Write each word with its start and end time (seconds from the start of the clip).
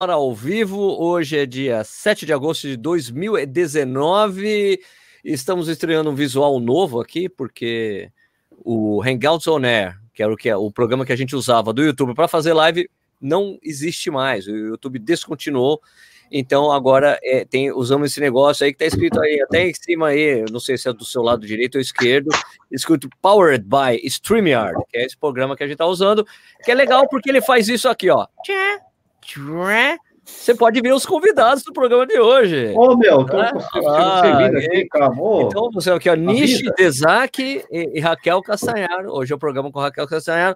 ao 0.00 0.32
vivo. 0.32 0.96
Hoje 1.02 1.38
é 1.38 1.44
dia 1.44 1.82
7 1.82 2.24
de 2.24 2.32
agosto 2.32 2.68
de 2.68 2.76
2019. 2.76 4.78
Estamos 5.24 5.66
estreando 5.66 6.08
um 6.08 6.14
visual 6.14 6.60
novo 6.60 7.00
aqui, 7.00 7.28
porque 7.28 8.08
o 8.64 9.02
Hangouts 9.02 9.48
On 9.48 9.64
Air, 9.64 9.98
que 10.14 10.22
era 10.22 10.32
o, 10.32 10.36
que 10.36 10.48
é, 10.48 10.56
o 10.56 10.70
programa 10.70 11.04
que 11.04 11.12
a 11.12 11.16
gente 11.16 11.34
usava 11.34 11.72
do 11.72 11.82
YouTube 11.82 12.14
para 12.14 12.28
fazer 12.28 12.52
live, 12.52 12.88
não 13.20 13.58
existe 13.60 14.08
mais. 14.08 14.46
O 14.46 14.52
YouTube 14.52 15.00
descontinuou. 15.00 15.82
Então 16.30 16.70
agora 16.70 17.18
é, 17.20 17.44
tem, 17.44 17.72
usamos 17.72 18.12
esse 18.12 18.20
negócio 18.20 18.64
aí 18.64 18.72
que 18.72 18.84
está 18.84 18.86
escrito 18.86 19.20
aí 19.20 19.40
até 19.40 19.68
em 19.68 19.74
cima 19.74 20.06
aí, 20.08 20.44
não 20.52 20.60
sei 20.60 20.78
se 20.78 20.88
é 20.88 20.92
do 20.92 21.04
seu 21.04 21.22
lado 21.22 21.44
direito 21.44 21.74
ou 21.76 21.80
esquerdo, 21.80 22.28
escrito 22.70 23.08
Powered 23.20 23.64
by 23.64 23.98
StreamYard, 24.06 24.80
que 24.90 24.98
é 24.98 25.06
esse 25.06 25.16
programa 25.16 25.56
que 25.56 25.64
a 25.64 25.66
gente 25.66 25.74
está 25.74 25.86
usando, 25.86 26.24
que 26.62 26.70
é 26.70 26.74
legal 26.74 27.08
porque 27.08 27.30
ele 27.30 27.40
faz 27.40 27.68
isso 27.68 27.88
aqui, 27.88 28.10
ó. 28.10 28.26
Você 30.24 30.54
pode 30.54 30.80
ver 30.80 30.92
os 30.92 31.06
convidados 31.06 31.62
do 31.62 31.72
programa 31.72 32.06
de 32.06 32.18
hoje. 32.20 32.72
Ô, 32.76 32.96
meu, 32.96 33.24
tô 33.24 33.40
é? 33.40 33.50
ah, 33.86 34.46
aqui, 34.46 34.86
calma. 34.88 35.42
Então, 35.42 35.70
você 35.72 35.90
aqui, 35.90 36.10
ó, 36.10 36.14
Nishi 36.14 36.66
e, 37.70 37.90
e, 37.94 38.00
Raquel 38.00 38.42
Castanharo. 38.42 39.10
Hoje 39.10 39.32
é 39.32 39.36
o 39.36 39.38
programa 39.38 39.72
com 39.72 39.80
Raquel 39.80 40.06
Castanharo. 40.06 40.54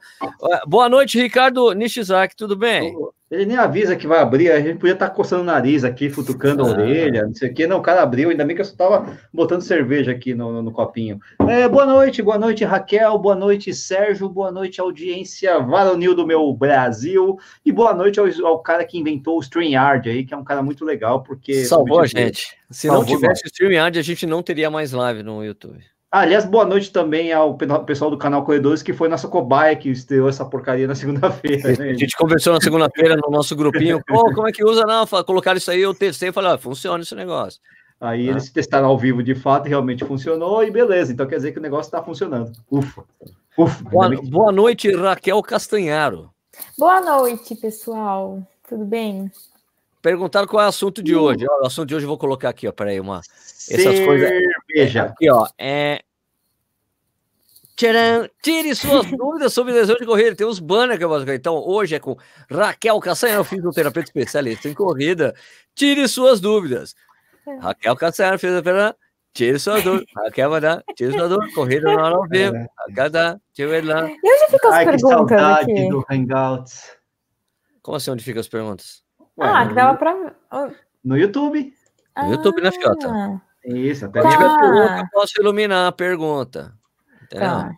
Boa 0.67 0.89
noite, 0.89 1.21
Ricardo 1.21 1.73
Nishizaki, 1.73 2.37
tudo 2.37 2.55
bem? 2.55 2.95
Ele 3.33 3.47
nem 3.47 3.57
avisa 3.57 3.97
que 3.97 4.07
vai 4.07 4.19
abrir, 4.19 4.51
a 4.51 4.61
gente 4.61 4.79
podia 4.79 4.93
estar 4.93 5.09
tá 5.09 5.15
coçando 5.15 5.41
o 5.41 5.47
nariz 5.47 5.85
aqui, 5.85 6.11
futucando 6.11 6.63
ah. 6.63 6.67
a 6.67 6.71
orelha, 6.71 7.23
não 7.23 7.35
sei 7.35 7.49
o 7.49 7.55
quê. 7.55 7.67
Não, 7.67 7.79
o 7.79 7.83
cara 7.83 8.03
abriu, 8.03 8.29
ainda 8.29 8.45
bem 8.45 8.55
que 8.55 8.61
eu 8.61 8.65
só 8.67 8.73
estava 8.73 9.19
botando 9.33 9.63
cerveja 9.63 10.13
aqui 10.13 10.35
no, 10.35 10.53
no, 10.53 10.63
no 10.63 10.71
copinho. 10.71 11.19
É, 11.49 11.67
boa 11.67 11.87
noite, 11.87 12.21
boa 12.21 12.37
noite, 12.37 12.63
Raquel, 12.63 13.19
boa 13.19 13.35
noite, 13.35 13.73
Sérgio, 13.73 14.29
boa 14.29 14.53
noite, 14.53 14.83
audiência 14.83 15.59
varonil 15.61 16.15
do 16.15 16.27
meu 16.27 16.53
Brasil, 16.53 17.39
e 17.65 17.73
boa 17.73 17.95
noite 17.95 18.21
ao, 18.21 18.27
ao 18.47 18.59
cara 18.59 18.85
que 18.85 18.99
inventou 18.99 19.39
o 19.39 19.43
StreamYard 19.43 20.11
aí, 20.11 20.27
que 20.27 20.35
é 20.35 20.37
um 20.37 20.45
cara 20.45 20.63
muito 20.63 20.85
legal, 20.85 21.23
porque... 21.23 21.65
Salvou 21.65 22.01
a 22.01 22.07
gente. 22.07 22.55
Se 22.71 22.87
não 22.87 23.03
tivesse 23.03 23.45
o 23.45 23.49
StreamYard, 23.49 23.99
a 23.99 24.03
gente 24.03 24.27
não 24.27 24.43
teria 24.43 24.71
mais 24.71 24.93
live 24.93 25.23
no 25.23 25.43
YouTube. 25.43 25.83
Ah, 26.15 26.21
aliás, 26.21 26.45
boa 26.45 26.67
noite 26.67 26.93
também 26.93 27.33
ao 27.33 27.57
pessoal 27.87 28.11
do 28.11 28.19
canal 28.19 28.45
Corredores, 28.45 28.83
que 28.83 28.93
foi 28.93 29.09
nossa 29.09 29.27
cobaia 29.27 29.75
que 29.75 29.89
estreou 29.89 30.29
essa 30.29 30.45
porcaria 30.45 30.87
na 30.87 30.95
segunda-feira. 30.95 31.75
Né? 31.75 31.89
A 31.89 31.95
gente 31.95 32.15
conversou 32.19 32.53
na 32.53 32.61
segunda-feira 32.61 33.17
no 33.17 33.31
nosso 33.31 33.57
grupinho. 33.57 33.99
Pô, 34.07 34.23
como 34.35 34.47
é 34.47 34.53
que 34.53 34.63
usa? 34.63 34.83
Não, 34.83 35.07
colocaram 35.25 35.57
isso 35.57 35.71
aí, 35.71 35.81
eu 35.81 35.95
testei 35.95 36.29
e 36.29 36.33
falei, 36.33 36.53
ah, 36.53 36.59
funciona 36.59 37.03
esse 37.03 37.15
negócio. 37.15 37.59
Aí 37.99 38.29
ah. 38.29 38.33
eles 38.33 38.51
testaram 38.51 38.89
ao 38.89 38.99
vivo 38.99 39.23
de 39.23 39.35
fato, 39.35 39.71
realmente 39.71 40.05
funcionou, 40.05 40.63
e 40.63 40.71
beleza. 40.71 41.11
Então 41.11 41.27
quer 41.27 41.37
dizer 41.37 41.53
que 41.53 41.59
o 41.59 41.63
negócio 41.63 41.89
está 41.89 42.03
funcionando. 42.03 42.53
Ufa. 42.71 43.05
Ufa. 43.57 43.89
Boa, 43.89 44.11
boa 44.23 44.53
noite, 44.53 44.95
Raquel 44.95 45.41
Castanharo. 45.41 46.31
Boa 46.77 47.01
noite, 47.01 47.55
pessoal. 47.55 48.47
Tudo 48.69 48.85
bem? 48.85 49.31
Perguntaram 50.03 50.49
qual 50.49 50.63
é 50.65 50.67
o 50.67 50.69
assunto 50.69 51.01
de 51.01 51.15
hoje. 51.15 51.47
o 51.47 51.65
assunto 51.67 51.89
de 51.89 51.95
hoje 51.95 52.05
eu 52.05 52.09
vou 52.09 52.19
colocar 52.19 52.49
aqui, 52.49 52.67
ó. 52.67 52.73
Peraí, 52.73 52.99
uma. 52.99 53.21
Essas 53.71 54.01
coisas. 54.01 54.31
Veja. 54.75 55.05
Aqui, 55.05 55.31
ó. 55.31 55.47
É. 55.57 56.03
Tcharam, 57.77 58.29
tire 58.43 58.75
suas 58.75 59.07
dúvidas 59.17 59.53
sobre 59.55 59.73
lesão 59.73 59.95
de 59.97 60.05
corrida. 60.05 60.35
Tem 60.35 60.47
uns 60.47 60.59
banners 60.59 60.99
que 60.99 61.05
eu 61.05 61.09
vou 61.09 61.19
colocar. 61.19 61.35
Então, 61.35 61.55
hoje 61.57 61.95
é 61.95 62.01
com 62.01 62.17
Raquel 62.51 62.99
Cassanha, 62.99 63.43
fisioterapeuta 63.45 64.09
especialista 64.09 64.69
em 64.69 64.75
corrida. 64.75 65.35
Tire 65.75 66.07
suas 66.09 66.41
dúvidas. 66.41 66.95
Raquel 67.61 67.95
Cassanha, 67.95 68.37
fisioterapeuta. 68.37 68.99
Tire 69.33 69.59
suas 69.61 69.85
dúvidas. 69.85 70.07
Raquel 70.17 70.51
vai 70.51 70.61
dar. 70.61 70.85
Tire 70.97 71.13
suas 71.13 71.31
dúvidas. 71.31 71.55
Corrida 71.55 71.95
na 71.95 72.05
hora 72.05 72.17
ao 72.17 72.29
vivo. 72.29 72.57
É. 72.57 72.67
Raquel 72.89 73.11
dá. 73.11 73.41
Tira 73.55 73.79
ele 73.79 73.87
lá. 73.87 74.11
E 74.11 74.13
onde 74.13 74.51
ficam 74.51 74.71
as 74.71 74.77
Ai, 74.77 74.85
perguntas? 74.85 75.29
Que 75.29 75.35
saudade 75.35 75.73
aqui? 75.73 75.89
do 75.89 76.05
Hangouts. 76.11 76.97
Como 77.81 77.97
assim? 77.97 78.11
Onde 78.11 78.25
ficam 78.25 78.41
as 78.41 78.49
perguntas? 78.49 79.03
Ué, 79.39 79.49
ah, 79.49 79.67
que 79.67 79.75
dava 79.75 79.97
pra. 79.97 80.35
No 81.05 81.17
YouTube. 81.17 81.73
No 82.17 82.33
YouTube, 82.33 82.61
né, 82.61 82.71
Fiota? 82.71 83.43
Isso, 83.65 84.07
até 84.07 84.21
tá. 84.21 84.29
pergunta, 84.29 85.09
posso 85.13 85.41
iluminar 85.41 85.87
a 85.87 85.93
pergunta. 85.93 86.75
Tá. 87.31 87.71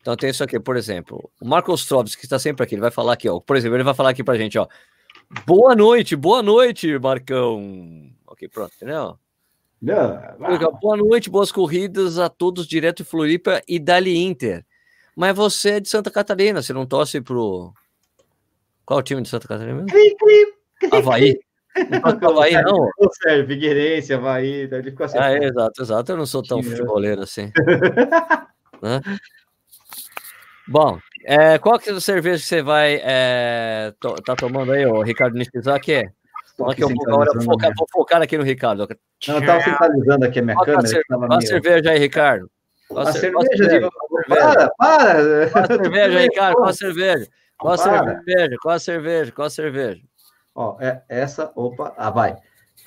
Então 0.00 0.16
tem 0.16 0.30
isso 0.30 0.42
aqui, 0.42 0.58
por 0.58 0.76
exemplo, 0.76 1.30
o 1.40 1.46
Marcos 1.46 1.86
Trobes, 1.86 2.14
que 2.14 2.24
está 2.24 2.38
sempre 2.38 2.64
aqui, 2.64 2.74
ele 2.74 2.82
vai 2.82 2.90
falar 2.90 3.12
aqui, 3.12 3.28
ó. 3.28 3.38
Por 3.38 3.56
exemplo, 3.56 3.76
ele 3.76 3.84
vai 3.84 3.94
falar 3.94 4.10
aqui 4.10 4.24
pra 4.24 4.36
gente, 4.36 4.58
ó. 4.58 4.66
Boa 5.46 5.76
noite, 5.76 6.16
boa 6.16 6.42
noite, 6.42 6.98
Marcão. 6.98 8.10
Ok, 8.26 8.48
pronto, 8.48 8.72
entendeu? 8.74 9.18
Não, 9.80 10.18
boa 10.80 10.96
noite, 10.96 11.30
boas 11.30 11.52
corridas 11.52 12.18
a 12.18 12.28
todos 12.28 12.66
direto 12.66 12.98
de 12.98 13.04
Floripa 13.04 13.62
e 13.68 13.78
Dali 13.78 14.18
Inter. 14.18 14.64
Mas 15.16 15.36
você 15.36 15.72
é 15.72 15.80
de 15.80 15.88
Santa 15.88 16.10
Catarina, 16.10 16.62
você 16.62 16.72
não 16.72 16.86
torce 16.86 17.20
pro. 17.20 17.72
Qual 18.84 18.98
o 18.98 19.02
time 19.02 19.22
de 19.22 19.28
Santa 19.28 19.46
Catarina 19.46 19.74
mesmo? 19.74 19.88
Cri, 19.88 20.16
cri. 20.16 20.59
Havaí. 20.92 21.38
Não 21.90 22.30
Havaí, 22.30 22.52
não. 22.62 22.88
Sério, 23.22 23.46
Figueirense, 23.46 24.12
Havaí, 24.12 24.68
ele 24.70 24.82
ficou 24.82 25.06
assim. 25.06 25.18
Ah, 25.18 25.32
é, 25.32 25.44
exato, 25.44 25.82
exato. 25.82 26.12
Eu 26.12 26.16
não 26.16 26.26
sou 26.26 26.42
tão 26.42 26.62
futeboleiro 26.62 27.22
assim. 27.22 27.52
né? 28.82 29.00
Bom, 30.66 30.98
é, 31.24 31.58
qual 31.58 31.78
que 31.78 31.90
é 31.90 31.92
a 31.92 32.00
cerveja 32.00 32.42
que 32.42 32.48
você 32.48 32.62
vai 32.62 33.00
é, 33.02 33.92
to, 34.00 34.14
tá 34.22 34.34
tomando 34.36 34.72
aí, 34.72 34.86
o 34.86 35.02
Ricardo 35.02 35.36
Nishizaki? 35.36 35.92
É? 35.92 36.12
Aqui, 36.68 36.82
eu 36.82 36.88
vou, 36.88 37.08
agora, 37.08 37.30
vou, 37.32 37.42
focar, 37.42 37.72
vou 37.76 37.86
focar 37.90 38.22
aqui 38.22 38.36
no 38.36 38.44
Ricardo. 38.44 38.86
Não, 39.26 39.34
eu 39.36 39.40
estava 39.40 39.62
centralizando 39.62 40.24
aqui 40.26 40.38
a 40.40 40.42
minha 40.42 40.54
qual 40.54 40.66
câmera. 40.66 41.02
Qual 41.08 41.32
a 41.32 41.40
cerveja 41.40 41.90
aí, 41.90 41.98
Ricardo? 41.98 42.50
Qual 42.88 43.06
a, 43.06 43.12
cerveja, 43.12 43.46
cerveja? 43.56 43.90
Para, 44.28 44.70
para! 44.76 45.50
Qual 45.50 45.64
a 45.64 45.66
cerveja, 45.66 46.18
Ricardo? 46.18 46.54
Qual 46.54 46.68
a 46.68 46.72
cerveja? 46.72 47.26
Qual 47.56 47.72
a 47.72 47.78
cerveja? 47.78 48.56
Qual 48.60 48.74
a 48.74 48.78
cerveja? 48.78 49.32
Qual 49.32 49.46
a 49.46 49.50
cerveja? 49.50 50.02
Ó, 50.60 50.76
é 50.78 51.00
essa, 51.08 51.50
opa, 51.56 51.94
ah, 51.96 52.10
vai. 52.10 52.36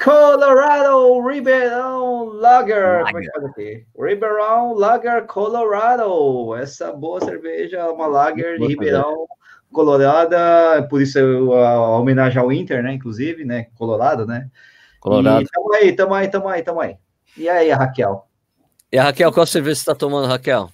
Colorado 0.04 1.28
Ribeirão 1.28 2.26
Lager. 2.26 3.04
Como 3.06 3.18
é 3.18 3.22
que 3.22 3.32
faz 3.32 3.46
aqui? 3.46 3.86
Ribeirão 3.98 4.76
Lager 4.76 5.26
Colorado. 5.26 6.56
Essa 6.56 6.92
boa 6.92 7.20
cerveja, 7.20 7.78
é 7.78 7.86
uma 7.86 8.06
Lager 8.06 8.60
de 8.60 8.68
Ribeirão 8.68 9.26
Colorada, 9.72 10.88
por 10.88 11.02
isso 11.02 11.18
a, 11.54 11.70
a 11.72 11.98
homenagem 11.98 12.40
ao 12.40 12.52
Inter, 12.52 12.84
né? 12.84 12.94
Inclusive, 12.94 13.44
né? 13.44 13.66
Colorado, 13.76 14.28
né? 14.28 14.52
Colorado. 15.00 15.42
E 15.42 15.48
tamo 15.48 15.74
aí, 15.74 15.96
tamo 15.96 16.14
aí, 16.14 16.28
tamo 16.28 16.50
aí, 16.50 16.62
tamo 16.62 16.80
aí. 16.80 16.96
E 17.36 17.50
aí, 17.50 17.72
a 17.72 17.76
Raquel? 17.76 18.28
E 18.92 19.00
a 19.00 19.04
Raquel, 19.06 19.34
qual 19.34 19.48
cerveja 19.48 19.80
você 19.80 19.86
tá 19.86 19.96
tomando, 19.96 20.28
Raquel? 20.28 20.70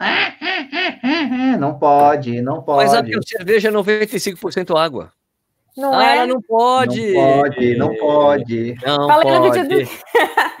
Não 1.60 1.78
pode, 1.78 2.42
não 2.42 2.62
pode. 2.62 2.86
Mas 2.86 2.94
a 2.94 3.04
cerveja 3.24 3.68
é 3.68 3.72
95% 3.72 4.76
água. 4.76 5.12
Não 5.76 5.94
ah, 5.94 6.04
é? 6.04 6.16
ela 6.16 6.26
não 6.26 6.42
pode. 6.42 7.12
Não 7.12 7.40
pode, 7.40 7.76
não 7.76 7.96
pode. 7.96 8.74
Não 8.86 9.08
Fala 9.08 9.22
pode. 9.22 9.38
No 9.38 9.52
vídeo 9.52 9.68
do... 9.68 9.90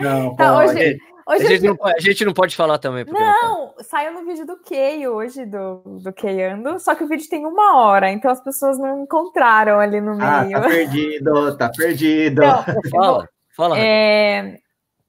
Não 0.02 0.34
tá, 0.34 0.54
pode. 0.54 0.70
Hoje, 0.72 0.98
hoje 1.26 1.46
a, 1.46 1.48
gente 1.48 1.62
não, 1.62 1.76
a, 1.82 2.00
gente 2.00 2.24
não, 2.24 2.32
pode 2.32 2.56
falar 2.56 2.78
também. 2.78 3.04
Não, 3.04 3.14
não 3.14 3.74
saiu 3.84 4.12
no 4.12 4.24
vídeo 4.26 4.44
do 4.46 4.58
Kei 4.60 5.06
hoje, 5.06 5.44
do, 5.46 5.82
do 6.02 6.12
Kei 6.12 6.44
Ando, 6.44 6.80
só 6.80 6.94
que 6.94 7.04
o 7.04 7.08
vídeo 7.08 7.28
tem 7.28 7.46
uma 7.46 7.76
hora, 7.76 8.10
então 8.10 8.30
as 8.30 8.42
pessoas 8.42 8.78
não 8.78 9.02
encontraram 9.02 9.78
ali 9.78 10.00
no 10.00 10.16
meio. 10.16 10.58
Ah, 10.58 10.60
tá 10.60 10.68
perdido, 10.68 11.56
tá 11.56 11.68
perdido. 11.68 12.42
Então, 12.42 12.64
fala, 12.90 13.28
fala. 13.56 13.78
É, 13.78 14.58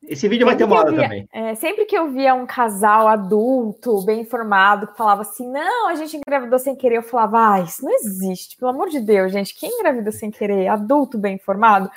esse 0.08 0.28
vídeo 0.28 0.46
sempre 0.46 0.46
vai 0.46 0.56
ter 0.56 0.64
uma 0.66 0.78
hora 0.78 0.92
via, 0.92 1.02
também. 1.02 1.30
É, 1.32 1.56
sempre 1.56 1.86
que 1.86 1.98
eu 1.98 2.12
via 2.12 2.34
um 2.34 2.46
casal 2.46 3.08
adulto, 3.08 4.04
bem 4.06 4.22
informado, 4.22 4.88
que 4.88 4.98
falava 4.98 5.22
assim: 5.22 5.50
não, 5.50 5.90
a 5.90 5.96
gente 5.96 6.18
engravidou 6.18 6.60
sem 6.60 6.76
querer, 6.76 6.98
eu 6.98 7.04
falava: 7.04 7.54
ah, 7.54 7.62
isso 7.62 7.84
não 7.84 7.92
existe, 7.92 8.58
pelo 8.58 8.72
amor 8.72 8.90
de 8.90 9.00
Deus, 9.00 9.32
gente. 9.32 9.56
Quem 9.56 9.70
engravidou 9.70 10.12
sem 10.12 10.30
querer? 10.30 10.68
Adulto 10.68 11.18
bem 11.18 11.36
informado? 11.36 11.90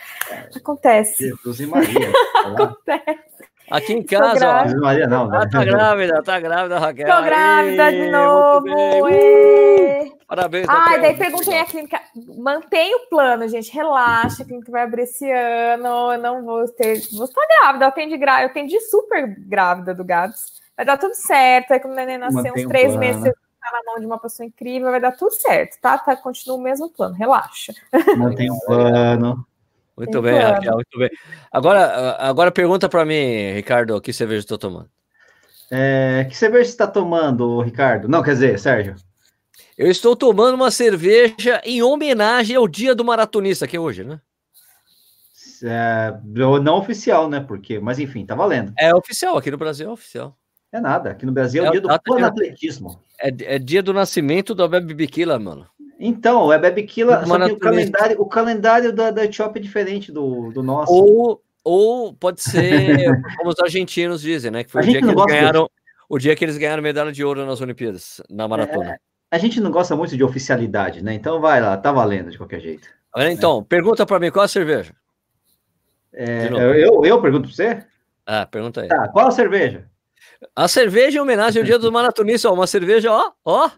Acontece. 0.55 1.29
Jesus 1.29 1.61
e 1.61 1.67
Maria. 1.67 2.13
Acontece. 2.47 3.36
Aqui 3.71 3.93
em 3.93 4.03
casa, 4.03 4.49
ó. 4.49 4.81
Maria, 4.81 5.07
não, 5.07 5.29
né? 5.29 5.47
tá 5.51 5.65
grávida, 5.65 6.23
tá 6.23 6.39
grávida, 6.41 6.79
Raquel. 6.79 7.07
Tô 7.07 7.23
grávida 7.23 7.91
de 7.91 8.11
novo. 8.11 8.67
Parabéns. 10.27 10.67
Ai, 10.69 11.01
daí 11.01 11.17
perguntei 11.17 11.59
a 11.59 11.65
clínica. 11.65 12.01
Mantém 12.37 12.95
o 12.95 13.09
plano, 13.09 13.49
gente. 13.49 13.73
Relaxa, 13.73 14.43
a 14.43 14.47
clínica 14.47 14.71
vai 14.71 14.83
abrir 14.83 15.03
esse 15.03 15.31
ano. 15.31 16.13
Eu 16.13 16.19
não 16.19 16.45
vou 16.45 16.69
ter. 16.69 17.01
Vou 17.13 17.25
estar 17.25 17.47
grávida. 17.61 17.85
Eu 17.85 17.89
atendi, 17.89 18.17
gra... 18.17 18.43
eu 18.43 18.47
atendi 18.47 18.79
super 18.81 19.35
grávida 19.39 19.95
do 19.95 20.05
Gabs. 20.05 20.61
Vai 20.77 20.85
dar 20.85 20.97
tudo 20.97 21.15
certo. 21.15 21.73
Aí, 21.73 21.81
quando 21.81 21.95
o 21.95 21.97
neném 21.97 22.19
nascer, 22.19 22.35
Mantém 22.35 22.53
uns 22.53 22.69
três 22.69 22.93
plano. 22.93 22.99
meses, 22.99 23.23
tá 23.23 23.71
na 23.73 23.93
mão 23.93 24.01
de 24.01 24.07
uma 24.07 24.19
pessoa 24.19 24.47
incrível, 24.47 24.91
vai 24.91 25.01
dar 25.01 25.13
tudo 25.13 25.33
certo, 25.33 25.81
tá? 25.81 25.99
tá 25.99 26.15
continua 26.17 26.57
o 26.57 26.61
mesmo 26.61 26.89
plano, 26.91 27.15
relaxa. 27.15 27.73
Mantém 28.17 28.51
um 28.51 28.59
plano. 28.61 29.47
Muito 29.97 30.21
bem, 30.21 30.39
Raquel, 30.39 30.75
muito 30.75 30.99
bem. 30.99 31.11
Agora, 31.51 32.17
agora 32.19 32.53
pergunta 32.53 32.89
para 32.89 33.05
mim, 33.05 33.53
Ricardo, 33.55 34.01
que 34.01 34.13
cerveja 34.13 34.41
estou 34.41 34.59
tomando? 34.59 34.91
É, 35.71 36.27
que 36.29 36.37
cerveja 36.37 36.65
você 36.65 36.71
está 36.71 36.87
tomando, 36.87 37.61
Ricardo? 37.61 38.09
Não, 38.09 38.23
quer 38.23 38.33
dizer, 38.33 38.59
Sérgio. 38.59 38.95
Eu 39.77 39.91
estou 39.91 40.15
tomando 40.15 40.55
uma 40.55 40.71
cerveja 40.71 41.61
em 41.65 41.83
homenagem 41.83 42.57
ao 42.57 42.69
Dia 42.69 42.95
do 42.95 43.05
Maratonista, 43.05 43.67
que 43.67 43.77
é 43.77 43.81
hoje, 43.81 44.05
né? 44.05 44.21
É, 45.63 46.15
não 46.25 46.77
oficial, 46.77 47.29
né? 47.29 47.41
Porque, 47.41 47.79
mas 47.79 47.99
enfim, 47.99 48.25
tá 48.25 48.35
valendo. 48.35 48.73
É 48.79 48.95
oficial, 48.95 49.39
aqui 49.39 49.51
no 49.51 49.57
Brasil 49.57 49.89
é 49.89 49.93
oficial. 49.93 50.37
É 50.73 50.81
nada, 50.81 51.11
aqui 51.11 51.25
no 51.25 51.33
Brasil 51.33 51.65
é, 51.65 51.69
o 51.69 51.73
dia 51.73 51.81
do 51.81 51.89
panatletismo. 52.03 53.01
É, 53.19 53.29
é 53.55 53.59
dia 53.59 53.83
do 53.83 53.95
nascimento 53.95 54.55
do 54.55 54.63
Abel 54.63 54.83
Bikila, 54.83 55.39
mano. 55.39 55.67
Então, 55.99 56.53
é 56.53 56.59
Bebequila, 56.59 57.25
só 57.25 57.39
que 57.47 57.53
o 57.53 57.59
calendário, 57.59 58.21
o 58.21 58.27
calendário 58.27 58.93
da, 58.93 59.11
da 59.11 59.25
Etiópia 59.25 59.61
é 59.61 59.63
diferente 59.63 60.13
do, 60.13 60.51
do 60.51 60.63
nosso. 60.63 60.93
Ou, 60.93 61.43
ou 61.65 62.15
pode 62.15 62.43
ser, 62.43 63.11
como 63.39 63.51
os 63.51 63.59
argentinos 63.59 64.21
dizem, 64.21 64.51
né? 64.51 64.63
Que 64.63 64.71
foi 64.71 64.83
o 64.83 64.85
dia 64.85 65.01
que 65.01 65.07
eles 65.07 65.25
ganharam, 65.25 65.71
o 66.09 66.19
dia 66.19 66.37
que 66.37 66.45
eles 66.45 66.59
ganharam 66.59 66.83
medalha 66.83 67.11
de 67.11 67.25
ouro 67.25 67.47
nas 67.47 67.61
Olimpíadas, 67.63 68.21
na 68.29 68.47
maratona. 68.47 68.93
É, 68.93 68.99
a 69.31 69.39
gente 69.39 69.59
não 69.59 69.71
gosta 69.71 69.97
muito 69.97 70.17
de 70.17 70.23
oficialidade, 70.23 71.03
né? 71.03 71.15
Então 71.15 71.41
vai 71.41 71.61
lá, 71.61 71.77
tá 71.77 71.91
valendo 71.91 72.31
de 72.31 72.37
qualquer 72.37 72.61
jeito. 72.61 72.89
Então, 73.17 73.61
né? 73.61 73.67
pergunta 73.67 74.05
para 74.05 74.21
mim, 74.21 74.31
qual 74.31 74.45
a 74.45 74.49
cerveja? 74.49 74.95
É, 76.13 76.49
eu, 76.51 77.05
eu 77.05 77.23
pergunto 77.23 77.49
para 77.49 77.57
você? 77.57 77.85
Ah, 78.27 78.45
pergunta 78.45 78.83
aí. 78.83 78.89
Tá, 78.89 79.09
qual 79.09 79.29
a 79.29 79.31
cerveja? 79.31 79.89
A 80.55 80.69
cerveja 80.69 81.19
em 81.19 81.21
homenagem 81.21 81.61
ao 81.61 81.67
dia 81.67 81.79
dos 81.79 81.91
maratonistas, 81.91 82.51
ó, 82.51 82.55
uma 82.55 82.67
cerveja, 82.67 83.11
ó, 83.11 83.33
ó, 83.45 83.71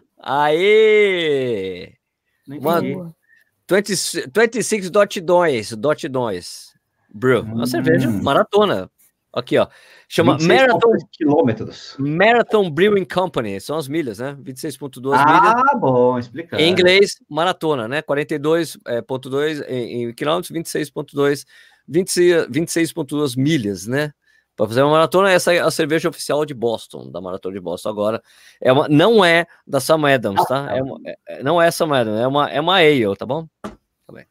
aê! 2.49 2.57
Uma 2.57 2.81
20, 2.81 4.27
26.2 4.27 5.75
dot 5.75 6.07
2 6.07 6.73
brew, 7.13 7.41
uma 7.41 7.63
hum. 7.63 7.65
cerveja 7.65 8.09
maratona. 8.09 8.89
Aqui, 9.31 9.59
ó. 9.59 9.67
Chama 10.07 10.39
Marathon 10.41 10.97
quilômetros. 11.11 11.95
Marathon 11.99 12.69
Brewing 12.69 13.05
Company, 13.05 13.61
são 13.61 13.77
as 13.77 13.87
milhas, 13.87 14.17
né? 14.17 14.35
26.2 14.41 15.13
ah, 15.13 15.25
milhas. 15.25 15.63
Ah, 15.71 15.75
bom, 15.77 16.17
explicar. 16.17 16.59
Em 16.59 16.71
inglês, 16.71 17.15
maratona, 17.29 17.87
né? 17.87 18.01
42.2 18.01 19.63
é, 19.67 19.75
em, 19.75 20.09
em 20.09 20.13
quilômetros, 20.13 20.51
26.2 20.51 21.45
26.2 21.87 23.37
milhas, 23.37 23.85
né? 23.87 24.11
Para 24.59 24.67
fazer 24.67 24.83
uma 24.83 24.91
maratona, 24.91 25.31
essa 25.31 25.53
é 25.53 25.59
a 25.59 25.71
cerveja 25.71 26.09
oficial 26.09 26.43
de 26.45 26.53
Boston, 26.53 27.09
da 27.09 27.21
maratona 27.21 27.55
de 27.55 27.61
Boston. 27.61 27.87
Agora, 27.87 28.21
é 28.59 28.73
uma, 28.73 28.89
não 28.89 29.23
é 29.23 29.47
da 29.65 29.79
Sam 29.79 30.05
Adams, 30.13 30.45
tá? 30.47 30.75
É 30.75 30.83
uma, 30.83 30.99
é, 31.05 31.41
não 31.41 31.61
é 31.61 31.71
Sam 31.71 31.95
Adams, 31.95 32.19
é 32.19 32.27
uma, 32.27 32.49
é 32.49 32.59
uma 32.59 32.75
ale, 32.75 33.15
tá 33.15 33.25
bom? 33.25 33.47
Tá 33.61 34.11
bem. 34.11 34.25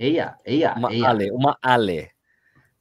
Eia, 0.00 0.34
eia, 0.44 0.74
uma 0.76 0.92
eia. 0.92 1.08
ale, 1.08 1.30
uma 1.30 1.56
ale. 1.62 2.10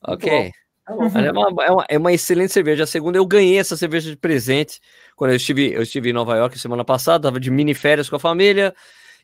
Ok? 0.07 0.51
Tá 0.83 0.93
é 1.21 1.31
uma, 1.31 1.63
é, 1.63 1.71
uma, 1.71 1.85
é 1.87 1.97
uma 1.99 2.13
excelente 2.13 2.51
cerveja. 2.51 2.85
A 2.85 2.87
segunda, 2.87 3.15
eu 3.15 3.27
ganhei 3.27 3.59
essa 3.59 3.77
cerveja 3.77 4.09
de 4.09 4.17
presente 4.17 4.79
quando 5.15 5.29
eu 5.29 5.37
estive, 5.37 5.71
eu 5.71 5.83
estive 5.83 6.09
em 6.09 6.13
Nova 6.13 6.35
York 6.35 6.57
semana 6.57 6.83
passada, 6.83 7.27
tava 7.27 7.39
de 7.39 7.51
mini 7.51 7.75
férias 7.75 8.09
com 8.09 8.15
a 8.15 8.19
família 8.19 8.73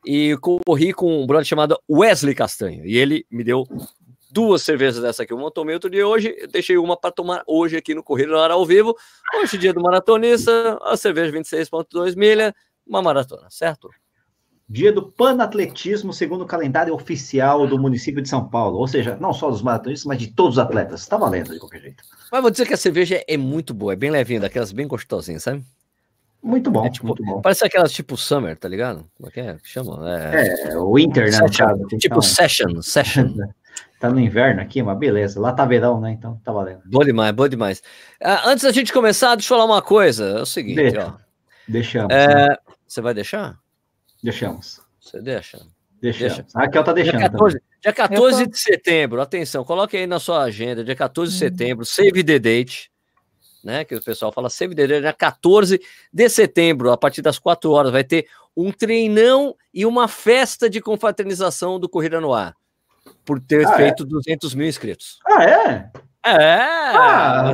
e 0.05 0.37
corri 0.63 0.93
com 0.93 1.23
um 1.23 1.25
brother 1.25 1.47
chamado 1.47 1.75
Wesley 1.89 2.35
Castanho. 2.35 2.85
E 2.85 2.95
ele 2.95 3.25
me 3.31 3.43
deu 3.43 3.63
duas 4.31 4.61
cervejas 4.61 5.01
dessa 5.01 5.23
aqui. 5.23 5.33
Uma 5.33 5.51
tomei 5.51 5.73
outro 5.73 5.89
dia 5.89 6.07
hoje, 6.07 6.35
deixei 6.51 6.77
uma 6.77 6.97
para 6.97 7.11
tomar 7.11 7.43
hoje 7.47 7.77
aqui 7.77 7.93
no 7.93 8.03
Correio 8.03 8.29
da 8.29 8.37
Hora 8.37 8.53
ao 8.53 8.65
vivo. 8.65 8.95
Hoje, 9.35 9.57
dia 9.57 9.73
do 9.73 9.81
maratonista, 9.81 10.77
a 10.81 10.95
cerveja 10.97 11.31
26,2 11.37 12.15
milha, 12.15 12.53
uma 12.85 13.01
maratona, 13.01 13.47
certo? 13.49 13.89
Dia 14.69 14.91
do 14.91 15.01
panatletismo, 15.01 16.11
segundo 16.11 16.43
o 16.43 16.47
calendário 16.47 16.93
oficial 16.93 17.65
do 17.65 17.79
município 17.79 18.21
de 18.21 18.27
São 18.27 18.49
Paulo. 18.49 18.77
Ou 18.77 18.87
seja, 18.87 19.17
não 19.19 19.31
só 19.31 19.49
dos 19.49 19.61
maratonistas, 19.61 20.05
mas 20.05 20.19
de 20.19 20.27
todos 20.27 20.57
os 20.57 20.59
atletas. 20.59 21.01
Está 21.01 21.15
valendo 21.15 21.53
de 21.53 21.59
qualquer 21.59 21.81
jeito. 21.81 22.03
Mas 22.29 22.41
vou 22.41 22.51
dizer 22.51 22.67
que 22.67 22.73
a 22.73 22.77
cerveja 22.77 23.23
é 23.25 23.37
muito 23.37 23.73
boa, 23.73 23.93
é 23.93 23.95
bem 23.95 24.11
levinha, 24.11 24.41
daquelas 24.41 24.73
bem 24.73 24.85
gostosinhas, 24.85 25.43
sabe? 25.43 25.63
Muito 26.43 26.69
bom, 26.69 26.85
é 26.85 26.89
tipo, 26.89 27.07
muito 27.07 27.23
bom. 27.23 27.41
Parece 27.41 27.65
aquelas 27.65 27.91
tipo 27.91 28.15
Summer, 28.15 28.57
tá 28.57 28.67
ligado? 28.67 29.05
Como 29.15 29.29
é 29.29 29.31
que 29.31 29.39
é? 29.39 29.57
Chama? 29.63 29.99
É, 30.09 30.69
é 30.69 30.77
o 30.77 30.93
Winter, 30.93 31.25
né? 31.25 31.31
Session, 31.31 31.87
tipo 31.87 32.05
então. 32.05 32.21
Session, 32.21 32.81
Session. 32.81 33.33
Tá 33.99 34.11
no 34.11 34.19
inverno 34.19 34.61
aqui, 34.61 34.81
uma 34.81 34.93
beleza. 34.93 35.39
Lá 35.39 35.51
tá 35.51 35.65
verão, 35.65 35.99
né? 35.99 36.11
Então 36.11 36.39
tá 36.43 36.51
valendo. 36.51 36.81
Boa 36.85 37.03
demais, 37.03 37.31
boa 37.31 37.49
demais. 37.49 37.79
Uh, 38.21 38.45
antes 38.45 38.63
da 38.63 38.71
gente 38.71 38.93
começar, 38.93 39.35
deixa 39.35 39.51
eu 39.51 39.57
falar 39.57 39.65
uma 39.65 39.81
coisa. 39.81 40.25
É 40.37 40.41
o 40.41 40.45
seguinte, 40.45 40.75
deixa. 40.75 41.07
ó. 41.07 41.13
Deixamos. 41.67 42.13
É, 42.13 42.49
né? 42.49 42.57
Você 42.87 43.01
vai 43.01 43.13
deixar? 43.13 43.57
Deixamos. 44.23 44.81
Você 45.01 45.19
deixa? 45.19 45.65
Deixamos. 45.99 46.35
Deixa. 46.37 46.45
A 46.53 46.61
Raquel 46.61 46.83
tá 46.83 46.93
deixando. 46.93 47.17
Dia 47.17 47.29
14, 47.29 47.61
dia 47.81 47.93
14 47.93 48.43
tô... 48.43 48.51
de 48.51 48.59
setembro, 48.59 49.21
atenção, 49.21 49.63
coloque 49.65 49.97
aí 49.97 50.05
na 50.05 50.19
sua 50.19 50.43
agenda, 50.43 50.83
dia 50.83 50.95
14 50.95 51.31
de 51.31 51.35
hum. 51.35 51.39
setembro, 51.39 51.85
save 51.85 52.23
the 52.23 52.37
date. 52.37 52.91
Né, 53.63 53.83
que 53.83 53.95
o 53.95 54.01
pessoal 54.01 54.31
fala 54.31 54.49
save 54.49 54.75
the 54.75 54.85
date, 54.85 55.01
dia 55.01 55.11
14 55.11 55.81
de 56.13 56.29
setembro, 56.29 56.91
a 56.91 56.97
partir 56.97 57.23
das 57.23 57.39
4 57.39 57.69
horas, 57.71 57.91
vai 57.91 58.03
ter 58.03 58.27
um 58.55 58.71
treinão 58.71 59.55
e 59.73 59.85
uma 59.85 60.07
festa 60.07 60.69
de 60.69 60.79
confraternização 60.79 61.79
do 61.79 61.89
Corrida 61.89 62.21
no 62.21 62.33
Ar 62.33 62.55
por 63.27 63.41
ter 63.41 63.67
ah, 63.67 63.73
é? 63.73 63.75
feito 63.75 64.03
é? 64.03 64.05
200 64.05 64.55
mil 64.55 64.67
inscritos. 64.67 65.19
Ah, 65.27 65.43
é? 65.43 65.91
É, 66.25 66.61
ah, 66.61 67.53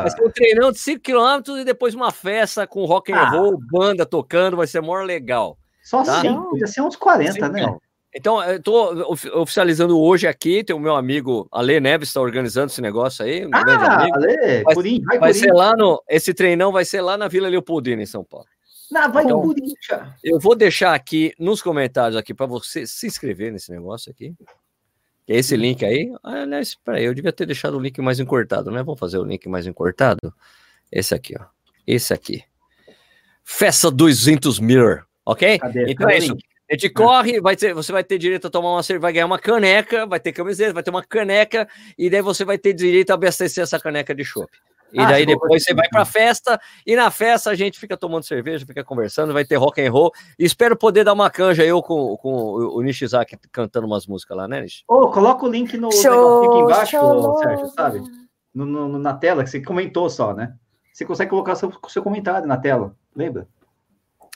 vai 0.00 0.10
ser 0.10 0.24
um 0.24 0.30
treinão 0.30 0.72
de 0.72 0.78
5 0.78 1.00
km 1.00 1.60
e 1.60 1.64
depois 1.64 1.94
uma 1.94 2.10
festa 2.10 2.66
com 2.66 2.84
rock 2.86 3.12
and 3.12 3.16
ah. 3.16 3.30
roll, 3.30 3.58
banda 3.70 4.06
tocando, 4.06 4.56
vai 4.56 4.66
ser 4.66 4.80
maior 4.80 5.04
legal. 5.04 5.58
Só 5.84 6.02
tá? 6.02 6.20
5, 6.20 6.50
podia 6.50 6.66
ser 6.66 6.80
uns 6.80 6.96
40, 6.96 7.48
né? 7.50 7.76
Então, 8.16 8.42
eu 8.44 8.62
tô 8.62 9.12
oficializando 9.34 10.00
hoje 10.00 10.26
aqui, 10.26 10.62
tem 10.62 10.74
o 10.74 10.78
meu 10.78 10.94
amigo 10.94 11.48
Ale 11.52 11.80
Neves 11.80 12.08
está 12.08 12.20
organizando 12.20 12.66
esse 12.66 12.80
negócio 12.80 13.24
aí, 13.24 13.44
um 13.44 13.50
ah, 13.52 13.62
grande 13.62 13.84
amigo. 13.84 14.16
Ale, 14.16 14.62
vai, 14.62 14.74
Curim, 14.74 15.02
vai, 15.02 15.18
vai 15.18 15.34
ser 15.34 15.52
lá 15.52 15.74
no, 15.76 16.02
esse 16.08 16.32
treinão 16.32 16.72
vai 16.72 16.84
ser 16.84 17.00
lá 17.00 17.16
na 17.16 17.28
Vila 17.28 17.48
Leopoldina, 17.48 18.02
em 18.02 18.06
São 18.06 18.24
Paulo. 18.24 18.46
Não, 18.90 19.10
vai 19.10 19.24
então, 19.24 19.42
no 19.42 19.54
Eu 20.22 20.38
vou 20.38 20.54
deixar 20.54 20.94
aqui 20.94 21.32
nos 21.38 21.62
comentários 21.62 22.16
aqui 22.16 22.34
para 22.34 22.46
você 22.46 22.86
se 22.86 23.06
inscrever 23.06 23.52
nesse 23.52 23.70
negócio 23.70 24.10
aqui. 24.10 24.34
Esse 25.26 25.56
link 25.56 25.84
aí, 25.84 26.12
aliás, 26.22 26.74
peraí, 26.74 27.04
eu 27.04 27.14
devia 27.14 27.32
ter 27.32 27.46
deixado 27.46 27.78
o 27.78 27.80
link 27.80 27.98
mais 28.00 28.20
encurtado, 28.20 28.70
né? 28.70 28.82
Vamos 28.82 29.00
fazer 29.00 29.18
o 29.18 29.24
link 29.24 29.48
mais 29.48 29.66
encurtado. 29.66 30.32
Esse 30.92 31.14
aqui, 31.14 31.34
ó. 31.38 31.44
Esse 31.86 32.12
aqui. 32.12 32.44
Festa 33.42 33.90
200 33.90 34.58
Mirror, 34.58 35.04
ok? 35.24 35.58
Cadê? 35.58 35.90
Então 35.90 36.06
Cadê 36.06 36.14
é 36.14 36.18
isso. 36.18 36.36
A 36.70 36.74
gente 36.74 36.88
corre, 36.90 37.40
vai 37.40 37.56
ter, 37.56 37.74
você 37.74 37.92
vai 37.92 38.02
ter 38.02 38.16
direito 38.16 38.46
a 38.46 38.50
tomar 38.50 38.72
uma 38.72 38.82
cerveja, 38.82 39.02
vai 39.02 39.12
ganhar 39.12 39.26
uma 39.26 39.38
caneca, 39.38 40.06
vai 40.06 40.18
ter 40.18 40.32
camiseta, 40.32 40.72
vai 40.72 40.82
ter 40.82 40.90
uma 40.90 41.04
caneca, 41.04 41.68
e 41.96 42.08
daí 42.08 42.22
você 42.22 42.44
vai 42.44 42.56
ter 42.56 42.72
direito 42.72 43.10
a 43.10 43.14
abastecer 43.14 43.62
essa 43.62 43.78
caneca 43.78 44.14
de 44.14 44.24
chopp. 44.24 44.50
E 44.94 45.00
ah, 45.00 45.06
daí 45.06 45.26
depois 45.26 45.64
você 45.64 45.74
vai 45.74 45.88
para 45.88 46.04
festa 46.04 46.60
e 46.86 46.94
na 46.94 47.10
festa 47.10 47.50
a 47.50 47.54
gente 47.56 47.80
fica 47.80 47.96
tomando 47.96 48.22
cerveja, 48.22 48.64
fica 48.64 48.84
conversando, 48.84 49.32
vai 49.32 49.44
ter 49.44 49.56
rock 49.56 49.84
and 49.84 49.90
roll. 49.90 50.12
E 50.38 50.44
espero 50.44 50.76
poder 50.76 51.02
dar 51.02 51.12
uma 51.12 51.28
canja 51.28 51.64
eu 51.64 51.82
com, 51.82 52.16
com 52.16 52.30
o 52.30 52.80
Nishizaki 52.80 53.36
cantando 53.50 53.88
umas 53.88 54.06
músicas 54.06 54.36
lá, 54.36 54.46
né, 54.46 54.60
Nish? 54.60 54.84
Ô, 54.88 54.94
oh, 54.94 55.10
coloca 55.10 55.44
o 55.44 55.50
link 55.50 55.76
no 55.76 55.90
show, 55.90 56.44
aqui 56.44 56.58
embaixo, 56.60 56.92
show. 56.92 57.38
Sérgio, 57.38 57.68
sabe? 57.70 58.02
No, 58.54 58.64
no, 58.64 58.98
na 59.00 59.14
tela, 59.14 59.42
que 59.42 59.50
você 59.50 59.60
comentou 59.60 60.08
só, 60.08 60.32
né? 60.32 60.54
Você 60.92 61.04
consegue 61.04 61.30
colocar 61.30 61.56
seu, 61.56 61.72
seu 61.88 62.02
comentário 62.04 62.46
na 62.46 62.56
tela, 62.56 62.94
lembra? 63.16 63.48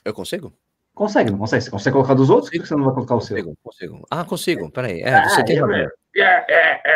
Eu 0.04 0.12
consigo? 0.12 0.52
Consegue, 0.92 1.30
não 1.30 1.38
consegue? 1.38 1.62
Você 1.62 1.70
consegue 1.70 1.94
colocar 1.94 2.14
dos 2.14 2.28
outros? 2.30 2.50
Por 2.50 2.60
que 2.60 2.66
você 2.66 2.74
não 2.74 2.84
vai 2.84 2.94
colocar 2.94 3.14
o 3.14 3.20
seu? 3.20 3.36
Consigo, 3.36 3.56
consigo. 3.62 4.06
Ah, 4.10 4.24
consigo, 4.24 4.70
peraí. 4.72 5.02
É, 5.02 5.22
você 5.28 5.40
ah, 5.40 5.44
tem 5.44 5.60
razão. 5.60 5.88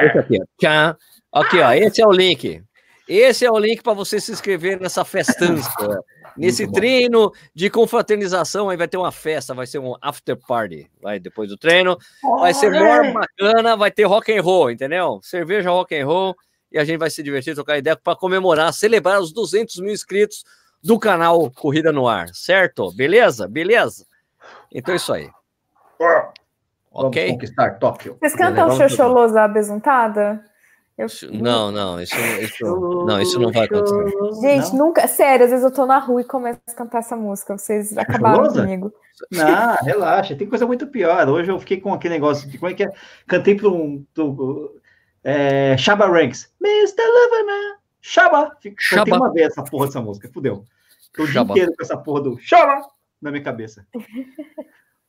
Esse 0.03 0.19
aqui, 0.19 0.39
ó. 0.67 1.41
Aqui, 1.41 1.61
ó, 1.61 1.73
esse 1.73 2.03
é 2.03 2.07
o 2.07 2.11
link. 2.11 2.61
Esse 3.09 3.45
é 3.45 3.51
o 3.51 3.59
link 3.59 3.83
para 3.83 3.93
você 3.93 4.21
se 4.21 4.33
inscrever 4.33 4.81
nessa 4.81 5.05
festança, 5.05 5.71
nesse 6.37 6.71
treino 6.71 7.33
de 7.55 7.69
confraternização. 7.69 8.71
Aí 8.71 8.77
vai 8.77 8.89
ter 8.89 8.97
uma 8.97 9.13
festa, 9.13 9.55
vai 9.55 9.67
ser 9.67 9.79
um 9.79 9.95
after 10.01 10.37
party, 10.37 10.91
vai 11.01 11.19
depois 11.19 11.49
do 11.49 11.57
treino, 11.57 11.99
vai 12.39 12.55
ser 12.55 12.71
maior 12.71 13.13
bacana, 13.13 13.77
vai 13.77 13.91
ter 13.91 14.05
rock 14.05 14.33
and 14.33 14.43
roll, 14.43 14.71
entendeu? 14.71 15.21
Cerveja 15.23 15.71
rock 15.71 15.95
and 15.95 16.07
roll 16.07 16.37
e 16.71 16.79
a 16.79 16.85
gente 16.85 16.99
vai 16.99 17.11
se 17.11 17.23
divertir, 17.23 17.55
trocar 17.55 17.79
ideia 17.79 17.97
para 17.97 18.17
comemorar, 18.17 18.73
celebrar 18.73 19.21
os 19.21 19.33
200 19.33 19.81
mil 19.81 19.93
inscritos 19.93 20.45
do 20.83 20.99
canal 20.99 21.51
Corrida 21.51 21.93
no 21.93 22.09
Ar, 22.09 22.29
certo? 22.33 22.91
Beleza? 22.93 23.47
Beleza? 23.47 24.07
Então 24.73 24.95
é 24.95 24.97
isso 24.97 25.13
aí. 25.13 25.29
Ok. 26.91 27.23
Vamos 27.23 27.33
conquistar 27.33 27.79
Tóquio. 27.79 28.17
Vocês 28.19 28.35
cantam 28.35 28.77
Xoxolosa 28.77 29.47
Besuntada? 29.49 30.45
Eu... 30.97 31.07
Não, 31.33 31.73
não, 31.73 32.01
isso, 32.01 32.15
isso, 32.41 32.65
não, 33.07 33.21
isso 33.21 33.39
não 33.41 33.51
vai 33.51 33.65
acontecer. 33.65 34.13
Gente, 34.41 34.71
não? 34.75 34.87
nunca, 34.87 35.09
sério, 35.09 35.45
às 35.45 35.51
vezes 35.51 35.65
eu 35.65 35.73
tô 35.73 35.87
na 35.87 35.99
rua 35.99 36.21
e 36.21 36.25
começo 36.25 36.61
a 36.69 36.75
cantar 36.75 36.99
essa 36.99 37.17
música, 37.17 37.57
vocês 37.57 37.97
acabaram 37.97 38.53
comigo. 38.53 38.93
Não, 39.31 39.77
relaxa, 39.83 40.37
tem 40.37 40.47
coisa 40.47 40.67
muito 40.67 40.87
pior. 40.87 41.29
Hoje 41.29 41.51
eu 41.51 41.59
fiquei 41.59 41.81
com 41.81 41.93
aquele 41.95 42.15
negócio 42.15 42.49
de 42.49 42.59
como 42.59 42.71
é 42.71 42.75
que 42.75 42.85
é? 42.85 42.93
Cantei 43.27 43.55
para 43.55 43.69
um 43.69 44.05
pro, 44.13 44.81
é, 45.25 45.77
Shaba 45.79 46.07
Ranks. 46.07 46.53
Mr. 46.61 47.03
Loverman, 47.03 47.77
Shaba. 48.01 48.57
Cantei 48.91 49.15
uma 49.15 49.33
vez 49.33 49.49
essa 49.49 49.63
porra 49.63 49.87
dessa 49.87 50.01
música, 50.01 50.31
fudeu. 50.33 50.65
Tô 51.15 51.25
o 51.25 51.27
dia 51.27 51.41
inteiro 51.41 51.73
com 51.77 51.83
essa 51.83 51.97
porra 51.97 52.21
do 52.21 52.39
Shaba 52.39 52.87
na 53.21 53.31
minha 53.31 53.43
cabeça. 53.43 53.87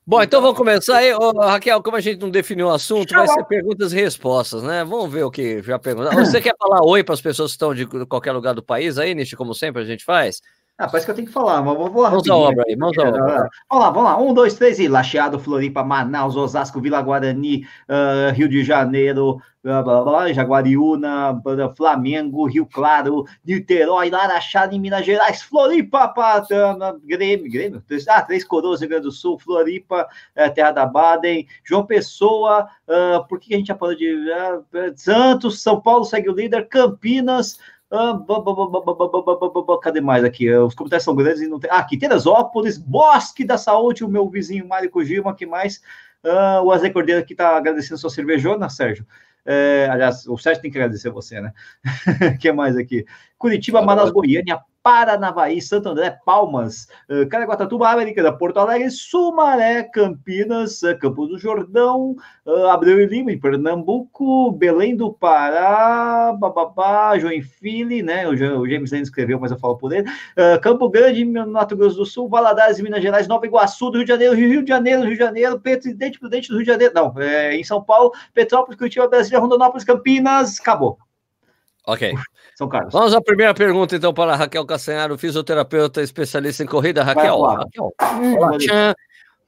Bom, 0.06 0.22
então 0.22 0.42
vamos 0.42 0.58
começar 0.58 0.98
aí. 0.98 1.14
Ô, 1.14 1.32
Raquel, 1.32 1.82
como 1.82 1.96
a 1.96 2.00
gente 2.00 2.20
não 2.20 2.30
definiu 2.30 2.66
o 2.66 2.70
assunto, 2.70 3.14
vai 3.14 3.26
ser 3.26 3.44
perguntas 3.44 3.92
e 3.92 3.96
respostas, 3.96 4.62
né? 4.62 4.84
Vamos 4.84 5.10
ver 5.10 5.24
o 5.24 5.30
que 5.30 5.62
já 5.62 5.78
perguntaram. 5.78 6.24
Você 6.24 6.42
quer 6.42 6.54
falar 6.58 6.84
oi 6.84 7.02
para 7.02 7.14
as 7.14 7.22
pessoas 7.22 7.52
que 7.52 7.54
estão 7.54 7.74
de 7.74 7.86
qualquer 8.06 8.32
lugar 8.32 8.54
do 8.54 8.62
país 8.62 8.98
aí, 8.98 9.14
Nishi, 9.14 9.34
como 9.34 9.54
sempre 9.54 9.80
a 9.80 9.84
gente 9.84 10.04
faz? 10.04 10.42
Ah, 10.76 10.88
parece 10.88 11.06
que 11.06 11.12
eu 11.12 11.14
tenho 11.14 11.28
que 11.28 11.32
falar, 11.32 11.62
mas 11.62 11.78
vamos 11.78 12.02
lá. 12.02 12.10
Mãos 12.10 12.28
à 12.28 12.36
obra 12.36 12.64
aí, 12.66 12.74
mãos 12.74 12.98
à 12.98 13.02
obra. 13.02 13.48
Vamos 13.70 13.84
lá, 13.84 13.90
vamos 13.90 14.04
lá. 14.04 14.18
Um, 14.20 14.34
dois, 14.34 14.54
três 14.54 14.80
e 14.80 14.88
Lacheado, 14.88 15.38
Floripa, 15.38 15.84
Manaus, 15.84 16.34
Osasco, 16.34 16.80
Vila 16.80 17.00
Guarani, 17.00 17.64
uh, 17.88 18.32
Rio 18.32 18.48
de 18.48 18.64
Janeiro, 18.64 19.40
blá, 19.62 19.82
blá, 19.82 20.02
blá, 20.02 20.32
Jaguariúna, 20.32 21.40
Flamengo, 21.76 22.46
Rio 22.46 22.66
Claro, 22.66 23.24
Niterói, 23.44 24.10
Laraxá, 24.10 24.68
em 24.72 24.80
Minas 24.80 25.06
Gerais, 25.06 25.42
Floripa, 25.42 26.08
Patana, 26.08 26.98
Grêmio, 27.04 27.48
Grêmio, 27.48 27.80
ah, 28.08 28.22
Três 28.22 28.42
Coroas, 28.42 28.80
Rio 28.80 28.88
Grande 28.88 29.04
do 29.04 29.12
Sul, 29.12 29.38
Floripa, 29.38 30.08
uh, 30.36 30.54
Terra 30.54 30.72
da 30.72 30.86
Baden, 30.86 31.46
João 31.62 31.86
Pessoa, 31.86 32.68
uh, 32.88 33.24
por 33.28 33.38
que 33.38 33.54
a 33.54 33.58
gente 33.58 33.68
já 33.68 33.76
falou 33.76 33.94
de 33.94 34.12
uh, 34.12 34.92
Santos, 34.96 35.62
São 35.62 35.80
Paulo 35.80 36.04
segue 36.04 36.28
o 36.28 36.34
líder, 36.34 36.68
Campinas, 36.68 37.60
Cadê 39.82 40.00
mais 40.00 40.24
aqui? 40.24 40.50
Os 40.52 40.74
comentários 40.74 41.04
são 41.04 41.14
grandes 41.14 41.42
e 41.42 41.48
não 41.48 41.60
tem. 41.60 41.70
Ah, 41.70 41.78
aqui, 41.78 41.96
Teresópolis, 41.96 42.76
Bosque 42.78 43.44
da 43.44 43.56
Saúde, 43.56 44.04
o 44.04 44.08
meu 44.08 44.28
vizinho 44.28 44.66
Mário 44.66 44.90
Kojima, 44.90 45.34
que 45.34 45.46
mais? 45.46 45.80
Uh, 46.24 46.62
o 46.64 46.72
Azé 46.72 46.90
Cordeiro 46.90 47.20
aqui 47.20 47.34
está 47.34 47.56
agradecendo 47.56 47.98
sua 47.98 48.10
cervejona, 48.10 48.68
Sérgio. 48.68 49.06
É, 49.46 49.86
aliás, 49.90 50.26
o 50.26 50.38
Sérgio 50.38 50.62
tem 50.62 50.70
que 50.70 50.78
agradecer 50.78 51.10
você, 51.10 51.40
né? 51.40 51.52
O 52.34 52.38
que 52.38 52.50
mais 52.50 52.76
aqui? 52.76 53.04
Curitiba, 53.36 53.82
Manaus, 53.82 54.10
Goiânia, 54.10 54.58
Paranavaí, 54.84 55.62
Santo 55.62 55.88
André, 55.88 56.14
Palmas, 56.26 56.86
uh, 57.08 57.26
Caraguatatuba, 57.30 57.88
Americana, 57.88 58.30
Porto 58.36 58.58
Alegre, 58.58 58.90
Sumaré, 58.90 59.82
Campinas, 59.84 60.82
uh, 60.82 60.98
Campos 60.98 61.30
do 61.30 61.38
Jordão, 61.38 62.14
uh, 62.44 62.66
Abreu 62.66 63.00
e 63.00 63.06
Lima, 63.06 63.32
em 63.32 63.40
Pernambuco, 63.40 64.52
Belém 64.52 64.94
do 64.94 65.10
Pará, 65.10 66.36
bababá, 66.38 67.18
Joinville, 67.18 68.02
né? 68.02 68.28
O, 68.28 68.36
James 68.36 68.92
Lane 68.92 69.04
escreveu, 69.04 69.40
mas 69.40 69.50
eu 69.50 69.58
falo 69.58 69.78
por 69.78 69.90
ele. 69.90 70.06
Campo 70.60 70.90
Grande, 70.90 71.24
Mato 71.24 71.74
Grosso 71.74 71.96
do 71.96 72.04
Sul, 72.04 72.28
Valadares, 72.28 72.78
Minas 72.78 73.02
Gerais, 73.02 73.26
Nova 73.26 73.46
Iguaçu, 73.46 73.90
do 73.90 73.96
Rio 73.96 74.04
de 74.04 74.12
Janeiro, 74.12 74.34
Rio 74.34 74.62
de 74.62 74.68
Janeiro, 74.68 75.02
Rio 75.02 75.12
de 75.12 75.18
Janeiro, 75.18 75.60
Presidente 75.60 76.18
Prudente 76.18 76.48
do 76.48 76.56
Rio 76.56 76.64
de 76.64 76.70
Janeiro, 76.70 76.92
não, 76.94 77.14
é, 77.18 77.56
em 77.56 77.64
São 77.64 77.82
Paulo, 77.82 78.12
Petrópolis, 78.34 78.76
Curitiba, 78.76 79.08
Brasília, 79.08 79.38
Rondonópolis, 79.38 79.84
Campinas, 79.84 80.60
acabou. 80.60 80.98
Ok. 81.86 82.12
São 82.56 82.68
Carlos. 82.68 82.92
Vamos 82.92 83.14
à 83.14 83.20
primeira 83.20 83.52
pergunta, 83.52 83.96
então, 83.96 84.14
para 84.14 84.32
a 84.32 84.36
Raquel 84.36 84.64
Cassanharo, 84.64 85.18
fisioterapeuta 85.18 86.00
especialista 86.02 86.62
em 86.62 86.66
corrida. 86.66 87.02
Raquel. 87.02 87.40
Raquel. 87.40 87.94
Olá, 88.38 88.94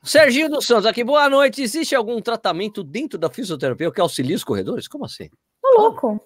Serginho 0.03 0.49
dos 0.49 0.67
Santos, 0.67 0.87
aqui, 0.87 1.03
boa 1.03 1.29
noite. 1.29 1.63
Existe 1.63 1.95
algum 1.95 2.21
tratamento 2.21 2.85
dentro 2.85 3.19
da 3.19 3.29
fisioterapia 3.29 3.91
que 3.91 4.01
auxilia 4.01 4.37
os 4.37 4.45
corredores? 4.45 4.87
Como 4.87 5.05
assim? 5.05 5.29
Tô 5.61 5.81
louco. 5.81 6.21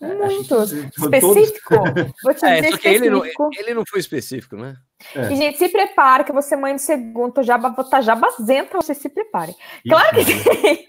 É, 0.00 0.14
Muito 0.14 0.62
específico. 0.62 1.74
Vou 2.22 2.34
te 2.34 2.44
é, 2.44 2.56
dizer 2.56 2.72
só 2.72 2.78
que 2.78 2.88
ele 2.88 3.08
não, 3.08 3.22
ele 3.24 3.74
não 3.74 3.82
foi 3.88 4.00
específico, 4.00 4.56
né? 4.56 4.76
É. 5.14 5.32
E, 5.32 5.36
gente, 5.36 5.58
se 5.58 5.68
prepare, 5.68 6.24
que 6.24 6.32
você, 6.32 6.56
mãe 6.56 6.76
de 6.76 6.82
segundo, 6.82 7.42
já 7.42 7.56
vou 7.56 7.70
estar 7.84 8.00
já 8.00 8.14
basenta, 8.14 8.76
você 8.76 8.94
se 8.94 9.08
prepare. 9.08 9.54
Claro 9.86 10.16
que 10.16 10.24
sim. 10.32 10.86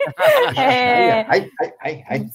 é, 0.58 1.26
ai, 1.28 1.52
ai, 1.60 1.74
ai, 1.82 2.04
ai. 2.10 2.26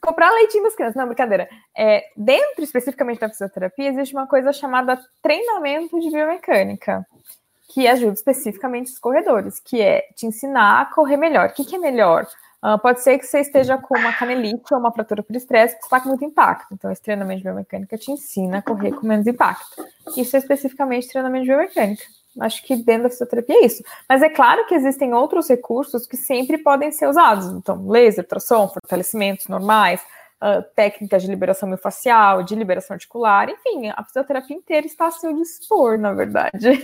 comprar 0.00 0.30
leitinho 0.30 0.64
das 0.64 0.74
crianças, 0.74 0.96
não, 0.96 1.06
brincadeira. 1.06 1.48
É, 1.76 2.04
dentro, 2.16 2.62
especificamente 2.62 3.20
da 3.20 3.28
fisioterapia, 3.28 3.88
existe 3.88 4.14
uma 4.14 4.26
coisa 4.26 4.52
chamada 4.52 5.00
treinamento 5.22 5.98
de 6.00 6.10
biomecânica, 6.10 7.06
que 7.72 7.88
ajuda 7.88 8.12
especificamente 8.12 8.92
os 8.92 8.98
corredores, 8.98 9.58
que 9.58 9.80
é 9.80 10.02
te 10.14 10.26
ensinar 10.26 10.82
a 10.82 10.86
correr 10.86 11.16
melhor. 11.16 11.48
O 11.48 11.52
que, 11.52 11.64
que 11.64 11.76
é 11.76 11.78
melhor? 11.78 12.26
Uh, 12.64 12.78
pode 12.78 13.02
ser 13.02 13.18
que 13.18 13.26
você 13.26 13.40
esteja 13.40 13.76
com 13.76 13.98
uma 13.98 14.12
canelite 14.12 14.72
ou 14.72 14.78
uma 14.78 14.92
fratura 14.92 15.20
por 15.20 15.34
estresse 15.34 15.76
que 15.76 15.82
está 15.82 16.00
com 16.00 16.10
muito 16.10 16.24
impacto. 16.24 16.72
Então, 16.72 16.92
esse 16.92 17.02
treinamento 17.02 17.38
de 17.38 17.44
biomecânica 17.44 17.98
te 17.98 18.12
ensina 18.12 18.58
a 18.58 18.62
correr 18.62 18.92
com 18.92 19.04
menos 19.04 19.26
impacto. 19.26 19.84
Isso 20.16 20.36
é 20.36 20.38
especificamente 20.38 21.08
treinamento 21.08 21.44
de 21.44 21.50
biomecânica. 21.50 22.04
Acho 22.40 22.62
que 22.64 22.76
dentro 22.76 23.04
da 23.04 23.10
fisioterapia 23.10 23.56
é 23.56 23.66
isso. 23.66 23.82
Mas 24.08 24.22
é 24.22 24.28
claro 24.28 24.64
que 24.66 24.74
existem 24.74 25.12
outros 25.12 25.48
recursos 25.48 26.06
que 26.06 26.16
sempre 26.16 26.56
podem 26.56 26.92
ser 26.92 27.08
usados. 27.08 27.46
Então, 27.46 27.88
laser, 27.88 28.26
tração, 28.26 28.68
fortalecimentos 28.68 29.48
normais, 29.48 30.00
uh, 30.40 30.62
técnicas 30.76 31.22
de 31.22 31.28
liberação 31.28 31.68
miofascial, 31.68 32.44
de 32.44 32.54
liberação 32.54 32.94
articular, 32.94 33.48
enfim, 33.48 33.88
a 33.88 34.04
fisioterapia 34.04 34.56
inteira 34.56 34.86
está 34.86 35.08
a 35.08 35.10
seu 35.10 35.34
dispor, 35.34 35.98
na 35.98 36.12
verdade. 36.12 36.80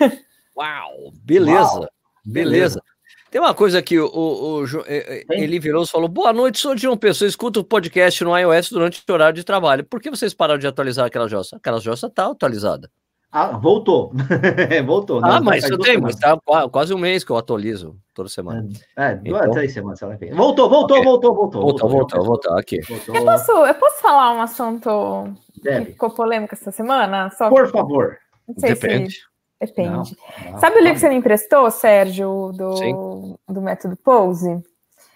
Uau, 0.56 1.12
beleza, 1.24 1.80
Uau. 1.80 1.88
beleza. 2.24 2.82
Tem 3.30 3.40
uma 3.40 3.54
coisa 3.54 3.82
que 3.82 3.98
o, 3.98 4.06
o, 4.06 4.62
o 4.62 4.66
é, 4.86 5.18
é, 5.18 5.24
ele 5.30 5.58
virou 5.58 5.84
e 5.84 5.86
falou: 5.86 6.08
Boa 6.08 6.32
noite, 6.32 6.58
sou 6.58 6.74
de 6.74 6.86
uma 6.86 6.96
pessoa, 6.96 7.28
escuta 7.28 7.60
o 7.60 7.64
podcast 7.64 8.24
no 8.24 8.36
iOS 8.36 8.70
durante 8.70 9.02
o 9.06 9.12
horário 9.12 9.34
de 9.34 9.44
trabalho. 9.44 9.84
Por 9.84 10.00
que 10.00 10.10
vocês 10.10 10.32
pararam 10.32 10.58
de 10.58 10.66
atualizar 10.66 11.06
aquela 11.06 11.28
jossa? 11.28 11.56
Aquela 11.56 11.78
jossa 11.78 12.06
está 12.06 12.26
atualizada. 12.26 12.90
Ah, 13.30 13.58
voltou. 13.58 14.10
voltou. 14.86 15.20
Ah, 15.22 15.38
mas 15.40 15.68
eu 15.68 15.78
tenho, 15.78 16.00
mas 16.00 16.16
tá 16.16 16.38
quase 16.72 16.94
um 16.94 16.98
mês 16.98 17.22
que 17.22 17.30
eu 17.30 17.36
atualizo 17.36 17.94
toda 18.14 18.28
semana. 18.28 18.66
É, 18.96 19.16
duas, 19.16 19.42
então... 19.42 19.50
três 19.50 19.72
semanas. 19.74 20.00
Voltou, 20.00 20.70
voltou, 20.70 20.96
okay. 20.96 21.04
voltou, 21.04 21.34
voltou, 21.34 21.60
voltou. 21.60 21.88
Voltou, 21.90 22.24
voltou, 22.24 22.58
aqui. 22.58 22.80
Voltou. 22.80 23.14
Eu, 23.14 23.24
posso, 23.26 23.52
eu 23.52 23.74
posso 23.74 24.00
falar 24.00 24.32
um 24.32 24.40
assunto 24.40 25.34
Deve. 25.62 25.86
que 25.86 25.92
ficou 25.92 26.10
polêmico 26.10 26.54
essa 26.54 26.70
semana? 26.70 27.30
Só 27.36 27.50
Por 27.50 27.70
favor. 27.70 28.16
Não 28.48 28.54
sei 28.58 28.70
Depende. 28.70 29.12
Se... 29.12 29.20
Depende. 29.60 29.90
Não, 29.90 30.52
não, 30.52 30.58
Sabe 30.60 30.76
o 30.76 30.80
livro 30.80 30.94
que 30.94 31.00
você 31.00 31.08
me 31.08 31.16
emprestou, 31.16 31.70
Sérgio, 31.70 32.52
do, 32.54 33.38
do 33.48 33.60
método 33.60 33.96
Pose? 33.96 34.62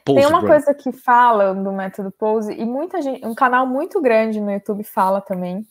Pose 0.04 0.18
Tem 0.18 0.26
uma 0.26 0.40
brand. 0.40 0.50
coisa 0.50 0.74
que 0.74 0.90
fala 0.90 1.54
do 1.54 1.72
método 1.72 2.10
Pose, 2.10 2.52
e 2.52 2.64
muita 2.64 3.00
gente, 3.00 3.24
um 3.24 3.34
canal 3.34 3.66
muito 3.66 4.00
grande 4.00 4.40
no 4.40 4.50
YouTube 4.50 4.82
fala 4.82 5.20
também. 5.20 5.64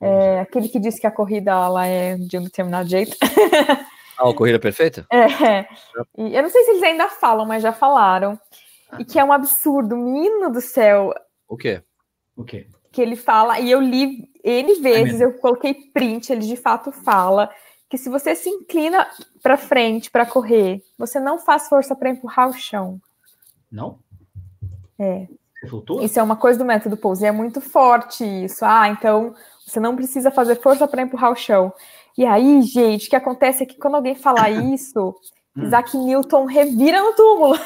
É, 0.00 0.40
aquele 0.40 0.68
que 0.68 0.80
diz 0.80 0.98
que 0.98 1.06
a 1.06 1.10
corrida 1.10 1.52
ela 1.52 1.86
é 1.86 2.16
de 2.16 2.38
um 2.38 2.44
determinado 2.44 2.88
jeito. 2.88 3.16
Ah, 4.22 4.28
a 4.28 4.34
corrida 4.34 4.58
perfeita? 4.58 5.06
É. 5.10 5.66
E 6.18 6.36
eu 6.36 6.42
não 6.42 6.50
sei 6.50 6.62
se 6.62 6.72
eles 6.72 6.82
ainda 6.82 7.08
falam, 7.08 7.46
mas 7.46 7.62
já 7.62 7.72
falaram. 7.72 8.38
E 8.98 9.04
que 9.04 9.18
é 9.18 9.24
um 9.24 9.32
absurdo, 9.32 9.96
menino 9.96 10.52
do 10.52 10.60
céu. 10.60 11.14
O 11.48 11.56
quê? 11.56 11.82
O 12.36 12.44
quê? 12.44 12.66
Que 12.92 13.00
ele 13.00 13.16
fala, 13.16 13.60
e 13.60 13.70
eu 13.70 13.80
li 13.80 14.28
N 14.42 14.74
vezes, 14.80 15.20
eu 15.20 15.34
coloquei 15.34 15.74
print, 15.74 16.32
ele 16.32 16.46
de 16.46 16.56
fato 16.56 16.90
fala 16.90 17.50
que 17.88 17.98
se 17.98 18.08
você 18.08 18.34
se 18.34 18.48
inclina 18.48 19.06
para 19.42 19.56
frente 19.56 20.10
para 20.10 20.24
correr, 20.24 20.82
você 20.96 21.18
não 21.18 21.38
faz 21.38 21.68
força 21.68 21.94
para 21.94 22.10
empurrar 22.10 22.48
o 22.48 22.52
chão. 22.52 23.00
Não? 23.70 23.98
É. 24.98 25.26
Isso 26.00 26.18
é 26.18 26.22
uma 26.22 26.36
coisa 26.36 26.58
do 26.58 26.64
método 26.64 26.96
Pose, 26.96 27.26
é 27.26 27.32
muito 27.32 27.60
forte 27.60 28.24
isso. 28.24 28.64
Ah, 28.64 28.88
então 28.88 29.34
você 29.66 29.78
não 29.78 29.94
precisa 29.94 30.30
fazer 30.30 30.56
força 30.56 30.86
para 30.88 31.02
empurrar 31.02 31.32
o 31.32 31.36
chão. 31.36 31.72
E 32.16 32.24
aí, 32.24 32.62
gente, 32.62 33.06
o 33.06 33.10
que 33.10 33.16
acontece 33.16 33.62
é 33.62 33.66
que 33.66 33.78
quando 33.78 33.96
alguém 33.96 34.14
fala 34.14 34.48
isso, 34.72 35.14
hum. 35.56 35.64
Isaac 35.64 35.96
Newton 35.96 36.44
revira 36.46 37.02
no 37.02 37.12
túmulo. 37.12 37.58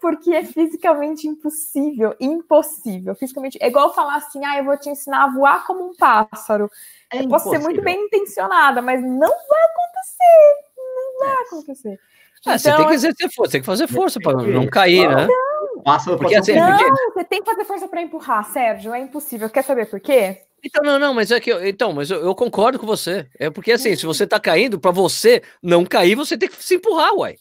Porque 0.00 0.32
é 0.32 0.44
fisicamente 0.44 1.26
impossível, 1.26 2.14
impossível. 2.20 3.14
Fisicamente, 3.14 3.58
é 3.60 3.68
igual 3.68 3.94
falar 3.94 4.16
assim: 4.16 4.44
ah, 4.44 4.58
eu 4.58 4.64
vou 4.64 4.78
te 4.78 4.88
ensinar 4.88 5.24
a 5.24 5.32
voar 5.32 5.66
como 5.66 5.84
um 5.84 5.96
pássaro. 5.96 6.70
É 7.12 7.20
eu 7.22 7.28
posso 7.28 7.50
ser 7.50 7.58
muito 7.58 7.82
bem 7.82 8.04
intencionada, 8.04 8.80
mas 8.80 9.02
não 9.02 9.18
vai 9.18 9.64
acontecer. 9.64 10.54
Não 10.76 11.18
vai 11.18 11.42
acontecer. 11.44 12.00
Ah, 12.46 12.54
então, 12.54 12.58
você 12.58 12.76
tem 12.76 12.86
que 12.86 12.94
exercer 12.94 13.30
força, 13.34 13.52
tem 13.52 13.60
que 13.60 13.66
fazer 13.66 13.88
força 13.88 14.20
para 14.20 14.42
não 14.42 14.66
cair, 14.68 15.08
né? 15.08 15.26
Não, 15.26 16.18
porque, 16.18 16.36
assim, 16.36 16.54
não 16.54 16.76
porque... 16.76 17.12
você 17.12 17.24
tem 17.24 17.42
que 17.42 17.50
fazer 17.50 17.64
força 17.64 17.88
para 17.88 18.02
empurrar, 18.02 18.44
Sérgio. 18.52 18.94
É 18.94 19.00
impossível. 19.00 19.50
Quer 19.50 19.64
saber 19.64 19.86
por 19.86 19.98
quê? 19.98 20.42
Então, 20.62 20.82
não, 20.84 20.98
não, 20.98 21.14
mas 21.14 21.30
é 21.30 21.40
que 21.40 21.52
então, 21.68 21.92
mas 21.92 22.10
eu, 22.10 22.20
eu 22.20 22.34
concordo 22.34 22.78
com 22.78 22.86
você. 22.86 23.26
É 23.38 23.48
porque 23.50 23.72
assim, 23.72 23.94
se 23.96 24.06
você 24.06 24.26
tá 24.26 24.38
caindo, 24.38 24.78
para 24.78 24.90
você 24.90 25.42
não 25.62 25.84
cair, 25.84 26.14
você 26.14 26.36
tem 26.36 26.48
que 26.48 26.62
se 26.62 26.76
empurrar, 26.76 27.14
uai. 27.14 27.36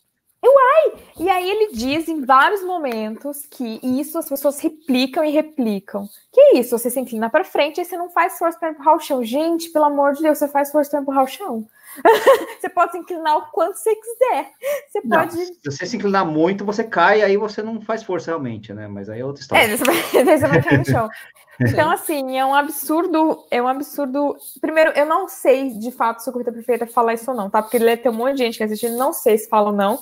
Uai! 0.47 0.93
E 1.19 1.29
aí 1.29 1.49
ele 1.49 1.73
diz 1.73 2.07
em 2.07 2.23
vários 2.23 2.63
momentos 2.63 3.45
que 3.49 3.79
isso 3.83 4.17
as 4.17 4.29
pessoas 4.29 4.59
replicam 4.59 5.23
e 5.23 5.31
replicam. 5.31 6.07
Que 6.31 6.39
é 6.39 6.59
isso? 6.59 6.77
Você 6.77 6.89
se 6.89 6.99
inclina 6.99 7.29
para 7.29 7.43
frente 7.43 7.81
e 7.81 7.85
você 7.85 7.97
não 7.97 8.09
faz 8.09 8.37
força 8.37 8.57
para 8.57 8.69
empurrar 8.69 8.95
o 8.95 8.99
chão. 8.99 9.23
Gente, 9.23 9.69
pelo 9.69 9.85
amor 9.85 10.13
de 10.13 10.21
Deus, 10.21 10.37
você 10.37 10.47
faz 10.47 10.71
força 10.71 10.91
para 10.91 11.01
empurrar 11.01 11.23
o 11.23 11.27
chão. 11.27 11.67
você 12.59 12.69
pode 12.69 12.91
se 12.91 12.97
inclinar 12.99 13.37
o 13.37 13.51
quanto 13.51 13.77
você 13.77 13.95
quiser. 13.95 14.51
Você 14.89 15.01
não, 15.03 15.17
pode. 15.17 15.45
Se 15.45 15.59
você 15.65 15.85
se 15.85 15.97
inclinar 15.97 16.25
muito, 16.25 16.63
você 16.63 16.83
cai, 16.83 17.21
aí 17.21 17.35
você 17.37 17.63
não 17.63 17.81
faz 17.81 18.03
força 18.03 18.31
realmente, 18.31 18.73
né? 18.73 18.87
Mas 18.87 19.09
aí 19.09 19.21
é 19.21 19.25
outra 19.25 19.41
história. 19.41 19.63
É, 19.63 19.75
você 19.75 19.83
vai, 19.83 19.95
você 20.37 20.47
vai 20.47 20.63
cair 20.63 20.79
no 20.79 20.85
chão. 20.85 21.09
Então, 21.59 21.89
assim, 21.89 22.37
é 22.37 22.45
um 22.45 22.53
absurdo, 22.53 23.43
é 23.49 23.59
um 23.59 23.67
absurdo. 23.67 24.37
Primeiro, 24.61 24.91
eu 24.91 25.07
não 25.07 25.27
sei 25.27 25.71
de 25.71 25.91
fato 25.91 26.19
se 26.19 26.29
o 26.29 26.31
Corrida 26.31 26.51
Perfeita 26.51 26.85
fala 26.85 27.15
isso 27.15 27.31
ou 27.31 27.35
não, 27.35 27.49
tá? 27.49 27.63
Porque 27.63 27.77
ele 27.77 27.97
tem 27.97 28.11
um 28.11 28.15
monte 28.15 28.33
de 28.33 28.43
gente 28.43 28.59
que 28.59 28.63
assiste, 28.63 28.89
não 28.89 29.11
sei 29.11 29.39
se 29.39 29.49
fala 29.49 29.71
ou 29.71 29.75
não. 29.75 29.97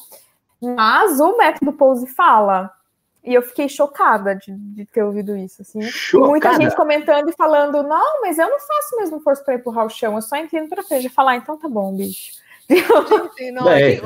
Mas 0.74 1.20
o 1.20 1.38
método 1.38 1.74
Pose 1.74 2.08
fala. 2.08 2.72
E 3.24 3.34
eu 3.34 3.42
fiquei 3.42 3.68
chocada 3.68 4.36
de, 4.36 4.52
de 4.52 4.86
ter 4.86 5.04
ouvido 5.04 5.36
isso. 5.36 5.64
Assim. 5.64 5.80
Muita 6.14 6.54
gente 6.54 6.76
comentando 6.76 7.28
e 7.30 7.34
falando: 7.34 7.82
não, 7.82 8.22
mas 8.22 8.38
eu 8.38 8.48
não 8.48 8.60
faço 8.60 8.98
mesmo 8.98 9.20
força 9.20 9.44
para 9.44 9.56
empurrar 9.56 9.86
o 9.86 9.90
chão, 9.90 10.16
eu 10.16 10.22
só 10.22 10.36
entendo 10.36 10.70
para 10.70 10.84
frente. 10.84 11.10
falar, 11.10 11.32
ah, 11.32 11.38
então 11.38 11.58
tá 11.58 11.68
bom, 11.68 11.96
bicho. 11.96 12.34
Sim, 13.38 13.52
não, 13.52 13.70
é, 13.70 13.94
é 13.94 13.98
que, 13.98 14.02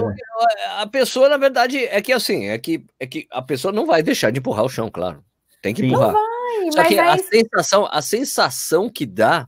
a 0.77 0.87
pessoa, 0.87 1.29
na 1.29 1.37
verdade, 1.37 1.85
é 1.85 2.01
que 2.01 2.11
assim, 2.11 2.47
é 2.47 2.57
que, 2.57 2.85
é 2.99 3.07
que 3.07 3.25
a 3.31 3.41
pessoa 3.41 3.71
não 3.71 3.85
vai 3.85 4.03
deixar 4.03 4.31
de 4.31 4.39
empurrar 4.39 4.65
o 4.65 4.69
chão, 4.69 4.89
claro. 4.91 5.23
Tem 5.61 5.73
que 5.73 5.85
empurrar. 5.85 6.13
Não 6.13 6.71
vai, 6.71 6.71
Só 6.71 6.83
que 6.83 6.99
a, 6.99 7.17
sensação, 7.17 7.87
a 7.89 8.01
sensação 8.01 8.89
que 8.89 9.05
dá 9.05 9.47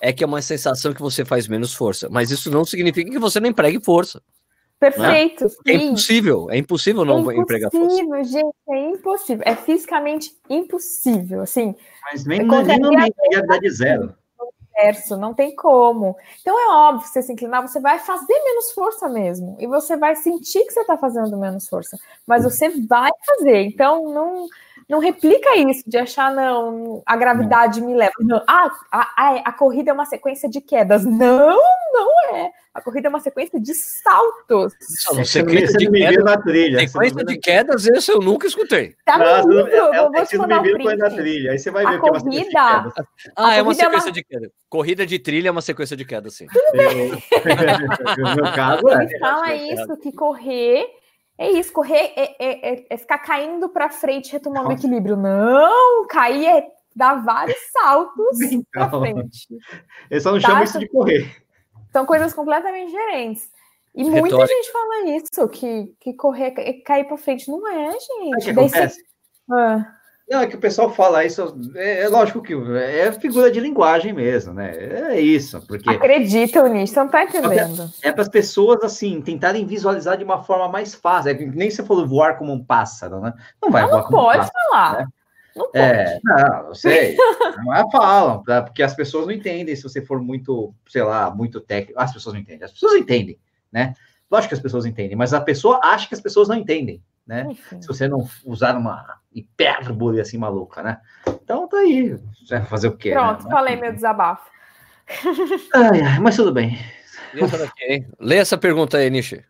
é 0.00 0.12
que 0.12 0.24
é 0.24 0.26
uma 0.26 0.40
sensação 0.42 0.92
que 0.92 1.02
você 1.02 1.24
faz 1.24 1.48
menos 1.48 1.74
força, 1.74 2.08
mas 2.10 2.30
isso 2.30 2.50
não 2.50 2.64
significa 2.64 3.10
que 3.10 3.18
você 3.18 3.40
não 3.40 3.48
empregue 3.48 3.82
força. 3.82 4.22
Perfeito. 4.78 5.46
É 5.66 5.72
impossível, 5.72 6.50
é 6.50 6.58
impossível 6.58 7.04
não 7.04 7.16
é 7.16 7.20
impossível, 7.20 7.42
empregar 7.42 7.70
força. 7.70 7.86
É 7.86 8.00
impossível, 8.00 8.24
gente, 8.24 8.56
é 8.68 8.90
impossível. 8.90 9.42
É 9.46 9.56
fisicamente 9.56 10.36
impossível, 10.50 11.40
assim. 11.40 11.74
Mas 12.04 12.26
nem 12.26 12.42
imagina 12.42 12.90
uma 12.90 13.06
gravidade 13.30 13.70
zero. 13.70 14.14
Universo, 14.78 15.16
não 15.16 15.32
tem 15.32 15.56
como. 15.56 16.14
Então 16.42 16.58
é 16.58 16.74
óbvio, 16.74 17.08
você 17.08 17.22
se 17.22 17.32
inclinar, 17.32 17.66
você 17.66 17.80
vai 17.80 17.98
fazer 17.98 18.34
menos 18.44 18.72
força 18.72 19.08
mesmo. 19.08 19.56
E 19.58 19.66
você 19.66 19.96
vai 19.96 20.14
sentir 20.14 20.64
que 20.66 20.72
você 20.72 20.80
está 20.80 20.98
fazendo 20.98 21.38
menos 21.38 21.66
força. 21.66 21.98
Mas 22.26 22.44
você 22.44 22.68
vai 22.68 23.10
fazer. 23.26 23.62
Então 23.62 24.12
não 24.12 24.46
não 24.88 25.00
replica 25.00 25.56
isso 25.56 25.82
de 25.84 25.98
achar, 25.98 26.32
não, 26.32 27.02
a 27.04 27.16
gravidade 27.16 27.80
me 27.80 27.94
leva. 27.94 28.12
Não, 28.20 28.40
ah, 28.46 28.70
a, 28.92 29.00
a, 29.16 29.34
a, 29.46 29.52
corrida 29.52 29.90
é 29.90 29.94
uma 29.94 30.06
sequência 30.06 30.48
de 30.48 30.60
quedas. 30.60 31.04
Não, 31.04 31.58
não 31.92 32.36
é. 32.36 32.52
A 32.72 32.80
corrida 32.80 33.08
é 33.08 33.10
uma 33.10 33.18
sequência 33.18 33.58
de 33.58 33.74
saltos. 33.74 34.74
Não, 35.10 35.24
sequência 35.24 35.76
de 35.76 35.90
quedas 35.90 36.24
na 36.24 36.40
trilha. 36.40 36.86
Sequência 36.86 37.24
de 37.24 37.38
quedas, 37.38 37.86
esse 37.86 38.12
eu 38.12 38.20
nunca 38.20 38.46
escutei. 38.46 38.94
Tá 39.04 39.18
no 39.18 39.50
livro, 39.50 39.72
é, 39.72 39.96
é, 39.96 40.02
vou 40.02 40.26
te 40.26 40.38
mandar 40.38 40.62
o 40.62 40.96
na 40.96 41.10
trilha. 41.10 41.50
Aí 41.50 41.58
você 41.58 41.70
vai 41.70 41.84
ver 41.84 41.96
a 41.96 41.98
corrida, 41.98 42.48
que 42.48 42.56
é 42.56 42.68
uma 42.68 42.82
sequência 42.84 42.92
de 42.92 43.02
quedas. 43.02 43.32
Ah, 43.36 43.56
é 43.56 43.62
uma 43.62 43.74
sequência 43.74 44.08
é 44.08 44.10
uma... 44.10 44.12
de 44.12 44.24
quedas. 44.24 44.50
Corrida 44.68 45.06
de 45.06 45.18
trilha 45.18 45.48
é 45.48 45.50
uma 45.50 45.62
sequência 45.62 45.96
de 45.96 46.04
quedas, 46.04 46.34
sim. 46.34 46.46
Tudo 46.46 46.72
bem. 46.76 47.10
no 48.18 48.34
meu 48.36 48.52
caso, 48.52 48.88
é. 48.88 49.02
Ele 49.02 49.18
fala 49.18 49.54
isso, 49.54 49.96
que 49.96 50.12
correr 50.12 50.86
é 51.38 51.50
isso, 51.50 51.72
correr 51.72 52.12
é, 52.16 52.36
é, 52.38 52.74
é, 52.74 52.86
é 52.90 52.96
ficar 52.96 53.18
caindo 53.18 53.68
para 53.68 53.90
frente, 53.90 54.32
retomando 54.32 54.68
o 54.68 54.72
equilíbrio. 54.72 55.16
Não, 55.16 56.06
cair 56.06 56.46
é 56.46 56.66
dar 56.94 57.22
vários 57.22 57.58
saltos 57.72 58.40
então, 58.40 58.64
para 58.72 59.00
frente. 59.00 59.46
Eu 60.10 60.20
só 60.20 60.32
não 60.32 60.40
tá? 60.40 60.48
chamo 60.48 60.64
isso 60.64 60.78
de 60.78 60.88
correr. 60.88 61.36
São 61.92 62.06
coisas 62.06 62.32
completamente 62.32 62.90
diferentes. 62.90 63.50
E 63.94 64.04
Retórica. 64.04 64.36
muita 64.36 64.46
gente 64.46 64.72
fala 64.72 65.08
isso, 65.16 65.48
que, 65.48 65.94
que 66.00 66.14
correr, 66.14 66.52
cair 66.84 67.04
para 67.04 67.16
frente. 67.16 67.50
Não 67.50 67.66
é, 67.66 67.90
gente. 67.92 68.44
que 68.44 68.50
acontece? 68.50 69.02
Ah. 69.50 69.86
Não, 70.28 70.40
é 70.40 70.46
que 70.48 70.56
o 70.56 70.60
pessoal 70.60 70.92
fala 70.92 71.24
isso, 71.24 71.56
é, 71.76 72.02
é, 72.02 72.08
lógico 72.08 72.42
que 72.42 72.52
é 72.52 73.12
figura 73.12 73.48
de 73.48 73.60
linguagem 73.60 74.12
mesmo, 74.12 74.52
né? 74.52 74.72
É 75.12 75.20
isso, 75.20 75.62
porque... 75.68 75.88
Acreditam 75.88 76.66
nisso, 76.66 76.96
não 76.96 77.06
tá 77.06 77.22
entendendo. 77.22 77.88
É, 78.02 78.08
é 78.08 78.12
para 78.12 78.22
as 78.22 78.28
pessoas, 78.28 78.82
assim, 78.82 79.20
tentarem 79.20 79.64
visualizar 79.64 80.18
de 80.18 80.24
uma 80.24 80.42
forma 80.42 80.68
mais 80.68 80.96
fácil, 80.96 81.30
é 81.30 81.34
nem 81.34 81.70
você 81.70 81.84
falou 81.84 82.08
voar 82.08 82.38
como 82.38 82.52
um 82.52 82.64
pássaro, 82.64 83.20
né? 83.20 83.32
Não 83.62 83.70
vai 83.70 83.82
não, 83.82 83.90
voar 83.90 83.98
não 83.98 84.06
como 84.08 84.22
pode 84.22 84.38
um 84.38 84.40
pássaro, 84.40 84.64
falar. 84.68 84.98
Né? 84.98 85.06
Não 85.56 85.70
é, 85.72 86.18
não, 86.22 86.66
eu 86.68 86.74
sei. 86.74 87.16
não 87.64 87.74
é 87.74 87.90
falam, 87.90 88.42
porque 88.64 88.82
as 88.82 88.94
pessoas 88.94 89.26
não 89.26 89.32
entendem 89.32 89.76
se 89.76 89.82
você 89.84 90.02
for 90.02 90.20
muito, 90.20 90.74
sei 90.88 91.02
lá, 91.04 91.30
muito 91.30 91.60
técnico. 91.60 92.00
As 92.00 92.12
pessoas 92.12 92.34
não 92.34 92.40
entendem, 92.40 92.64
as 92.64 92.72
pessoas 92.72 92.94
entendem, 92.94 93.38
né? 93.72 93.94
Lógico 94.30 94.48
que 94.48 94.54
as 94.54 94.60
pessoas 94.60 94.84
entendem, 94.84 95.16
mas 95.16 95.32
a 95.32 95.40
pessoa 95.40 95.80
acha 95.84 96.08
que 96.08 96.14
as 96.14 96.20
pessoas 96.20 96.48
não 96.48 96.56
entendem, 96.56 97.00
né? 97.26 97.46
Enfim. 97.50 97.80
Se 97.82 97.88
você 97.88 98.06
não 98.06 98.28
usar 98.44 98.76
uma 98.76 99.18
hipérbole 99.34 100.20
assim 100.20 100.38
maluca, 100.38 100.82
né? 100.82 101.00
Então 101.26 101.68
tá 101.68 101.78
aí. 101.78 102.18
Vai 102.48 102.64
fazer 102.64 102.88
o 102.88 102.96
quê? 102.96 103.10
Né? 103.10 103.16
Pronto, 103.16 103.44
né? 103.44 103.50
falei 103.50 103.76
meu 103.76 103.92
desabafo. 103.92 104.48
Ai, 105.74 106.00
ai, 106.00 106.18
mas 106.20 106.36
tudo 106.36 106.52
bem. 106.52 106.78
Lê 108.18 108.36
essa 108.36 108.56
pergunta 108.56 108.98
aí, 108.98 109.10
Nishi. 109.10 109.44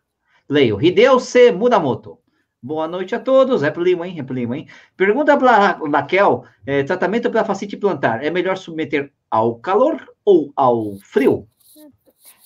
Leio. 0.49 0.81
Hideo 0.81 1.19
C. 1.19 1.51
Mudamoto. 1.51 2.19
Boa 2.61 2.87
noite 2.87 3.13
a 3.15 3.19
todos. 3.19 3.63
É 3.63 3.71
Lima, 3.77 4.07
hein? 4.07 4.17
É 4.19 4.55
hein? 4.55 4.67
Pergunta 4.95 5.37
para 5.37 5.79
Raquel: 5.93 6.43
é, 6.65 6.83
tratamento 6.83 7.29
para 7.29 7.45
facite 7.45 7.77
plantar 7.77 8.23
é 8.23 8.29
melhor 8.29 8.57
submeter 8.57 9.11
ao 9.29 9.55
calor 9.55 10.05
ou 10.25 10.51
ao 10.55 10.97
frio? 11.03 11.47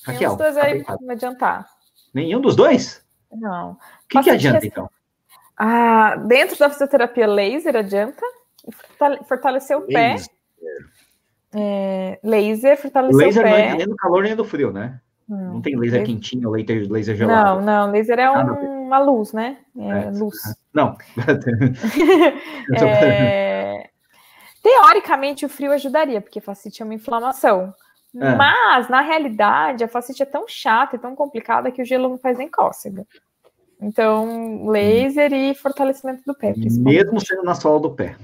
Raquel. 0.05 0.35
Nenhum 0.35 0.37
dos 0.37 0.37
dois 0.37 0.57
aí 0.57 0.83
vai 0.83 1.15
adiantar. 1.15 1.65
Nenhum 2.13 2.41
dos 2.41 2.55
dois? 2.55 3.05
Não. 3.31 3.71
O 3.71 3.77
que, 4.09 4.21
que 4.21 4.29
adianta, 4.29 4.65
então? 4.65 4.89
Ah, 5.63 6.15
dentro 6.15 6.57
da 6.57 6.71
fisioterapia 6.71 7.27
laser 7.27 7.75
adianta 7.75 8.25
fortalecer 9.27 9.77
o 9.77 9.81
pé. 9.81 10.15
É, 11.53 12.19
laser, 12.23 12.81
fortalecer 12.81 13.27
laser 13.27 13.41
o 13.41 13.45
pé. 13.45 13.51
Laser 13.51 13.67
não 13.67 13.75
é 13.75 13.77
nem 13.77 13.87
do 13.87 13.95
calor 13.95 14.23
nem 14.23 14.35
do 14.35 14.43
frio, 14.43 14.73
né? 14.73 14.99
Hum, 15.29 15.53
não 15.53 15.61
tem 15.61 15.75
laser, 15.75 15.99
laser 15.99 16.05
quentinho, 16.07 16.49
laser, 16.49 16.91
laser 16.91 17.15
gelado. 17.15 17.61
Não, 17.61 17.85
não, 17.85 17.91
laser 17.91 18.17
é 18.17 18.31
um, 18.31 18.87
uma 18.87 18.97
luz, 18.97 19.33
né? 19.33 19.59
É, 19.77 19.87
é. 19.87 20.09
luz. 20.09 20.35
Não. 20.73 20.97
é, 22.75 23.89
teoricamente, 24.63 25.45
o 25.45 25.49
frio 25.49 25.73
ajudaria, 25.73 26.21
porque 26.21 26.41
facite 26.41 26.81
é 26.81 26.85
uma 26.85 26.95
inflamação. 26.95 27.71
É. 28.15 28.35
Mas, 28.35 28.89
na 28.89 29.01
realidade, 29.01 29.83
a 29.83 29.87
facite 29.87 30.23
é 30.23 30.25
tão 30.25 30.45
chata 30.47 30.95
e 30.95 30.99
tão 30.99 31.13
complicada 31.15 31.69
que 31.69 31.83
o 31.83 31.85
gelo 31.85 32.09
não 32.09 32.17
faz 32.17 32.37
nem 32.37 32.49
cócega. 32.49 33.05
Então, 33.81 34.67
laser 34.67 35.33
e 35.33 35.55
fortalecimento 35.55 36.21
do 36.25 36.35
pé. 36.35 36.53
Mesmo 36.55 37.19
sendo 37.19 37.43
na 37.43 37.55
sola 37.55 37.79
do 37.79 37.89
pé. 37.89 38.15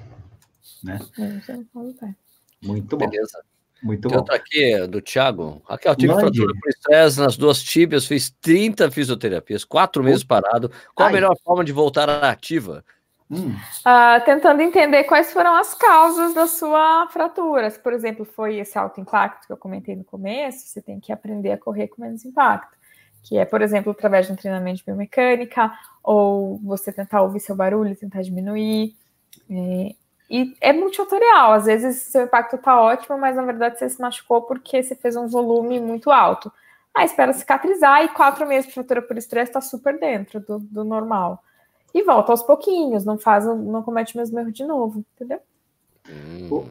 Né? 0.83 0.99
Mesmo 1.17 1.41
sendo 1.41 1.59
na 1.59 1.65
sola 1.73 1.85
do 1.87 1.93
pé. 1.95 2.15
Muito 2.61 2.95
bom. 2.95 3.09
Beleza. 3.09 3.43
Muito 3.81 4.07
Tem 4.07 4.11
bom. 4.11 4.17
outra 4.17 4.35
aqui 4.35 4.87
do 4.87 5.01
Thiago. 5.01 5.61
Raquel, 5.67 5.95
tive 5.95 6.13
Mande. 6.13 6.21
fratura 6.21 6.53
por 6.59 6.69
estresse 6.69 7.19
nas 7.19 7.37
duas 7.37 7.61
tíbias, 7.61 8.05
fiz 8.05 8.29
30 8.41 8.89
fisioterapias, 8.91 9.63
quatro 9.63 10.03
meses 10.03 10.23
parado. 10.23 10.71
Qual 10.95 11.07
Ai. 11.07 11.13
a 11.13 11.15
melhor 11.15 11.35
forma 11.43 11.63
de 11.63 11.71
voltar 11.71 12.09
à 12.09 12.29
ativa? 12.29 12.83
Hum. 13.29 13.51
Uh, 13.51 14.23
tentando 14.25 14.61
entender 14.61 15.03
quais 15.03 15.33
foram 15.33 15.55
as 15.55 15.73
causas 15.73 16.33
da 16.33 16.47
sua 16.47 17.07
fratura. 17.11 17.69
Se, 17.69 17.79
por 17.79 17.93
exemplo, 17.93 18.25
foi 18.25 18.57
esse 18.57 18.77
alto 18.77 19.01
impacto 19.01 19.45
que 19.45 19.53
eu 19.53 19.57
comentei 19.57 19.95
no 19.95 20.03
começo, 20.03 20.67
você 20.67 20.81
tem 20.81 20.99
que 20.99 21.11
aprender 21.11 21.51
a 21.51 21.57
correr 21.57 21.87
com 21.89 22.01
menos 22.01 22.23
impacto 22.25 22.76
que 23.23 23.37
é, 23.37 23.45
por 23.45 23.61
exemplo, 23.61 23.91
através 23.91 24.27
de 24.27 24.33
um 24.33 24.35
treinamento 24.35 24.77
de 24.77 24.85
biomecânica, 24.85 25.71
ou 26.03 26.57
você 26.59 26.91
tentar 26.91 27.21
ouvir 27.21 27.39
seu 27.39 27.55
barulho, 27.55 27.95
tentar 27.95 28.21
diminuir. 28.21 28.95
É, 29.49 29.95
e 30.29 30.55
é 30.59 30.73
multifatorial, 30.73 31.53
às 31.53 31.65
vezes 31.65 32.03
seu 32.03 32.23
impacto 32.23 32.57
está 32.57 32.81
ótimo, 32.81 33.17
mas 33.17 33.35
na 33.35 33.43
verdade 33.43 33.79
você 33.79 33.89
se 33.89 34.01
machucou 34.01 34.41
porque 34.41 34.83
você 34.83 34.95
fez 34.95 35.15
um 35.15 35.27
volume 35.27 35.79
muito 35.79 36.11
alto. 36.11 36.51
Aí 36.93 37.05
espera 37.05 37.31
cicatrizar 37.31 38.03
e 38.03 38.09
quatro 38.09 38.45
meses 38.47 38.67
de 38.67 38.73
fratura 38.73 39.01
por 39.01 39.17
estresse 39.17 39.51
está 39.51 39.61
super 39.61 39.99
dentro 39.99 40.39
do, 40.39 40.59
do, 40.59 40.83
normal. 40.83 41.43
E 41.93 42.03
volta 42.03 42.31
aos 42.31 42.41
pouquinhos, 42.41 43.05
não 43.05 43.17
faz, 43.17 43.45
não 43.45 43.83
comete 43.83 44.15
o 44.15 44.17
mesmo 44.17 44.39
erro 44.39 44.51
de 44.51 44.65
novo, 44.65 45.05
entendeu? 45.15 45.39
Hum. 46.09 46.69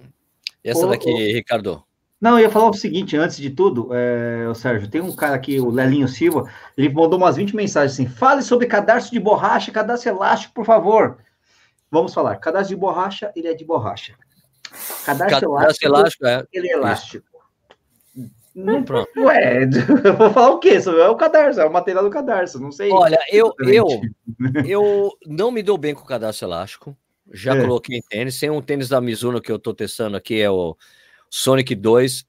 Essa 0.64 0.86
daqui, 0.88 1.10
Ricardo. 1.32 1.85
Não, 2.20 2.38
eu 2.38 2.44
ia 2.44 2.50
falar 2.50 2.70
o 2.70 2.74
seguinte, 2.74 3.16
antes 3.16 3.36
de 3.36 3.50
tudo, 3.50 3.90
é, 3.92 4.48
o 4.48 4.54
Sérgio, 4.54 4.88
tem 4.88 5.02
um 5.02 5.14
cara 5.14 5.34
aqui, 5.34 5.60
o 5.60 5.68
Lelinho 5.68 6.08
Silva, 6.08 6.50
ele 6.76 6.88
mandou 6.88 7.18
umas 7.18 7.36
20 7.36 7.54
mensagens 7.54 7.92
assim, 7.92 8.08
fale 8.08 8.42
sobre 8.42 8.66
cadarço 8.66 9.12
de 9.12 9.20
borracha, 9.20 9.70
cadarço 9.70 10.08
elástico, 10.08 10.54
por 10.54 10.64
favor. 10.64 11.18
Vamos 11.90 12.14
falar, 12.14 12.36
cadarço 12.36 12.70
de 12.70 12.76
borracha, 12.76 13.30
ele 13.36 13.48
é 13.48 13.54
de 13.54 13.64
borracha. 13.64 14.14
Cadarço, 15.04 15.40
cadarço 15.40 15.84
elástico, 15.84 15.86
elástico, 15.86 16.26
é. 16.26 16.46
ele 16.52 16.68
é 16.68 16.72
elástico. 16.72 17.26
Não, 18.54 18.82
pronto. 18.82 19.10
Ué, 19.18 19.68
eu 20.02 20.16
vou 20.16 20.30
falar 20.30 20.50
o 20.52 20.58
quê? 20.58 20.78
É 20.86 21.08
o 21.08 21.16
cadarço, 21.16 21.60
é 21.60 21.66
o 21.66 21.72
material 21.72 22.02
do 22.02 22.10
cadarço, 22.10 22.58
não 22.58 22.72
sei. 22.72 22.90
Olha, 22.90 23.18
eu, 23.30 23.52
eu, 23.60 23.86
eu 24.66 25.12
não 25.26 25.50
me 25.50 25.62
dou 25.62 25.76
bem 25.76 25.94
com 25.94 26.00
o 26.00 26.06
cadarço 26.06 26.42
elástico, 26.42 26.96
já 27.30 27.54
é. 27.54 27.60
coloquei 27.60 27.98
em 27.98 28.02
tênis, 28.02 28.40
tem 28.40 28.48
um 28.48 28.62
tênis 28.62 28.88
da 28.88 29.02
Mizuno 29.02 29.42
que 29.42 29.52
eu 29.52 29.58
tô 29.58 29.74
testando 29.74 30.16
aqui, 30.16 30.40
é 30.40 30.50
o 30.50 30.74
Sonic 31.30 31.74
2. 31.74 32.24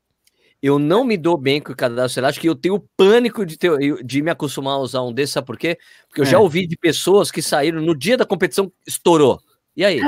Eu 0.61 0.79
não 0.79 1.03
me 1.03 1.17
dou 1.17 1.37
bem 1.37 1.61
com 1.61 1.71
o 1.71 1.75
cadastro 1.75 2.19
elástico 2.19 2.45
e 2.45 2.49
eu 2.49 2.55
tenho 2.55 2.83
pânico 2.97 3.45
de, 3.45 3.57
ter, 3.57 4.03
de 4.03 4.21
me 4.21 4.31
acostumar 4.31 4.73
a 4.73 4.79
usar 4.79 5.03
um 5.03 5.13
desses, 5.13 5.33
sabe 5.33 5.45
por 5.45 5.57
quê? 5.57 5.77
Porque 6.07 6.21
eu 6.21 6.25
é. 6.25 6.27
já 6.27 6.39
ouvi 6.39 6.65
de 6.65 6.75
pessoas 6.75 7.29
que 7.29 7.41
saíram 7.41 7.79
no 7.79 7.95
dia 7.95 8.17
da 8.17 8.25
competição, 8.25 8.71
estourou. 8.85 9.39
E 9.75 9.85
aí? 9.85 10.01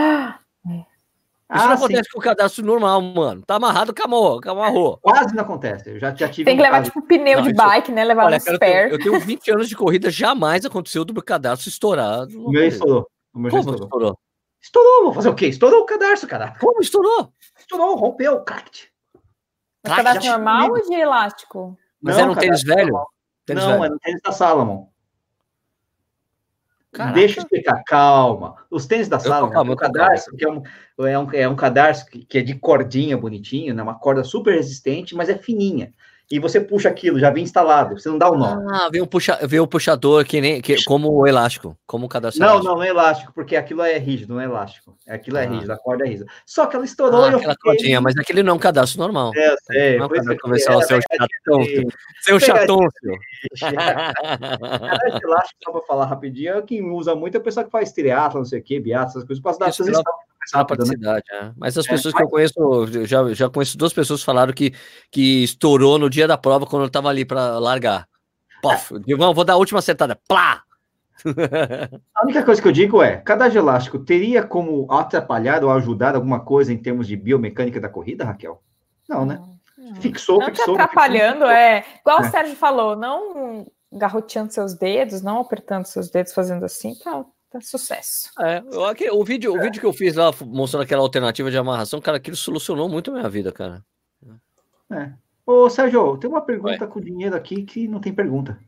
Isso 1.52 1.64
ah, 1.64 1.68
não 1.68 1.74
acontece 1.74 2.04
sim. 2.04 2.10
com 2.14 2.20
o 2.20 2.22
cadastro 2.22 2.64
normal, 2.64 3.02
mano. 3.02 3.42
Tá 3.42 3.56
amarrado, 3.56 3.92
camou, 3.92 4.40
amarrou. 4.46 5.00
Quase 5.02 5.36
não 5.36 5.44
acontece. 5.44 5.90
Eu 5.90 6.00
já, 6.00 6.14
já 6.14 6.30
tive 6.30 6.46
Tem 6.46 6.56
que 6.56 6.62
levar, 6.62 6.84
tipo, 6.84 7.02
pneu 7.02 7.40
não, 7.40 7.48
de 7.48 7.54
bike, 7.54 7.92
né? 7.92 8.04
Levar 8.04 8.26
Olha, 8.26 8.38
no 8.38 8.42
spare. 8.42 8.54
Eu 8.54 8.60
tenho, 8.60 8.92
eu 8.92 9.00
tenho 9.00 9.20
20 9.20 9.52
anos 9.52 9.70
de 9.70 9.76
corrida, 9.76 10.12
jamais 10.12 10.64
aconteceu 10.64 11.04
do 11.04 11.12
meu 11.12 11.24
cadastro 11.24 11.68
estourar. 11.68 12.28
O 12.28 12.52
meu 12.52 12.68
estourou. 12.68 13.08
O 13.34 13.40
meu 13.40 13.50
Como 13.50 13.62
estourou? 13.62 13.84
estourou? 13.84 14.20
Estourou, 14.62 15.06
vou 15.06 15.14
fazer 15.14 15.30
o 15.30 15.36
quê? 15.36 15.48
Estourou 15.48 15.82
o 15.82 15.86
cadarço, 15.86 16.28
cara. 16.28 16.54
Como 16.60 16.82
estourou? 16.82 17.34
Estourou, 17.58 17.96
rompeu, 17.96 18.44
cracked. 18.44 18.92
Mas 19.84 19.96
cadastro 19.96 20.32
normal 20.32 20.72
ou 20.72 20.82
de 20.82 20.94
elástico? 20.94 21.78
Mas 22.02 22.16
não, 22.16 22.24
era 22.24 22.32
um 22.32 22.36
tênis 22.36 22.64
velho? 22.64 23.06
Tênis 23.46 23.64
não, 23.64 23.72
velho. 23.72 23.84
era 23.86 23.94
um 23.94 23.98
tênis 23.98 24.22
da 24.22 24.32
Salomon. 24.32 24.88
Caraca. 26.92 27.14
Deixa 27.14 27.40
eu 27.40 27.44
explicar, 27.44 27.84
calma. 27.86 28.56
Os 28.70 28.86
tênis 28.86 29.08
da 29.08 29.20
Salomon, 29.20 29.54
calma, 29.54 29.74
o 29.74 29.78
cadarço, 29.78 30.36
que 30.36 30.44
é 30.44 30.50
um, 30.50 30.64
é 31.06 31.20
um, 31.20 31.34
é 31.34 31.48
um 31.48 31.56
cadarço 31.56 32.06
que, 32.08 32.26
que, 32.26 32.38
é 32.40 32.42
de 32.42 32.56
cordinha 32.56 33.18
bonitinho, 33.18 33.74
né? 33.74 33.84
uma 33.84 33.98
corda 33.98 34.24
super 34.24 34.56
resistente, 34.56 35.16
mas 35.16 35.30
é 35.30 35.38
fininha. 35.38 35.94
E 36.32 36.38
você 36.40 36.62
puxa 36.62 36.90
aquilo, 36.90 37.20
já 37.20 37.32
vem 37.32 37.44
instalado, 37.44 37.98
você 37.98 38.08
não 38.08 38.18
dá 38.18 38.30
o 38.30 38.38
nó. 38.38 38.60
Ah, 38.70 38.88
vem 38.92 39.02
um, 39.02 39.06
puxa, 39.08 39.40
vem 39.48 39.60
um 39.60 39.66
puxador 39.66 40.24
que 40.24 40.40
nem 40.40 40.62
que, 40.62 40.84
como 40.84 41.12
o 41.12 41.26
elástico, 41.26 41.76
como 41.88 42.06
o 42.06 42.10
cadastro. 42.10 42.46
Não, 42.46 42.62
não, 42.62 42.76
não 42.76 42.84
é 42.84 42.90
elástico, 42.90 43.34
porque 43.34 43.56
aquilo 43.56 43.82
é 43.82 43.98
rígido, 43.98 44.36
não 44.36 44.42
é 44.42 44.46
elástico. 44.46 44.96
Aquilo 45.08 45.38
é 45.38 45.46
ah. 45.46 45.50
rígido, 45.50 45.72
a 45.72 45.78
corda 45.78 46.06
é 46.06 46.10
rígida. 46.10 46.30
Só 46.46 46.68
que 46.68 46.76
ela 46.76 46.86
estourou 46.86 47.24
ah, 47.24 47.30
e 47.30 47.32
eu 47.32 47.38
aquela 47.38 47.54
fiquei... 47.54 47.72
cordinha, 47.72 48.00
mas 48.02 48.16
aquele 48.16 48.44
não 48.44 48.54
é 48.54 48.56
um 48.56 48.60
cadastro 48.60 49.00
normal. 49.00 49.32
É, 49.36 49.56
sei. 49.64 49.98
Não 49.98 50.06
é 50.06 50.08
um 50.08 50.38
convencional, 50.38 50.82
seu 50.84 51.00
chatão. 51.02 51.64
Seu 52.22 52.40
chatão, 52.40 52.80
seu. 53.02 53.14
elástico, 55.24 55.60
só 55.64 55.72
para 55.72 55.82
falar 55.82 56.06
rapidinho, 56.06 56.62
quem 56.64 56.88
usa 56.92 57.16
muito 57.16 57.36
é 57.36 57.40
o 57.40 57.44
pessoal 57.44 57.66
que 57.66 57.72
faz 57.72 57.92
triatlo, 57.92 58.40
não 58.40 58.46
sei 58.46 58.60
o 58.60 58.64
que, 58.64 58.80
biatlo, 58.80 59.10
essas 59.10 59.24
coisas, 59.24 59.42
para 59.42 59.58
dar 59.58 59.70
essas 59.70 59.88
a 60.54 60.66
praticidade, 60.66 61.24
né? 61.32 61.38
é. 61.40 61.52
Mas 61.58 61.78
as 61.78 61.86
é, 61.86 61.90
pessoas 61.90 62.14
que 62.14 62.24
eu 62.24 62.30
conheço, 62.30 63.06
já, 63.06 63.34
já 63.34 63.50
conheço 63.50 63.78
duas 63.78 63.94
pessoas 63.94 64.22
que 64.22 64.26
falaram 64.26 64.54
que, 64.54 64.74
que 65.12 65.44
estourou 65.44 65.98
no 65.98 66.10
dia 66.10 66.28
da 66.28 66.38
prova 66.38 66.66
quando 66.66 66.84
eu 66.84 66.88
estava 66.88 67.10
ali 67.10 67.26
para 67.26 67.60
largar. 67.60 68.08
Pof, 68.62 69.00
Digão, 69.00 69.34
vou 69.34 69.46
dar 69.46 69.54
a 69.54 69.58
última 69.58 69.80
acertada. 69.80 70.20
Plá! 70.28 70.64
A 72.16 72.24
única 72.24 72.44
coisa 72.44 72.62
que 72.62 72.68
eu 72.68 72.72
digo 72.72 73.04
é: 73.04 73.18
cada 73.18 73.48
elástico 73.48 74.00
teria 74.00 74.42
como 74.42 74.90
atrapalhar 74.90 75.64
ou 75.66 75.72
ajudar 75.72 76.16
alguma 76.16 76.40
coisa 76.40 76.72
em 76.72 76.78
termos 76.78 77.08
de 77.08 77.18
biomecânica 77.18 77.80
da 77.80 77.90
corrida, 77.90 78.24
Raquel? 78.24 78.62
Não, 79.08 79.26
né? 79.26 79.42
Não. 79.78 79.96
Fixou, 79.96 80.40
não 80.40 80.46
fixou. 80.46 80.76
Te 80.76 80.82
atrapalhando, 80.82 81.46
fixou. 81.46 81.50
é. 81.50 81.86
Igual 82.00 82.24
é. 82.24 82.28
o 82.28 82.32
Sérgio 82.32 82.56
falou, 82.56 82.96
não 82.96 83.68
garroteando 83.92 84.54
seus 84.54 84.74
dedos, 84.76 85.22
não 85.22 85.40
apertando 85.40 85.86
seus 85.86 86.10
dedos, 86.10 86.34
fazendo 86.34 86.64
assim, 86.64 86.94
tá, 86.96 87.26
tá 87.50 87.62
sucesso. 87.62 88.30
É, 88.40 88.64
o, 89.12 89.24
vídeo, 89.24 89.54
o 89.54 89.60
vídeo 89.60 89.80
que 89.80 89.86
eu 89.86 89.94
fiz 89.94 90.16
lá 90.16 90.32
mostrando 90.46 90.84
aquela 90.84 91.02
alternativa 91.02 91.50
de 91.50 91.58
amarração, 91.58 92.00
cara, 92.00 92.18
aquilo 92.18 92.36
solucionou 92.36 92.88
muito 92.88 93.12
a 93.12 93.16
minha 93.16 93.30
vida, 93.30 93.52
cara. 93.52 93.84
É. 94.92 95.12
Ô, 95.46 95.70
Sérgio, 95.70 96.18
tem 96.18 96.30
uma 96.30 96.42
pergunta 96.42 96.86
com 96.88 97.02
dinheiro 97.02 97.36
aqui 97.36 97.64
que 97.64 97.88
não 97.88 98.00
tem 98.00 98.14
pergunta. 98.14 98.60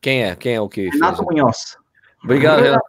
Quem 0.00 0.24
é? 0.24 0.36
Quem 0.36 0.54
é 0.54 0.60
o 0.60 0.68
que? 0.68 0.88
Renato 0.88 1.24
fez? 1.24 1.28
Munhoz. 1.28 1.76
Obrigado, 2.22 2.62
Renato. 2.62 2.84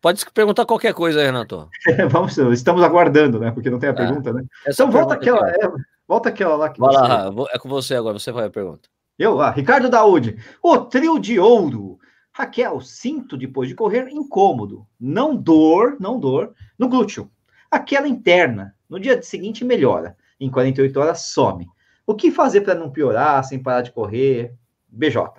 Pode 0.00 0.24
perguntar 0.32 0.66
qualquer 0.66 0.92
coisa 0.92 1.20
aí, 1.20 1.26
Renato. 1.26 1.68
Vamos, 2.10 2.36
estamos 2.36 2.82
aguardando, 2.82 3.38
né? 3.38 3.50
Porque 3.50 3.70
não 3.70 3.78
tem 3.78 3.88
a 3.88 3.92
é. 3.92 3.96
pergunta, 3.96 4.32
né? 4.32 4.44
Essa 4.66 4.82
então 4.82 4.92
volta 4.92 5.14
aquela, 5.14 5.48
é, 5.48 5.70
volta 6.06 6.28
aquela 6.28 6.56
lá. 6.56 6.68
Que 6.68 6.78
Vai 6.78 6.92
você... 6.92 7.00
lá, 7.00 7.32
é 7.52 7.58
com 7.58 7.68
você 7.68 7.94
agora, 7.94 8.18
você 8.18 8.30
vai 8.30 8.46
a 8.46 8.50
pergunta. 8.50 8.88
Eu, 9.18 9.40
ah, 9.40 9.50
Ricardo 9.50 9.88
Daúde. 9.88 10.36
O 10.62 10.76
trio 10.78 11.18
de 11.18 11.38
ouro 11.38 11.98
Raquel, 12.34 12.80
sinto 12.80 13.36
depois 13.36 13.68
de 13.68 13.76
correr 13.76 14.08
incômodo, 14.08 14.84
não 14.98 15.36
dor, 15.36 15.96
não 16.00 16.18
dor, 16.18 16.52
no 16.76 16.88
glúteo. 16.88 17.30
Aquela 17.70 18.08
interna, 18.08 18.74
no 18.88 18.98
dia 18.98 19.22
seguinte 19.22 19.64
melhora, 19.64 20.16
em 20.40 20.50
48 20.50 20.98
horas 20.98 21.20
some. 21.26 21.68
O 22.04 22.12
que 22.12 22.32
fazer 22.32 22.62
para 22.62 22.74
não 22.74 22.90
piorar, 22.90 23.42
sem 23.44 23.62
parar 23.62 23.82
de 23.82 23.92
correr? 23.92 24.52
BJ. 24.88 25.32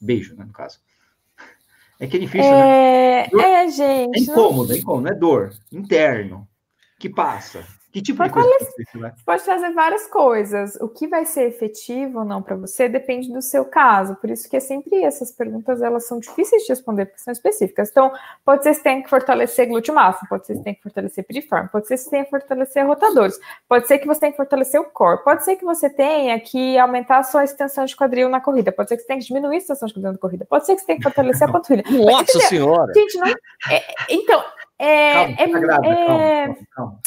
Beijo, 0.00 0.34
né, 0.34 0.44
no 0.44 0.52
caso. 0.52 0.80
É 2.00 2.08
que 2.08 2.16
é 2.16 2.20
difícil, 2.20 2.50
né? 2.50 3.26
é... 3.26 3.30
né? 3.32 3.64
É, 3.64 3.68
gente. 3.70 4.18
É 4.18 4.22
incômodo, 4.22 4.70
não... 4.70 4.74
é 4.74 4.78
incômodo, 4.78 5.08
é 5.08 5.14
dor, 5.14 5.54
interno, 5.70 6.48
que 6.98 7.08
passa. 7.08 7.64
Que 7.90 8.02
tipo 8.02 8.22
de 8.22 8.28
coisa? 8.28 8.48
Você 8.60 8.98
né? 8.98 9.14
pode 9.24 9.42
fazer 9.42 9.70
várias 9.70 10.06
coisas. 10.06 10.76
O 10.76 10.88
que 10.88 11.06
vai 11.06 11.24
ser 11.24 11.48
efetivo 11.48 12.18
ou 12.18 12.24
não 12.24 12.42
para 12.42 12.54
você 12.54 12.86
depende 12.86 13.32
do 13.32 13.40
seu 13.40 13.64
caso. 13.64 14.14
Por 14.16 14.28
isso 14.28 14.48
que 14.48 14.56
é 14.56 14.60
sempre 14.60 15.02
essas 15.02 15.32
perguntas 15.32 15.80
elas 15.80 16.06
são 16.06 16.20
difíceis 16.20 16.64
de 16.64 16.68
responder 16.68 17.06
porque 17.06 17.20
são 17.20 17.32
específicas. 17.32 17.88
Então, 17.90 18.12
pode 18.44 18.62
ser 18.62 18.70
que 18.70 18.76
você 18.76 18.82
tem 18.82 19.02
que 19.02 19.08
fortalecer 19.08 19.66
glúteo 19.66 19.94
máximo, 19.94 20.28
pode 20.28 20.46
ser 20.46 20.52
que 20.52 20.58
você 20.58 20.64
tem 20.64 20.74
que 20.74 20.82
fortalecer 20.82 21.24
piriforme, 21.24 21.68
pode 21.70 21.86
ser 21.86 21.94
que 21.94 22.02
você 22.02 22.10
tem 22.10 22.24
que 22.24 22.30
fortalecer 22.30 22.86
rotadores, 22.86 23.40
pode 23.66 23.88
ser 23.88 23.98
que 23.98 24.06
você 24.06 24.20
tem 24.20 24.30
que 24.32 24.36
fortalecer 24.36 24.80
o 24.80 24.84
core, 24.84 25.24
pode 25.24 25.44
ser 25.44 25.56
que 25.56 25.64
você 25.64 25.88
tenha 25.88 26.38
que 26.40 26.76
aumentar 26.78 27.18
a 27.18 27.22
sua 27.22 27.44
extensão 27.44 27.86
de 27.86 27.96
quadril 27.96 28.28
na 28.28 28.40
corrida, 28.40 28.70
pode 28.70 28.90
ser 28.90 28.96
que 28.96 29.02
você 29.02 29.08
tenha 29.08 29.20
que 29.20 29.26
diminuir 29.26 29.54
a 29.54 29.58
extensão 29.58 29.88
de 29.88 29.94
quadril 29.94 30.12
na 30.12 30.18
corrida, 30.18 30.44
pode 30.44 30.66
ser 30.66 30.74
que 30.74 30.80
você 30.80 30.86
tenha 30.86 30.98
que 30.98 31.04
fortalecer 31.04 31.48
a 31.48 31.52
panturrilha. 31.52 32.04
Nossa 32.04 32.38
senhora! 32.40 32.92
Gente, 32.94 33.16
não. 33.16 33.28
É, 33.28 33.82
então, 34.10 34.44
é, 34.78 35.12
calma, 35.12 35.32
é, 35.32 35.48
tá 35.48 35.58
grave, 35.58 35.86
é, 35.88 36.46
calma, 36.46 36.66
calma. 36.70 37.00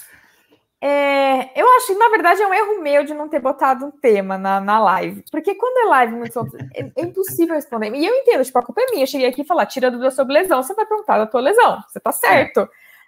É, 0.83 1.61
eu 1.61 1.67
acho 1.75 1.87
que, 1.87 1.93
na 1.93 2.09
verdade, 2.09 2.41
é 2.41 2.47
um 2.47 2.53
erro 2.53 2.81
meu 2.81 3.03
de 3.03 3.13
não 3.13 3.29
ter 3.29 3.39
botado 3.39 3.85
um 3.85 3.91
tema 3.91 4.35
na, 4.35 4.59
na 4.59 4.79
live. 4.79 5.23
Porque 5.31 5.53
quando 5.53 5.77
é 5.77 5.89
live 5.89 6.15
muito 6.15 6.39
é, 6.73 6.81
é, 6.81 7.03
impossível 7.03 7.53
responder. 7.53 7.93
E 7.93 8.03
eu 8.03 8.15
entendo, 8.15 8.43
tipo, 8.43 8.57
a 8.57 8.63
culpa 8.63 8.81
é 8.81 8.89
minha. 8.89 9.03
Eu 9.03 9.07
cheguei 9.07 9.27
aqui 9.27 9.41
e 9.41 9.45
falar, 9.45 9.67
tira 9.67 9.91
dúvida 9.91 10.09
sobre 10.09 10.33
lesão. 10.33 10.63
Você 10.63 10.73
vai 10.73 10.85
perguntar 10.87 11.19
da 11.19 11.27
tua 11.27 11.39
lesão. 11.39 11.83
Você 11.87 11.99
tá 11.99 12.11
certo. 12.11 12.61
É. 12.61 12.67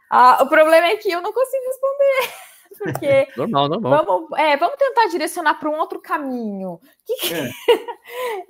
Ah, 0.10 0.44
o 0.44 0.48
problema 0.48 0.86
é 0.86 0.98
que 0.98 1.12
eu 1.12 1.22
não 1.22 1.34
consigo 1.34 1.66
responder. 1.66 2.34
Porque 2.78 3.28
normal, 3.38 3.70
normal. 3.70 4.06
Vamos, 4.06 4.40
é, 4.40 4.58
vamos 4.58 4.76
tentar 4.78 5.06
direcionar 5.08 5.56
para 5.56 5.70
um 5.70 5.78
outro 5.80 6.00
caminho. 6.00 6.80
Que 7.06 7.16
que... 7.16 7.34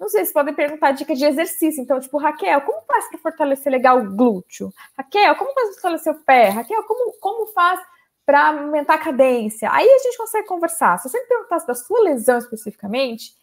Não 0.00 0.08
sei, 0.08 0.20
vocês 0.20 0.32
podem 0.32 0.54
perguntar 0.54 0.92
dicas 0.92 1.18
de 1.18 1.26
exercício. 1.26 1.82
Então, 1.82 2.00
tipo, 2.00 2.16
Raquel, 2.16 2.62
como 2.62 2.80
faz 2.86 3.06
para 3.10 3.18
fortalecer 3.18 3.70
legal 3.70 4.00
o 4.00 4.16
glúteo? 4.16 4.72
Raquel, 4.96 5.36
como 5.36 5.52
faz 5.52 5.66
para 5.66 5.74
fortalecer 5.74 6.12
o 6.14 6.24
pé? 6.24 6.48
Raquel, 6.48 6.82
como, 6.84 7.12
como 7.20 7.46
faz 7.48 7.78
para 8.24 8.48
aumentar 8.48 8.94
a 8.94 8.98
cadência? 8.98 9.70
Aí 9.70 9.86
a 9.86 9.98
gente 9.98 10.16
consegue 10.16 10.46
conversar. 10.46 10.96
Se 10.96 11.06
você 11.06 11.20
me 11.20 11.26
perguntasse 11.26 11.66
da 11.66 11.74
sua 11.74 12.00
lesão 12.00 12.38
especificamente, 12.38 13.36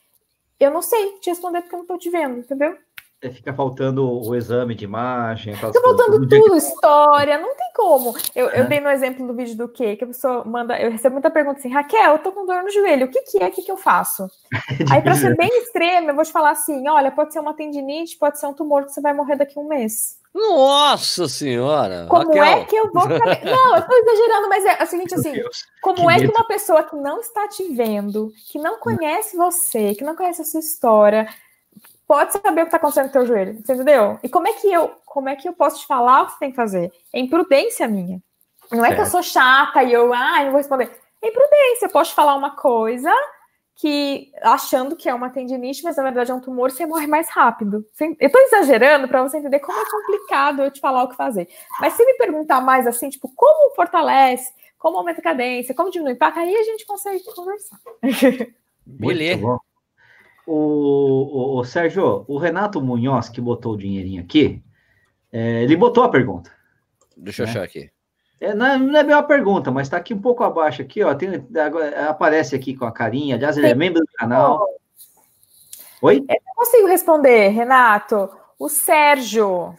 eu 0.60 0.72
não 0.72 0.82
sei 0.82 1.20
te 1.20 1.30
responder 1.30 1.62
porque 1.62 1.76
eu 1.76 1.78
não 1.78 1.84
estou 1.84 2.00
te 2.00 2.10
vendo, 2.10 2.39
entendeu? 2.39 2.76
É, 3.19 3.32
fica 3.32 3.51
faltando 3.51 4.08
o 4.08 4.36
exame 4.36 4.75
de 4.75 4.86
imagem. 4.86 5.56
Fica 5.56 5.73
faltando 5.73 6.27
tudo, 6.27 6.56
história, 6.56 7.39
não 7.39 7.56
tem 7.56 7.71
como. 7.75 8.15
Eu, 8.36 8.47
eu 8.49 8.65
dei 8.67 8.80
no 8.80 8.89
exemplo 8.89 9.25
do 9.25 9.34
vídeo 9.34 9.58
do 9.58 9.67
quê? 9.67 9.95
Que 9.95 10.03
a 10.03 10.08
pessoa 10.08 10.43
manda, 10.45 10.80
eu 10.80 10.91
recebo 10.91 11.13
muita 11.13 11.32
pergunta 11.32 11.58
assim, 11.58 11.73
Raquel, 11.73 12.12
eu 12.12 12.19
tô 12.19 12.32
com 12.32 12.45
dor 12.45 12.62
no 12.62 12.69
joelho, 12.69 13.08
o 13.08 13.10
que 13.10 13.21
que 13.21 13.41
é, 13.41 13.47
o 13.47 13.51
que 13.51 13.63
que 13.63 13.71
eu 13.71 13.77
faço? 13.77 14.30
Aí 14.91 15.01
para 15.01 15.15
ser 15.15 15.36
bem 15.36 15.49
extremo, 15.63 16.12
eu 16.12 16.15
vou 16.15 16.23
te 16.23 16.32
falar 16.32 16.51
assim, 16.51 16.88
olha, 16.88 17.12
pode 17.12 17.34
ser 17.34 17.39
uma 17.39 17.56
tendinite, 17.56 18.17
pode 18.17 18.39
ser 18.39 18.45
um 18.45 18.53
tumor 18.53 18.86
que 18.86 18.91
você 18.91 19.01
vai 19.01 19.13
morrer 19.13 19.36
daqui 19.36 19.58
a 19.58 19.62
um 19.62 19.67
mês. 19.67 20.19
Nossa 20.36 21.27
senhora! 21.27 22.06
Como 22.08 22.27
Raquel. 22.27 22.43
é 22.43 22.65
que 22.65 22.75
eu 22.75 22.91
vou. 22.91 23.08
Não, 23.10 23.75
eu 23.75 23.80
estou 23.80 23.97
exagerando, 23.97 24.49
mas 24.49 24.65
é 24.65 24.84
o 24.84 24.86
seguinte 24.86 25.15
assim: 25.15 25.34
como 25.82 25.95
que 25.95 26.03
é 26.03 26.19
medo. 26.19 26.32
que 26.32 26.38
uma 26.38 26.47
pessoa 26.47 26.84
que 26.84 26.95
não 26.95 27.19
está 27.19 27.47
te 27.47 27.63
vendo, 27.73 28.32
que 28.51 28.60
não 28.60 28.77
conhece 28.77 29.36
você, 29.36 29.95
que 29.95 30.03
não 30.03 30.15
conhece 30.15 30.43
a 30.43 30.45
sua 30.45 30.60
história, 30.60 31.27
pode 32.08 32.32
saber 32.32 32.62
o 32.62 32.63
que 32.63 32.70
está 32.70 32.78
acontecendo 32.78 33.06
com 33.06 33.10
o 33.10 33.13
teu 33.13 33.26
joelho, 33.26 33.62
você 33.63 33.74
entendeu? 33.74 34.17
E 34.24 34.30
como 34.30 34.48
é 34.48 34.54
que 34.54 34.72
eu, 34.72 34.93
como 35.06 35.28
é 35.28 35.36
que 35.36 35.48
eu 35.48 35.54
posso 35.54 35.82
te 35.82 35.88
falar 35.88 36.22
o 36.22 36.26
que 36.28 36.32
você 36.34 36.39
tem 36.39 36.50
que 36.52 36.56
fazer? 36.56 36.91
É 37.13 37.20
imprudência 37.20 37.88
minha. 37.88 38.22
Não 38.72 38.86
é, 38.86 38.93
que 38.96 39.02
eu 39.02 39.06
sou 39.06 39.22
chata 39.24 39.84
e 39.84 39.93
eu, 39.93 40.13
ah, 40.13 40.43
não 40.43 40.52
vou 40.52 40.58
responder. 40.58 40.89
É 41.22 41.30
imprudência. 41.30 41.86
Eu 41.86 41.89
posso 41.89 42.12
te 42.12 42.15
falar 42.15 42.36
uma 42.36 42.56
coisa 42.56 43.13
que 43.76 44.32
achando 44.41 44.96
que 44.96 45.08
é 45.08 45.13
uma 45.13 45.30
tendinite, 45.30 45.84
mas 45.84 45.96
na 45.96 46.04
verdade 46.04 46.32
é 46.32 46.34
um 46.34 46.39
tumor, 46.39 46.72
você 46.72 46.86
morre 46.86 47.08
mais 47.08 47.30
rápido. 47.30 47.86
Eu 48.00 48.28
estou 48.28 48.41
exagerando 48.41 49.08
para 49.08 49.22
você 49.22 49.38
entender 49.38 49.60
como 49.60 49.80
é 49.80 49.86
complicado 49.86 50.63
eu 50.63 50.72
te 50.72 50.80
falar 50.80 51.04
o 51.04 51.10
que 51.10 51.15
fazer. 51.15 51.48
Mas 51.80 51.93
se 51.93 52.04
me 52.04 52.15
perguntar 52.15 52.60
mais 52.60 52.88
assim, 52.88 53.10
tipo, 53.10 53.32
como 53.36 53.76
fortalece, 53.76 54.52
como 54.80 54.98
aumenta 54.98 55.20
a 55.20 55.24
cadência, 55.24 55.76
como 55.76 55.91
diminui 55.91 56.13
o 56.13 56.15
impacto, 56.15 56.39
aí 56.39 56.56
a 56.56 56.63
gente 56.63 56.86
consegue 56.86 57.24
conversar. 57.24 57.80
Beleza. 58.86 59.60
O, 60.47 60.53
o, 60.53 61.60
o, 61.60 61.63
Sérgio, 61.65 62.23
o 62.25 62.38
Renato 62.38 62.81
Munhoz, 62.81 63.27
que 63.27 63.41
botou 63.41 63.73
o 63.73 63.77
dinheirinho 63.77 64.23
aqui, 64.23 64.63
é, 65.31 65.62
ele 65.62 65.75
botou 65.75 66.03
a 66.03 66.10
pergunta. 66.10 66.49
Deixa 67.17 67.43
né? 67.43 67.49
eu 67.49 67.51
achar 67.51 67.63
aqui. 67.63 67.91
É, 68.39 68.53
não, 68.53 68.65
é, 68.65 68.77
não, 68.77 68.97
é 68.97 69.03
bem 69.03 69.13
uma 69.13 69.23
pergunta, 69.23 69.71
mas 69.71 69.88
está 69.88 69.97
aqui 69.97 70.13
um 70.13 70.21
pouco 70.21 70.43
abaixo 70.43 70.81
aqui, 70.81 71.03
ó. 71.03 71.13
Tem, 71.13 71.29
aparece 72.07 72.55
aqui 72.55 72.75
com 72.75 72.86
a 72.86 72.91
carinha. 72.91 73.36
Aliás, 73.36 73.57
ele 73.57 73.67
é 73.67 73.75
membro 73.75 73.99
do 73.99 74.12
canal. 74.13 74.65
Oi? 76.01 76.17
Eu 76.17 76.41
não 76.45 76.55
consigo 76.55 76.88
responder, 76.88 77.49
Renato. 77.49 78.29
O 78.57 78.69
Sérgio. 78.69 79.75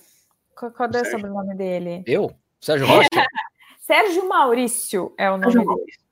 Qual, 0.55 0.71
qual 0.73 0.91
é 0.93 1.01
o 1.01 1.05
sobrenome 1.05 1.55
dele? 1.55 2.03
Eu? 2.07 2.31
Sérgio 2.61 2.87
Rocha? 2.87 3.09
Sérgio 3.87 4.29
Maurício 4.29 5.15
é 5.17 5.31
o 5.31 5.39
nome 5.39 5.53
Sérgio 5.53 5.75
dele. 5.77 6.08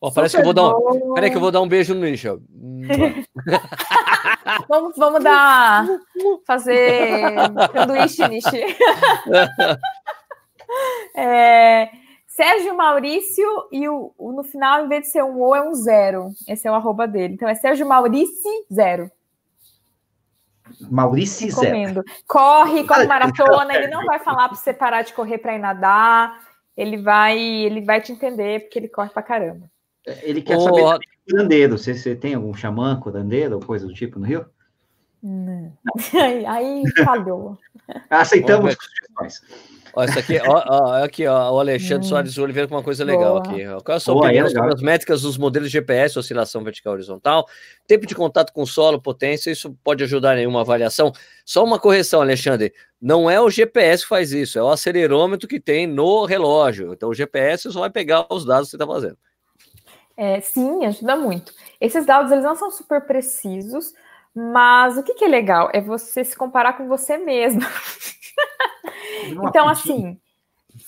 Oh, 0.00 0.12
parece 0.12 0.36
que 0.36 0.40
eu 0.40 0.44
vou 0.44 0.52
dar 0.52 0.68
um. 0.68 1.14
Peraí 1.14 1.30
que 1.30 1.36
eu 1.36 1.40
vou 1.40 1.50
dar 1.50 1.62
um 1.62 1.68
beijo 1.68 1.94
no 1.94 2.04
lixo. 2.04 2.42
vamos, 4.68 4.96
vamos 4.96 5.22
dar. 5.22 5.86
Fazer 6.46 7.34
sanduíche, 7.72 8.28
niche. 8.28 8.64
é, 11.16 11.90
Sérgio 12.26 12.76
Maurício 12.76 13.46
e 13.72 13.88
o, 13.88 14.12
o, 14.18 14.32
no 14.32 14.44
final, 14.44 14.84
em 14.84 14.88
vez 14.88 15.04
de 15.04 15.10
ser 15.10 15.22
um 15.22 15.40
O, 15.40 15.54
é 15.54 15.62
um 15.62 15.74
zero. 15.74 16.32
Esse 16.46 16.68
é 16.68 16.70
o 16.70 16.74
arroba 16.74 17.06
dele. 17.06 17.34
Então 17.34 17.48
é 17.48 17.54
Sérgio 17.54 17.86
Maurício 17.86 18.50
zero. 18.72 19.10
Maurício 20.90 21.50
Zero. 21.50 22.02
Corre, 22.26 22.84
corre 22.84 23.06
maratona, 23.06 23.74
ele 23.74 23.88
não 23.88 24.04
vai 24.04 24.18
falar 24.18 24.48
para 24.48 24.56
você 24.56 24.72
parar 24.72 25.02
de 25.02 25.12
correr 25.12 25.38
para 25.38 25.54
ir 25.54 25.58
nadar. 25.58 26.40
Ele 26.76 26.96
vai, 26.96 27.38
ele 27.38 27.82
vai 27.82 28.00
te 28.00 28.12
entender 28.12 28.60
porque 28.60 28.78
ele 28.78 28.88
corre 28.88 29.10
para 29.10 29.22
caramba. 29.22 29.70
Ele 30.22 30.42
quer 30.42 30.60
saber 30.60 30.98
curandeiro. 31.28 31.78
Você, 31.78 31.94
você 31.94 32.14
tem 32.14 32.34
algum 32.34 32.52
xamã 32.54 32.98
curandeiro 33.00 33.54
ou 33.54 33.60
coisa 33.60 33.86
do 33.86 33.94
tipo 33.94 34.18
no 34.18 34.26
Rio? 34.26 34.46
Não. 35.22 35.72
Aí, 36.20 36.44
aí 36.44 36.82
falhou. 37.02 37.58
Aceitamos 38.10 38.74
sugestões. 38.74 39.40
Ó, 39.96 40.02
essa 40.02 40.18
aqui, 40.18 40.38
ó, 40.44 40.64
ó, 40.66 41.04
aqui, 41.04 41.26
ó, 41.26 41.52
o 41.52 41.60
Alexandre 41.60 42.04
Hum. 42.04 42.08
Soares 42.08 42.36
Oliveira 42.36 42.68
com 42.68 42.74
uma 42.74 42.82
coisa 42.82 43.04
legal 43.04 43.40
Boa. 43.40 43.54
aqui. 43.54 43.66
ó. 43.66 43.80
Qual 43.80 43.94
é 43.94 43.96
a 43.96 44.00
sua 44.00 44.14
Boa, 44.14 44.28
aí 44.28 44.38
é 44.38 44.46
sobre 44.48 44.74
as 44.74 44.82
métricas 44.82 45.22
dos 45.22 45.38
modelos 45.38 45.70
GPS, 45.70 46.18
oscilação 46.18 46.64
vertical 46.64 46.94
e 46.94 46.96
horizontal, 46.96 47.46
tempo 47.86 48.04
de 48.04 48.14
contato 48.14 48.52
com 48.52 48.62
o 48.62 48.66
solo, 48.66 49.00
potência, 49.00 49.52
isso 49.52 49.74
pode 49.84 50.02
ajudar 50.02 50.36
em 50.36 50.46
uma 50.48 50.62
avaliação? 50.62 51.12
Só 51.44 51.62
uma 51.62 51.78
correção, 51.78 52.20
Alexandre, 52.20 52.74
não 53.00 53.30
é 53.30 53.40
o 53.40 53.48
GPS 53.48 54.02
que 54.02 54.08
faz 54.08 54.32
isso, 54.32 54.58
é 54.58 54.62
o 54.62 54.68
acelerômetro 54.68 55.46
que 55.46 55.60
tem 55.60 55.86
no 55.86 56.24
relógio. 56.24 56.92
Então 56.92 57.08
o 57.08 57.14
GPS 57.14 57.70
só 57.70 57.80
vai 57.80 57.90
pegar 57.90 58.26
os 58.30 58.44
dados 58.44 58.66
que 58.66 58.70
você 58.72 58.76
está 58.76 58.86
fazendo. 58.86 59.16
É, 60.16 60.40
sim, 60.40 60.84
ajuda 60.84 61.16
muito. 61.16 61.52
Esses 61.80 62.06
dados 62.06 62.30
eles 62.30 62.44
não 62.44 62.54
são 62.54 62.70
super 62.70 63.00
precisos, 63.00 63.92
mas 64.34 64.96
o 64.96 65.02
que, 65.02 65.14
que 65.14 65.24
é 65.24 65.28
legal 65.28 65.70
é 65.72 65.80
você 65.80 66.24
se 66.24 66.36
comparar 66.36 66.74
com 66.74 66.88
você 66.88 67.16
mesmo. 67.18 67.62
Então, 69.48 69.68
assim, 69.68 70.20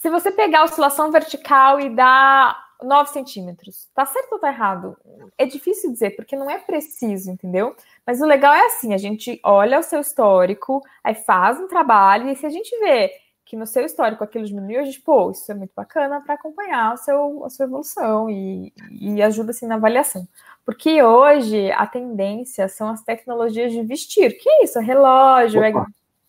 se 0.00 0.10
você 0.10 0.30
pegar 0.30 0.60
a 0.60 0.64
oscilação 0.64 1.10
vertical 1.10 1.80
e 1.80 1.88
dar 1.88 2.66
9 2.82 3.10
centímetros, 3.10 3.88
tá 3.94 4.04
certo 4.04 4.32
ou 4.32 4.38
tá 4.38 4.48
errado? 4.48 4.96
É 5.38 5.46
difícil 5.46 5.90
dizer, 5.90 6.10
porque 6.10 6.36
não 6.36 6.50
é 6.50 6.58
preciso, 6.58 7.30
entendeu? 7.30 7.74
Mas 8.06 8.20
o 8.20 8.26
legal 8.26 8.52
é 8.52 8.66
assim: 8.66 8.92
a 8.92 8.98
gente 8.98 9.40
olha 9.42 9.78
o 9.78 9.82
seu 9.82 10.00
histórico, 10.00 10.82
aí 11.02 11.14
faz 11.14 11.58
um 11.58 11.68
trabalho, 11.68 12.28
e 12.28 12.36
se 12.36 12.44
a 12.44 12.50
gente 12.50 12.76
vê 12.78 13.10
que 13.46 13.56
no 13.56 13.64
seu 13.64 13.86
histórico 13.86 14.24
aquilo 14.24 14.44
diminuiu, 14.44 14.80
a 14.80 14.84
gente, 14.84 15.00
pô, 15.00 15.30
isso 15.30 15.50
é 15.50 15.54
muito 15.54 15.70
bacana 15.74 16.20
para 16.20 16.34
acompanhar 16.34 16.92
o 16.94 16.96
seu, 16.96 17.44
a 17.44 17.48
sua 17.48 17.64
evolução 17.64 18.28
e, 18.28 18.72
e 18.90 19.22
ajuda 19.22 19.52
assim 19.52 19.66
na 19.66 19.76
avaliação. 19.76 20.26
Porque 20.64 21.00
hoje 21.00 21.70
a 21.70 21.86
tendência 21.86 22.66
são 22.68 22.88
as 22.90 23.02
tecnologias 23.04 23.72
de 23.72 23.82
vestir. 23.84 24.36
Que 24.36 24.50
é 24.50 24.64
isso? 24.64 24.78
É 24.80 24.82
relógio, 24.82 25.62
é, 25.62 25.72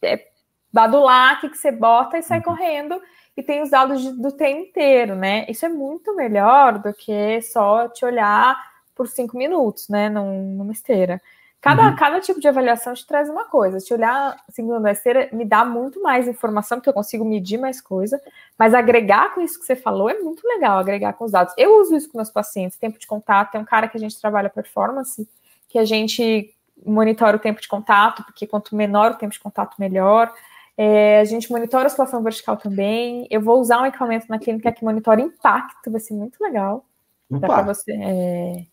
é 0.03 0.27
badulac 0.71 1.49
que 1.49 1.57
você 1.57 1.71
bota 1.71 2.19
e 2.19 2.21
sai 2.23 2.39
correndo 2.41 3.01
e 3.35 3.41
tem 3.41 3.63
os 3.63 3.71
dados 3.71 3.99
de- 4.01 4.11
do 4.21 4.31
tempo 4.31 4.61
inteiro, 4.69 5.15
né? 5.15 5.43
Isso 5.49 5.65
é 5.65 5.69
muito 5.69 6.15
melhor 6.15 6.77
do 6.77 6.93
que 6.93 7.41
só 7.41 7.89
te 7.89 8.05
olhar 8.05 8.55
por 8.95 9.07
cinco 9.07 9.35
minutos, 9.35 9.89
né? 9.89 10.07
Num, 10.07 10.55
numa 10.55 10.71
esteira. 10.71 11.19
Cada, 11.59 11.87
Uhum. 11.89 11.95
cada 11.95 12.19
tipo 12.21 12.39
de 12.39 12.47
avaliação 12.47 12.93
te 12.93 13.05
traz 13.05 13.29
uma 13.29 13.45
coisa. 13.45 13.79
Te 13.79 13.93
olhar 13.93 14.37
segundo 14.49 14.85
a 14.85 14.91
esteira 14.91 15.27
me 15.33 15.43
dá 15.43 15.65
muito 15.65 16.01
mais 16.01 16.27
informação, 16.27 16.77
porque 16.77 16.89
eu 16.89 16.93
consigo 16.93 17.25
medir 17.25 17.57
mais 17.57 17.81
coisa, 17.81 18.21
mas 18.57 18.73
agregar 18.73 19.33
com 19.33 19.41
isso 19.41 19.59
que 19.59 19.65
você 19.65 19.75
falou 19.75 20.09
é 20.09 20.19
muito 20.19 20.47
legal, 20.47 20.77
agregar 20.77 21.13
com 21.13 21.25
os 21.25 21.31
dados. 21.31 21.53
Eu 21.57 21.81
uso 21.81 21.95
isso 21.95 22.09
com 22.11 22.17
meus 22.17 22.29
pacientes, 22.29 22.77
tempo 22.77 22.99
de 22.99 23.07
contato, 23.07 23.51
tem 23.51 23.61
um 23.61 23.65
cara 23.65 23.87
que 23.87 23.97
a 23.97 23.99
gente 23.99 24.19
trabalha 24.21 24.49
performance, 24.49 25.27
que 25.67 25.79
a 25.79 25.85
gente 25.85 26.53
monitora 26.85 27.37
o 27.37 27.39
tempo 27.39 27.59
de 27.59 27.67
contato, 27.67 28.23
porque 28.23 28.45
quanto 28.45 28.75
menor 28.75 29.11
o 29.11 29.15
tempo 29.15 29.33
de 29.33 29.39
contato, 29.39 29.75
melhor. 29.79 30.31
É, 30.77 31.19
a 31.19 31.25
gente 31.25 31.49
monitora 31.51 31.85
a 31.85 31.87
oscilação 31.87 32.21
vertical 32.21 32.55
também. 32.55 33.27
Eu 33.31 33.41
vou 33.41 33.59
usar 33.59 33.81
um 33.81 33.85
equipamento 33.87 34.27
na 34.29 34.37
clínica 34.37 34.71
que 34.71 34.83
monitora 34.85 35.19
impacto, 35.19 35.89
vai 35.89 35.99
ser 35.99 36.13
muito 36.13 36.39
legal. 36.39 36.85
Dá 37.29 37.47
para 37.47 37.63
você. 37.63 37.91
é, 37.93 38.65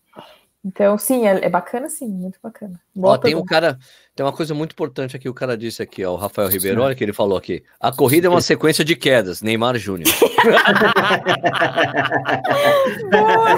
Então, 0.65 0.97
sim, 0.97 1.27
é, 1.27 1.45
é 1.45 1.49
bacana, 1.49 1.87
sim, 1.87 2.07
muito 2.07 2.39
bacana. 2.41 2.73
Ó, 2.97 3.01
Boa 3.01 3.19
tem 3.19 3.35
um 3.35 3.45
cara, 3.45 3.77
tem 4.15 4.25
uma 4.25 4.33
coisa 4.33 4.51
muito 4.55 4.71
importante 4.71 5.15
aqui, 5.15 5.29
o 5.29 5.33
cara 5.33 5.55
disse 5.55 5.83
aqui, 5.83 6.03
ó, 6.03 6.13
o 6.13 6.15
Rafael 6.15 6.49
Ribeiro, 6.49 6.81
olha 6.81 6.93
o 6.93 6.97
que 6.97 7.03
ele 7.03 7.13
falou 7.13 7.37
aqui. 7.37 7.63
A 7.79 7.91
corrida 7.91 8.25
é 8.25 8.29
uma 8.31 8.41
sequência 8.41 8.83
de 8.83 8.95
quedas, 8.95 9.43
Neymar 9.43 9.77
Júnior. 9.77 10.09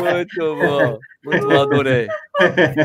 muito 0.03 0.55
bom, 0.57 0.99
muito 1.23 1.47
bom, 1.47 1.61
adorei. 1.61 2.07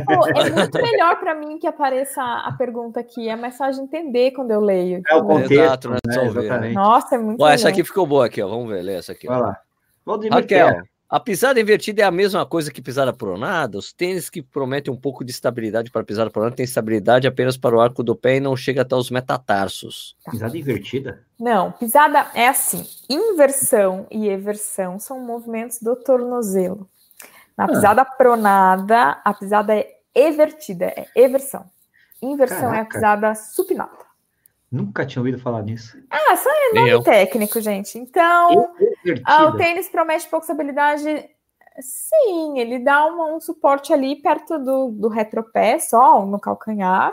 Pô, 0.07 0.29
é 0.39 0.51
muito 0.51 0.81
melhor 0.81 1.19
para 1.19 1.35
mim 1.35 1.59
que 1.59 1.67
apareça 1.67 2.23
a 2.23 2.53
pergunta 2.53 3.01
aqui, 3.01 3.29
é 3.29 3.35
mais 3.35 3.57
fácil 3.57 3.83
de 3.83 3.89
entender 3.89 4.31
quando 4.31 4.53
eu 4.53 4.61
leio. 4.61 5.03
É 5.09 5.17
o 5.17 5.25
contexto, 5.25 5.53
Exato, 5.53 5.91
né? 5.91 5.97
né? 6.07 6.59
Né? 6.61 6.71
Nossa, 6.71 7.17
é 7.17 7.19
muito 7.19 7.41
Ó, 7.41 7.45
melhor. 7.45 7.55
essa 7.55 7.69
aqui 7.69 7.83
ficou 7.83 8.07
boa 8.07 8.27
aqui, 8.27 8.41
ó, 8.41 8.47
vamos 8.47 8.69
ver, 8.71 8.83
lê 8.83 8.95
essa 8.95 9.11
aqui. 9.11 9.27
ó. 9.29 9.33
Vai 9.33 9.41
lá. 9.41 9.59
Valdemir 10.07 10.33
Raquel, 10.35 10.69
Terra. 10.69 10.92
A 11.15 11.21
pisada 11.21 11.61
invertida 11.61 12.01
é 12.03 12.05
a 12.07 12.11
mesma 12.11 12.47
coisa 12.47 12.73
que 12.73 12.81
pisada 12.81 13.13
pronada? 13.13 13.77
Os 13.77 13.93
tênis 13.93 14.31
que 14.31 14.41
prometem 14.41 14.93
um 14.93 14.97
pouco 14.97 15.23
de 15.25 15.31
estabilidade 15.31 15.91
para 15.91 16.03
pisada 16.03 16.31
pronada 16.31 16.57
têm 16.57 16.65
estabilidade 16.65 17.27
apenas 17.29 17.57
para 17.57 17.77
o 17.77 17.81
arco 17.81 18.03
do 18.03 18.17
pé 18.17 18.37
e 18.37 18.41
não 18.41 18.57
chega 18.57 18.81
até 18.81 18.97
os 18.97 19.11
metatarsos. 19.11 20.17
Pisada 20.31 20.57
invertida? 20.57 21.23
Não, 21.39 21.71
pisada 21.73 22.31
é 22.35 22.49
assim: 22.49 22.87
inversão 23.11 24.07
e 24.11 24.29
eversão 24.29 24.99
são 24.99 25.21
movimentos 25.21 25.79
do 25.81 25.95
tornozelo. 25.97 26.89
Na 27.59 27.65
Ah. 27.65 27.69
pisada 27.69 28.05
pronada, 28.05 29.21
a 29.23 29.35
pisada 29.35 29.75
é 29.77 29.87
evertida, 30.15 30.87
é 30.87 31.07
eversão. 31.15 31.67
Inversão 32.23 32.73
é 32.73 32.81
a 32.81 32.85
Caraca. 32.87 32.95
pisada 32.95 33.35
supinada. 33.35 34.02
Nunca 34.73 35.05
tinha 35.05 35.21
ouvido 35.21 35.39
falar 35.39 35.63
nisso. 35.63 35.99
Ah, 36.11 36.35
só 36.35 36.49
é 36.51 36.73
Nem 36.73 36.89
eu. 36.89 37.03
técnico, 37.03 37.61
gente. 37.61 37.99
Então, 37.99 38.75
ah, 39.25 39.45
o 39.45 39.57
tênis 39.59 39.87
promete 39.91 40.27
pouca 40.29 40.45
estabilidade. 40.47 41.29
Sim, 41.79 42.59
ele 42.59 42.79
dá 42.79 43.05
uma- 43.05 43.27
um 43.35 43.41
suporte 43.41 43.93
ali 43.93 44.17
perto 44.17 44.59
do, 44.59 44.89
do 44.91 45.09
retropé, 45.09 45.79
só 45.79 46.25
no 46.25 46.41
calcanhar. 46.41 47.13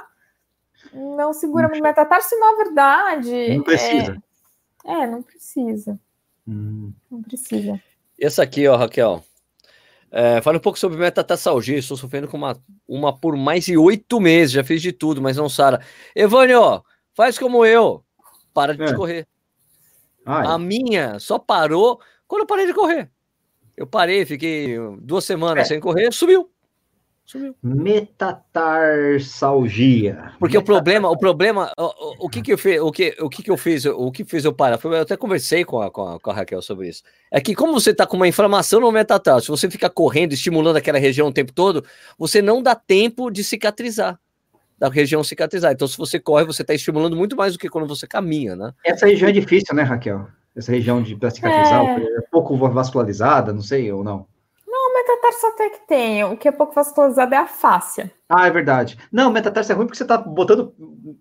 Não 0.93 1.33
segura 1.33 1.67
muito 1.67 1.83
metatarso, 1.83 2.33
e, 2.33 2.39
na 2.39 2.55
verdade. 2.55 3.57
Não 3.57 3.63
precisa. 3.63 4.17
É, 4.85 4.93
é, 4.93 5.07
não 5.07 5.21
precisa. 5.21 5.99
Hum. 6.47 6.93
Não 7.11 7.21
precisa. 7.21 7.79
Essa 8.19 8.43
aqui, 8.43 8.65
ó, 8.67 8.77
Raquel. 8.77 9.21
É, 10.11 10.41
fala 10.41 10.57
um 10.57 10.61
pouco 10.61 10.79
sobre 10.79 10.97
metatarsalgia. 10.97 11.77
Estou 11.77 11.97
sofrendo 11.97 12.27
com 12.27 12.37
uma, 12.37 12.57
uma 12.87 13.15
por 13.17 13.35
mais 13.35 13.65
de 13.65 13.77
oito 13.77 14.19
meses. 14.19 14.53
Já 14.53 14.63
fiz 14.63 14.81
de 14.81 14.91
tudo, 14.93 15.21
mas 15.21 15.37
não 15.37 15.47
sara. 15.49 15.81
Evânio, 16.15 16.83
faz 17.19 17.37
como 17.37 17.65
eu. 17.65 18.01
Para 18.53 18.73
de 18.73 18.81
É. 18.83 18.93
correr. 18.93 19.27
Ai, 20.25 20.47
A 20.47 20.57
minha 20.57 21.19
só 21.19 21.37
parou 21.37 21.99
quando 22.25 22.43
eu 22.43 22.47
parei 22.47 22.65
de 22.65 22.73
correr. 22.73 23.11
Eu 23.75 23.85
parei, 23.85 24.25
fiquei 24.25 24.77
duas 25.01 25.25
semanas 25.25 25.65
É. 25.65 25.67
sem 25.67 25.81
correr, 25.81 26.13
subiu. 26.13 26.49
Sumiu. 27.25 27.53
Metatarsalgia. 27.61 30.31
Porque 30.39 30.57
o 30.57 30.63
problema, 30.63 31.09
o 31.09 31.17
problema, 31.17 31.71
o, 31.77 31.83
o- 31.83 32.15
o 32.25 32.29
que 32.29 32.41
que 32.41 32.53
eu 32.53 32.57
fiz, 32.57 32.79
o 32.81 32.91
que, 32.91 33.15
o 33.19 33.29
que 33.29 33.43
que 33.43 33.51
eu 33.51 33.57
fiz, 33.57 33.85
o 33.85 34.09
que 34.11 34.23
fez 34.23 34.45
eu 34.45 34.53
parar, 34.53 34.79
eu 34.83 35.01
até 35.01 35.17
conversei 35.17 35.63
com 35.65 35.81
a, 35.81 35.91
com 35.91 36.07
a, 36.07 36.19
com 36.19 36.31
a 36.31 36.33
Raquel 36.33 36.61
sobre 36.61 36.87
isso. 36.87 37.03
É 37.29 37.39
que 37.41 37.53
como 37.53 37.73
você 37.73 37.93
tá 37.93 38.07
com 38.07 38.15
uma 38.15 38.27
inflamação 38.27 38.79
no 38.79 38.91
metatarso, 38.91 39.45
se 39.45 39.51
você 39.51 39.69
fica 39.69 39.89
correndo, 39.89 40.31
estimulando 40.33 40.77
aquela 40.77 40.97
região 40.97 41.27
o 41.27 41.33
tempo 41.33 41.51
todo, 41.53 41.83
você 42.17 42.41
não 42.41 42.63
dá 42.63 42.73
tempo 42.75 43.29
de 43.29 43.43
cicatrizar, 43.43 44.17
da 44.79 44.89
região 44.89 45.23
cicatrizar. 45.23 45.71
Então 45.73 45.87
se 45.87 45.97
você 45.97 46.19
corre, 46.19 46.45
você 46.45 46.63
tá 46.63 46.73
estimulando 46.73 47.15
muito 47.15 47.35
mais 47.35 47.53
do 47.53 47.59
que 47.59 47.69
quando 47.69 47.87
você 47.87 48.07
caminha, 48.07 48.55
né? 48.55 48.71
Essa 48.85 49.05
região 49.05 49.29
é 49.29 49.33
difícil, 49.33 49.75
né, 49.75 49.83
Raquel? 49.83 50.27
Essa 50.55 50.71
região 50.71 51.01
de 51.01 51.15
pra 51.15 51.29
cicatrizar, 51.29 51.83
É. 51.85 52.01
é 52.03 52.21
pouco 52.31 52.55
vascularizada, 52.57 53.53
não 53.53 53.61
sei, 53.61 53.91
ou 53.91 54.03
não. 54.03 54.25
O 54.71 54.93
metatarso 54.93 55.45
até 55.47 55.69
que 55.69 55.87
tem. 55.87 56.23
O 56.23 56.35
que 56.35 56.47
é 56.47 56.51
pouco 56.51 56.73
vascularizado 56.73 57.33
é 57.33 57.37
a 57.37 57.45
fáscia. 57.45 58.11
Ah, 58.27 58.47
é 58.47 58.51
verdade. 58.51 58.97
Não, 59.11 59.31
metatarso 59.31 59.71
é 59.71 59.75
ruim 59.75 59.85
porque 59.85 59.97
você 59.97 60.05
tá 60.05 60.17
botando 60.17 60.73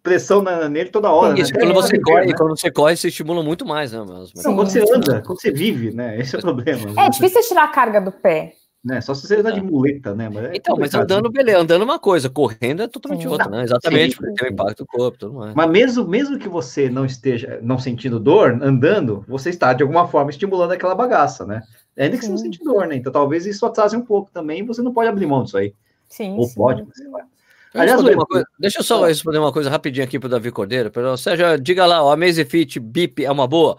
pressão 0.02 0.42
na- 0.42 0.68
nele 0.68 0.88
toda 0.90 1.10
hora. 1.10 1.38
Isso, 1.38 1.52
né? 1.52 1.60
quando 1.60 1.74
você 1.74 1.96
é, 1.96 2.00
corre, 2.00 2.26
né? 2.26 2.32
quando 2.36 2.58
você 2.58 2.70
corre, 2.70 2.96
você 2.96 3.08
estimula 3.08 3.42
muito 3.42 3.66
mais, 3.66 3.92
né? 3.92 3.98
Mas, 4.08 4.32
Não, 4.44 4.54
quando 4.56 4.70
você 4.70 4.80
anda, 4.80 5.22
quando 5.22 5.40
você 5.40 5.50
vive, 5.50 5.90
né? 5.92 6.18
Esse 6.18 6.34
é 6.36 6.38
o 6.38 6.42
problema. 6.42 6.92
É 6.98 7.10
difícil 7.10 7.42
tirar 7.42 7.64
a 7.64 7.68
carga 7.68 8.00
do 8.00 8.10
pé. 8.12 8.54
Né? 8.88 9.02
Só 9.02 9.12
se 9.12 9.26
você 9.26 9.36
andar 9.36 9.50
de 9.50 9.60
muleta, 9.60 10.14
né? 10.14 10.30
Mas 10.32 10.44
é 10.46 10.52
Então, 10.56 10.74
mas 10.78 10.94
andando, 10.94 11.30
beleza, 11.30 11.58
andando 11.58 11.82
é 11.82 11.84
uma 11.84 11.98
coisa, 11.98 12.30
correndo 12.30 12.82
é 12.82 12.88
totalmente 12.88 13.24
Sim. 13.24 13.28
outra, 13.28 13.46
né? 13.50 13.62
Exatamente, 13.64 14.12
Sim. 14.12 14.16
porque 14.18 14.32
tem 14.34 14.48
o 14.48 14.52
impacto 14.52 14.78
do 14.78 14.86
corpo 14.86 15.18
tudo 15.18 15.34
mais. 15.34 15.54
Mas 15.54 15.70
mesmo, 15.70 16.08
mesmo 16.08 16.38
que 16.38 16.48
você 16.48 16.88
não 16.88 17.04
esteja 17.04 17.60
não 17.62 17.78
sentindo 17.78 18.18
dor, 18.18 18.58
andando, 18.62 19.26
você 19.28 19.50
está 19.50 19.74
de 19.74 19.82
alguma 19.82 20.08
forma 20.08 20.30
estimulando 20.30 20.72
aquela 20.72 20.94
bagaça, 20.94 21.44
né? 21.44 21.62
Ainda 21.98 22.16
que 22.16 22.24
você 22.24 22.30
não 22.30 22.38
sente 22.38 22.64
dor, 22.64 22.86
né? 22.86 22.96
Então 22.96 23.12
talvez 23.12 23.44
isso 23.44 23.66
atrase 23.66 23.94
um 23.94 24.00
pouco 24.02 24.30
também, 24.32 24.64
você 24.64 24.80
não 24.80 24.94
pode 24.94 25.10
abrir 25.10 25.26
mão 25.26 25.44
disso 25.44 25.58
aí. 25.58 25.74
Sim. 26.08 26.34
Ou 26.38 26.44
sim. 26.46 26.54
pode, 26.54 26.82
mas 26.82 26.96
sei 26.96 27.08
lá. 27.08 27.18
Deixa 27.20 27.28
eu, 27.74 27.80
Aliás, 27.82 28.00
o- 28.02 28.10
uma 28.14 28.26
coisa- 28.26 28.46
deixa 28.58 28.78
eu 28.78 28.82
só 28.84 29.04
responder 29.04 29.36
uma 29.38 29.52
coisa 29.52 29.68
rapidinho 29.68 30.06
aqui 30.06 30.18
pro 30.18 30.30
Davi 30.30 30.50
Cordeiro. 30.50 30.90
Pelo 30.90 31.14
Sérgio, 31.18 31.60
diga 31.60 31.84
lá, 31.84 31.98
a 31.98 32.14
Amazfit 32.14 32.80
BIP 32.80 33.26
é 33.26 33.30
uma 33.30 33.46
boa? 33.46 33.76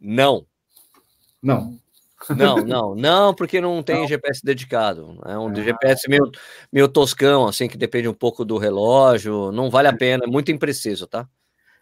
Não, 0.00 0.44
Não. 1.40 1.78
Não, 2.36 2.56
não, 2.56 2.94
não, 2.94 3.34
porque 3.34 3.60
não 3.60 3.82
tem 3.82 4.06
GPS 4.06 4.44
dedicado. 4.44 5.20
É 5.24 5.38
um 5.38 5.48
Ah. 5.48 5.54
GPS 5.54 6.08
meio, 6.08 6.30
meio 6.72 6.88
toscão, 6.88 7.46
assim, 7.46 7.68
que 7.68 7.76
depende 7.76 8.08
um 8.08 8.14
pouco 8.14 8.44
do 8.44 8.58
relógio. 8.58 9.52
Não 9.52 9.70
vale 9.70 9.88
a 9.88 9.96
pena, 9.96 10.24
é 10.24 10.26
muito 10.26 10.50
impreciso, 10.50 11.06
tá? 11.06 11.28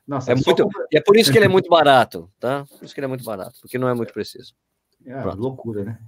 Nossa, 0.07 0.31
É 0.31 0.35
muito, 0.35 0.69
é 0.93 1.01
por 1.01 1.17
isso 1.17 1.33
que 1.33 1.39
ele 1.39 1.47
é 1.47 1.49
muito 1.57 1.69
barato, 1.69 2.31
tá? 2.39 2.65
Por 2.79 2.85
isso 2.85 2.95
que 2.95 3.01
ele 3.01 3.07
é 3.07 3.09
muito 3.09 3.25
barato, 3.25 3.59
porque 3.61 3.79
não 3.79 3.89
é 3.89 3.95
muito 3.95 4.13
preciso. 4.13 4.55
Pronto. 5.05 5.39
loucura, 5.39 5.85
né? 5.85 5.99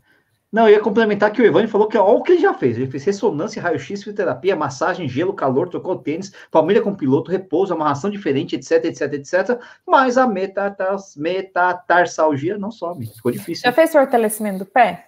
Não, 0.51 0.67
eu 0.67 0.75
ia 0.75 0.81
complementar 0.81 1.31
que 1.31 1.43
o 1.43 1.45
Evani 1.45 1.69
falou 1.69 1.89
que 1.89 1.99
ó, 1.99 2.05
olha 2.07 2.19
o 2.19 2.23
que 2.23 2.33
ele 2.33 2.41
já 2.41 2.55
fez. 2.55 2.79
Ele 2.79 2.91
fez 2.91 3.05
ressonância, 3.05 3.61
raio-x, 3.61 3.87
fisioterapia, 4.03 4.57
massagem, 4.57 5.07
gelo, 5.07 5.35
calor, 5.35 5.69
trocou 5.69 5.97
tênis, 5.99 6.33
família 6.51 6.81
com 6.81 6.95
piloto, 6.95 7.31
repouso, 7.31 7.75
amarração 7.75 8.09
diferente, 8.11 8.57
etc, 8.57 8.85
etc, 8.87 9.13
etc. 9.13 9.61
Mas 9.87 10.17
a 10.17 10.27
metatars, 10.27 11.15
metatarsalgia 11.17 12.57
não 12.57 12.71
some. 12.71 13.07
Ficou 13.07 13.31
difícil. 13.31 13.63
Já 13.65 13.73
fez 13.73 13.93
fortalecimento 13.93 14.61
do 14.61 14.67
pé? 14.67 15.05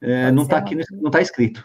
É, 0.00 0.30
não 0.30 0.46
tá 0.46 0.58
aqui, 0.58 0.74
no- 0.74 0.84
não 1.02 1.10
tá 1.10 1.20
escrito. 1.20 1.64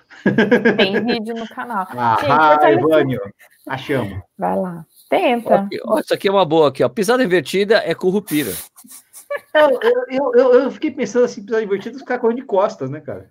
Tem 0.78 1.04
vídeo 1.06 1.36
no 1.36 1.48
canal. 1.50 1.86
Ah, 1.94 2.58
Evânio, 2.72 3.20
achamos. 3.68 4.20
Vai 4.38 4.58
lá. 4.58 4.86
Tenta. 5.10 5.56
Aqui, 5.56 5.80
ó, 5.86 6.00
isso 6.00 6.14
aqui 6.14 6.28
é 6.28 6.32
uma 6.32 6.46
boa 6.46 6.70
aqui, 6.70 6.84
ó. 6.84 6.90
Pisada 6.90 7.24
invertida 7.24 7.84
é 7.86 7.94
currupira. 7.94 8.52
Eu, 10.10 10.34
eu, 10.36 10.54
eu, 10.54 10.72
fiquei 10.72 10.91
pensando 10.91 11.26
assim, 11.26 11.44
pisada 11.44 11.63
invertida, 11.63 11.98
ficar 11.98 12.20
correndo 12.20 12.38
de 12.38 12.46
costas, 12.46 12.89
né, 12.89 13.00
cara? 13.00 13.30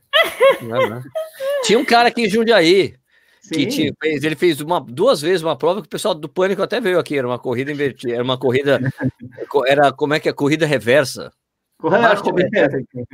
Não, 0.63 0.89
não. 0.89 1.03
Tinha 1.65 1.79
um 1.79 1.85
cara 1.85 2.09
aqui 2.09 2.23
em 2.23 2.29
Jundiaí 2.29 2.95
que 3.49 3.67
tinha, 3.67 3.93
ele 4.03 4.37
fez 4.37 4.61
uma, 4.61 4.81
duas 4.81 5.21
vezes 5.21 5.43
uma 5.43 5.57
prova 5.57 5.81
que 5.81 5.87
o 5.87 5.91
pessoal 5.91 6.15
do 6.15 6.29
Pânico 6.29 6.63
até 6.63 6.81
veio 6.81 6.99
aqui, 6.99 7.17
era 7.17 7.27
uma 7.27 7.39
corrida 7.39 7.73
invertida, 7.73 8.15
era 8.15 8.23
uma 8.23 8.39
corrida, 8.39 8.79
era 9.67 9.93
como 9.93 10.15
é 10.15 10.21
que 10.21 10.29
é, 10.29 10.33
corrida 10.33 10.67
reversa, 10.67 11.33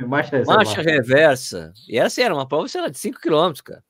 Marcha 0.05 0.37
lá. 0.45 0.57
marcha 0.57 0.81
reversa, 0.81 1.73
e 1.87 1.97
essa 1.97 2.21
era 2.21 2.33
uma 2.33 2.47
prova, 2.47 2.67
sei 2.67 2.81
lá, 2.81 2.89
de 2.89 2.97
5 2.97 3.19
km, 3.19 3.53
cara. 3.63 3.83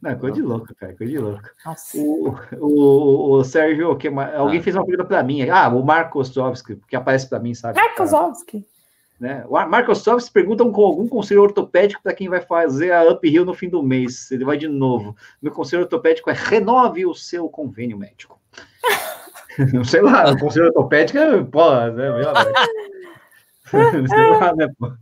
Não, 0.00 0.18
coisa 0.18 0.34
de 0.36 0.42
louco, 0.42 0.74
cara, 0.74 0.94
coisa 0.96 1.12
de 1.12 1.18
louco. 1.18 1.42
Nossa. 1.64 1.98
O, 1.98 2.34
o, 2.60 3.32
o 3.38 3.44
Sérgio, 3.44 3.96
que 3.96 4.08
mais- 4.10 4.34
alguém 4.34 4.60
Ah. 4.60 4.62
fez 4.62 4.74
uma 4.76 4.84
pergunta 4.86 5.08
para 5.08 5.22
mim. 5.22 5.48
Ah, 5.48 5.68
o 5.68 5.84
Marco 5.84 6.18
Ostrovski, 6.20 6.76
que 6.88 6.96
aparece 6.96 7.28
para 7.28 7.38
mim, 7.38 7.54
sabe? 7.54 7.78
Markozowski. 7.78 8.64
Né? 9.18 9.44
O 9.48 9.52
Marco 9.66 9.92
Ostrovski 9.92 10.30
pergunta 10.32 10.64
com 10.64 10.84
algum 10.84 11.08
conselho 11.08 11.42
ortopédico 11.42 12.02
para 12.02 12.14
quem 12.14 12.28
vai 12.28 12.40
fazer 12.40 12.92
a 12.92 13.10
uphill 13.12 13.44
no 13.44 13.54
fim 13.54 13.68
do 13.68 13.82
mês. 13.82 14.30
Ele 14.30 14.44
vai 14.44 14.56
de 14.58 14.68
novo. 14.68 15.16
Meu 15.40 15.52
conselho 15.52 15.82
ortopédico 15.82 16.28
é 16.30 16.34
renove 16.34 17.06
o 17.06 17.14
seu 17.14 17.48
convênio 17.48 17.96
médico. 17.98 18.38
Não 19.72 19.84
sei 19.84 20.02
lá, 20.02 20.30
o 20.32 20.38
conselho 20.38 20.66
ortopédico 20.66 21.18
é, 21.18 21.42
pô, 21.44 21.70
né? 21.92 22.10
Sei 24.08 24.30
lá, 24.30 24.54
né, 24.54 24.68
pô. 24.78 24.92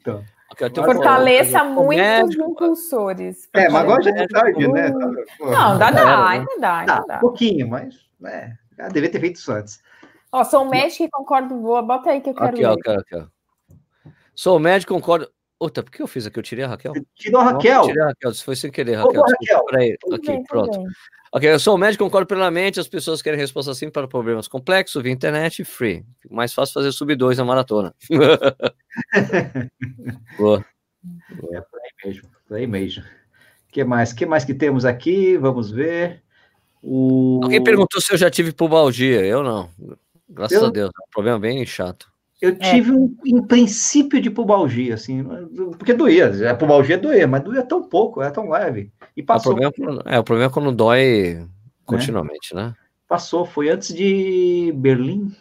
Então, 0.00 0.24
Um- 0.60 0.84
Fortaleça 0.84 1.62
um 1.62 1.74
muito 1.74 2.00
os 2.00 2.02
médico, 2.02 2.50
impulsores. 2.50 3.48
é, 3.52 3.68
mas 3.68 3.82
agora 3.82 4.02
já 4.02 4.10
é 4.10 4.26
tarde, 4.26 4.68
né? 4.68 4.90
Pô, 5.38 5.46
Não, 5.50 5.78
dá, 5.78 5.90
dá, 5.90 6.28
ainda 6.28 6.58
dá, 6.58 6.78
ainda 6.78 6.94
Tá, 7.00 7.04
dá. 7.06 7.18
pouquinho, 7.18 7.68
mas 7.68 7.94
né, 8.20 8.56
já 8.76 8.88
devia 8.88 9.10
ter 9.10 9.20
feito 9.20 9.36
isso 9.36 9.52
antes. 9.52 9.82
Ó, 10.30 10.44
sou 10.44 10.62
um 10.64 10.68
médico 10.68 11.04
e 11.04 11.10
concordo, 11.10 11.54
boa. 11.56 11.82
Bota 11.82 12.10
aí 12.10 12.20
que 12.20 12.30
eu 12.30 12.34
quero 12.34 12.48
Aqui, 12.48 12.64
ó, 12.64 12.70
ler. 12.70 12.78
aqui, 12.78 12.90
aqui, 12.90 13.16
ó. 13.16 13.26
Sou 14.34 14.58
médico, 14.58 14.94
concordo. 14.94 15.28
Outra, 15.62 15.84
por 15.84 15.92
que 15.92 16.02
eu 16.02 16.08
fiz 16.08 16.26
aqui? 16.26 16.40
Eu 16.40 16.42
tirei 16.42 16.64
a 16.64 16.68
Raquel? 16.68 16.92
Tirou 17.14 17.40
a 17.40 17.44
Raquel. 17.52 17.82
tirei 17.82 18.02
a 18.02 18.06
Raquel, 18.06 18.32
isso 18.32 18.44
foi 18.44 18.56
sem 18.56 18.68
querer, 18.68 18.96
Raquel. 18.96 19.20
ô, 19.20 19.24
Raquel. 19.24 19.64
peraí. 19.66 19.96
Aqui, 20.12 20.26
bem, 20.26 20.42
pronto. 20.42 20.76
bem. 20.76 20.86
Ok, 21.32 21.48
eu 21.48 21.58
sou 21.60 21.78
médico, 21.78 22.02
concordo 22.02 22.26
plenamente. 22.26 22.80
As 22.80 22.88
pessoas 22.88 23.22
querem 23.22 23.38
resposta 23.38 23.70
assim 23.70 23.88
para 23.88 24.08
problemas 24.08 24.48
complexos, 24.48 25.00
via 25.00 25.12
internet, 25.12 25.62
free. 25.64 26.04
Fica 26.20 26.34
mais 26.34 26.52
fácil 26.52 26.74
fazer 26.74 26.90
sub 26.90 27.14
2 27.14 27.38
na 27.38 27.44
maratona. 27.44 27.94
Boa. 30.36 30.64
É 31.52 31.60
por 31.60 31.80
aí 31.80 31.90
mesmo, 32.04 32.28
por 32.48 32.56
aí 32.56 32.66
mesmo. 32.66 33.04
que 33.70 33.84
mais? 33.84 34.12
que 34.12 34.26
mais 34.26 34.44
que 34.44 34.54
temos 34.54 34.84
aqui? 34.84 35.38
Vamos 35.38 35.70
ver. 35.70 36.24
O... 36.82 37.38
Alguém 37.44 37.62
perguntou 37.62 38.00
se 38.00 38.12
eu 38.12 38.18
já 38.18 38.28
tive 38.28 38.50
pubalgia. 38.52 39.24
Eu 39.24 39.44
não. 39.44 39.70
Graças 40.28 40.60
Eu- 40.60 40.66
a 40.66 40.70
Deus. 40.70 40.90
É 40.90 41.02
um 41.04 41.10
problema 41.12 41.38
bem 41.38 41.64
chato. 41.64 42.11
Eu 42.42 42.58
tive 42.58 42.90
um 42.90 43.16
em 43.24 43.40
princípio 43.40 44.20
de 44.20 44.28
pubalgia, 44.28 44.94
assim, 44.94 45.24
porque 45.78 45.94
doía. 45.94 46.50
A 46.50 46.54
pubalgia 46.56 46.98
doía, 46.98 47.26
mas 47.28 47.40
doía 47.44 47.62
tão 47.62 47.84
pouco, 47.88 48.20
era 48.20 48.32
tão 48.32 48.50
leve. 48.50 48.90
E 49.16 49.20
É, 49.20 49.22
o 49.22 49.26
passou, 49.26 49.52
problema, 49.54 49.72
é 49.72 49.80
quando- 49.84 50.02
é, 50.08 50.18
o 50.18 50.24
problema 50.24 50.50
é 50.50 50.52
quando 50.52 50.72
dói 50.72 51.46
continuamente, 51.86 52.52
né? 52.52 52.74
passou. 53.08 53.46
Foi 53.46 53.68
antes 53.70 53.94
de 53.94 54.72
Berlim. 54.74 55.32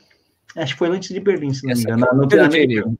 Acho 0.55 0.73
que 0.73 0.77
foi 0.79 0.89
antes 0.89 1.09
de 1.09 1.19
Berlim, 1.19 1.53
se 1.53 1.63
não 1.63 1.69
me 1.69 1.73
Essa 1.73 1.89
engano. 1.89 2.03
aqui 2.03 2.11
é 2.11 2.13
Na- 2.13 2.19
no 2.19 2.25
o 2.25 2.27
treinamento. 2.27 2.67
Berlim. 2.67 2.97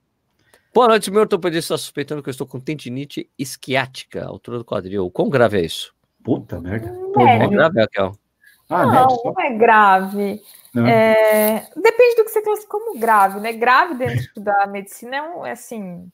Boa 0.74 0.88
noite, 0.88 1.12
meu 1.12 1.22
ortopedista 1.22 1.76
está 1.76 1.78
suspeitando 1.78 2.24
que 2.24 2.30
eu 2.30 2.32
estou 2.32 2.48
com 2.48 2.60
tendinite 2.60 3.30
isquiática, 3.38 4.26
altura 4.26 4.58
do 4.58 4.66
quadril. 4.66 5.12
Quão 5.12 5.30
grave 5.30 5.60
é 5.60 5.66
isso? 5.66 5.94
Puta 6.24 6.60
merda. 6.60 6.90
Quão 7.14 7.26
Médio. 7.26 7.50
grave, 7.52 7.80
Raquel? 7.82 8.16
Ah, 8.72 8.86
Não, 8.86 9.10
só. 9.10 9.34
não 9.34 9.42
é 9.42 9.54
grave. 9.54 10.42
Não. 10.74 10.88
É, 10.88 11.68
depende 11.76 12.16
do 12.16 12.24
que 12.24 12.32
você 12.32 12.42
classifica 12.42 12.72
como 12.72 12.98
grave, 12.98 13.40
né? 13.42 13.52
Grave 13.52 13.96
dentro 13.96 14.30
da 14.42 14.66
medicina 14.68 15.18
é 15.18 15.22
um, 15.22 15.46
é 15.46 15.52
assim, 15.52 16.10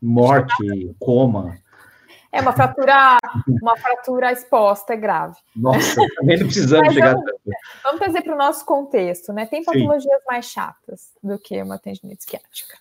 Morte, 0.00 0.94
coma. 0.98 1.56
é 2.30 2.40
uma 2.42 2.52
fratura, 2.52 3.16
uma 3.62 3.76
fratura 3.78 4.32
exposta, 4.32 4.92
é 4.92 4.96
grave. 4.96 5.36
Nossa, 5.56 6.00
também 6.16 6.38
não 6.38 6.46
precisamos 6.46 6.86
Mas 6.88 6.94
chegar. 6.94 7.14
vamos- 7.14 7.32
Vamos 7.82 8.00
trazer 8.00 8.22
para 8.22 8.34
o 8.34 8.38
nosso 8.38 8.64
contexto, 8.66 9.32
né? 9.32 9.46
Tem 9.46 9.60
Sim. 9.62 9.66
patologias 9.72 10.20
mais 10.28 10.44
chatas 10.46 11.12
do 11.22 11.38
que 11.38 11.60
uma 11.62 11.78
tendinite 11.78 12.20
isquiática. 12.20 12.76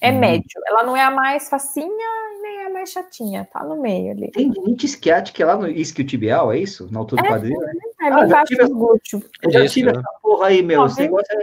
É 0.00 0.10
Hum. 0.10 0.18
médio. 0.18 0.60
Ela 0.66 0.82
não 0.82 0.96
é 0.96 1.02
a 1.02 1.10
mais 1.10 1.48
facinha 1.48 1.86
e 1.86 2.42
nem 2.42 2.64
a 2.66 2.70
mais 2.70 2.90
chatinha, 2.90 3.46
tá 3.52 3.62
no 3.62 3.80
meio 3.80 4.12
ali. 4.12 4.30
Tendinite 4.30 4.86
isquiática 4.86 5.42
é 5.42 5.46
lá 5.46 5.56
no 5.56 5.68
isquiotibial, 5.68 6.50
é 6.52 6.58
isso? 6.58 6.88
Na 6.90 7.00
altura 7.00 7.22
do 7.22 7.28
quadril? 7.28 7.60
né? 7.60 7.72
É 8.02 8.08
Ah, 8.08 8.20
bem 8.20 8.28
já 8.30 8.44
tive. 8.44 8.62
Eu 8.62 9.50
já 9.50 9.64
Isso, 9.64 9.74
tive 9.74 9.92
né? 9.92 9.98
essa 9.98 10.08
porra 10.22 10.46
aí, 10.46 10.62
meu. 10.62 10.86
Esse 10.86 10.96
tem- 10.96 11.04
negócio, 11.04 11.26
é, 11.38 11.42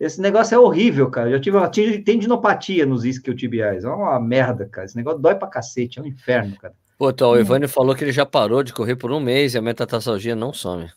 esse 0.00 0.20
negócio 0.22 0.54
é 0.54 0.58
horrível, 0.58 1.10
cara. 1.10 1.28
Eu 1.28 1.32
já 1.32 1.40
tive 1.40 1.56
uma 1.58 1.68
tive 1.68 1.98
tendinopatia 1.98 2.86
nos 2.86 3.04
isquiotibiais. 3.04 3.84
É 3.84 3.88
uma 3.88 4.18
merda, 4.18 4.66
cara. 4.66 4.86
Esse 4.86 4.96
negócio 4.96 5.18
dói 5.20 5.34
pra 5.34 5.46
cacete. 5.48 5.98
É 5.98 6.02
um 6.02 6.06
inferno, 6.06 6.56
cara. 6.56 6.72
Pô, 6.98 7.10
então, 7.10 7.32
o 7.32 7.38
Ivânio 7.38 7.68
falou 7.68 7.94
que 7.94 8.02
ele 8.02 8.12
já 8.12 8.24
parou 8.24 8.62
de 8.62 8.72
correr 8.72 8.96
por 8.96 9.12
um 9.12 9.20
mês 9.20 9.52
e 9.54 9.58
a 9.58 9.62
metatarsalgia 9.62 10.34
não 10.34 10.50
some. 10.54 10.90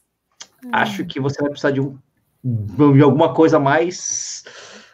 Acho 0.72 1.06
que 1.06 1.20
você 1.20 1.42
vai 1.42 1.50
precisar 1.50 1.72
de, 1.72 1.82
um, 1.82 1.98
de 2.42 3.02
alguma 3.02 3.34
coisa 3.34 3.60
mais 3.60 4.46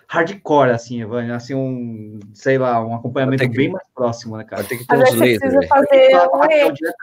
hardcore, 0.08 0.72
assim, 0.72 1.02
Evânia. 1.02 1.36
Assim, 1.36 1.54
um, 1.56 2.20
sei 2.34 2.58
lá, 2.58 2.80
um 2.86 2.96
acompanhamento 2.96 3.44
que- 3.44 3.50
bem 3.56 3.70
mais 3.70 3.88
próximo, 3.94 4.38
né, 4.38 4.44
cara? 4.44 4.63
Ter 4.63 4.78
que 4.78 4.86
ter 4.86 4.96
uns 4.98 5.15
precisa 5.15 5.60
aí. 5.60 5.68
fazer 5.68 6.15
um 6.34 6.39
laser. 6.39 6.94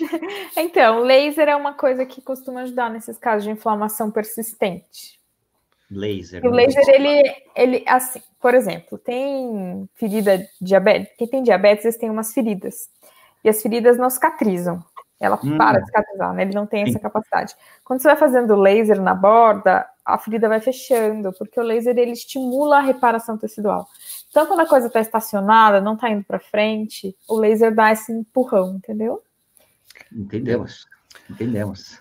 Então, 0.56 1.00
laser 1.00 1.48
é 1.48 1.56
uma 1.56 1.74
coisa 1.74 2.04
que 2.06 2.20
costuma 2.20 2.62
ajudar 2.62 2.90
nesses 2.90 3.18
casos 3.18 3.44
de 3.44 3.50
inflamação 3.50 4.10
persistente. 4.10 5.20
Laser. 5.90 6.42
E 6.44 6.48
o 6.48 6.50
né? 6.50 6.56
laser, 6.64 6.88
ele, 6.88 7.34
ele, 7.54 7.84
assim, 7.86 8.22
por 8.40 8.54
exemplo, 8.54 8.96
tem 8.96 9.88
ferida 9.94 10.46
diabetes. 10.60 11.12
Quem 11.18 11.28
tem 11.28 11.42
diabetes, 11.42 11.84
eles 11.84 11.96
têm 11.98 12.08
umas 12.10 12.32
feridas. 12.32 12.88
E 13.44 13.48
as 13.48 13.60
feridas 13.60 13.98
não 13.98 14.08
cicatrizam. 14.08 14.82
Ela 15.20 15.38
Hum. 15.44 15.56
para 15.58 15.78
de 15.80 15.86
cicatrizar, 15.86 16.32
né? 16.32 16.42
Ele 16.42 16.54
não 16.54 16.66
tem 16.66 16.84
Sim. 16.86 16.90
essa 16.92 16.98
capacidade. 16.98 17.54
Quando 17.84 18.00
você 18.00 18.08
vai 18.08 18.16
fazendo 18.16 18.56
laser 18.56 19.00
na 19.00 19.14
borda, 19.14 19.86
a 20.04 20.18
ferida 20.18 20.48
vai 20.48 20.60
fechando, 20.60 21.32
porque 21.32 21.58
o 21.58 21.62
laser 21.62 21.96
ele 21.96 22.12
estimula 22.12 22.78
a 22.78 22.82
reparação 22.82 23.38
tecidual. 23.38 23.86
Então, 24.30 24.46
quando 24.46 24.60
a 24.60 24.66
coisa 24.66 24.86
está 24.86 25.00
estacionada, 25.00 25.80
não 25.80 25.94
está 25.94 26.10
indo 26.10 26.24
para 26.24 26.40
frente, 26.40 27.16
o 27.28 27.36
laser 27.36 27.74
dá 27.74 27.92
esse 27.92 28.12
empurrão, 28.12 28.76
entendeu? 28.76 29.22
Entendemos. 30.12 30.86
Entendemos. 31.30 32.00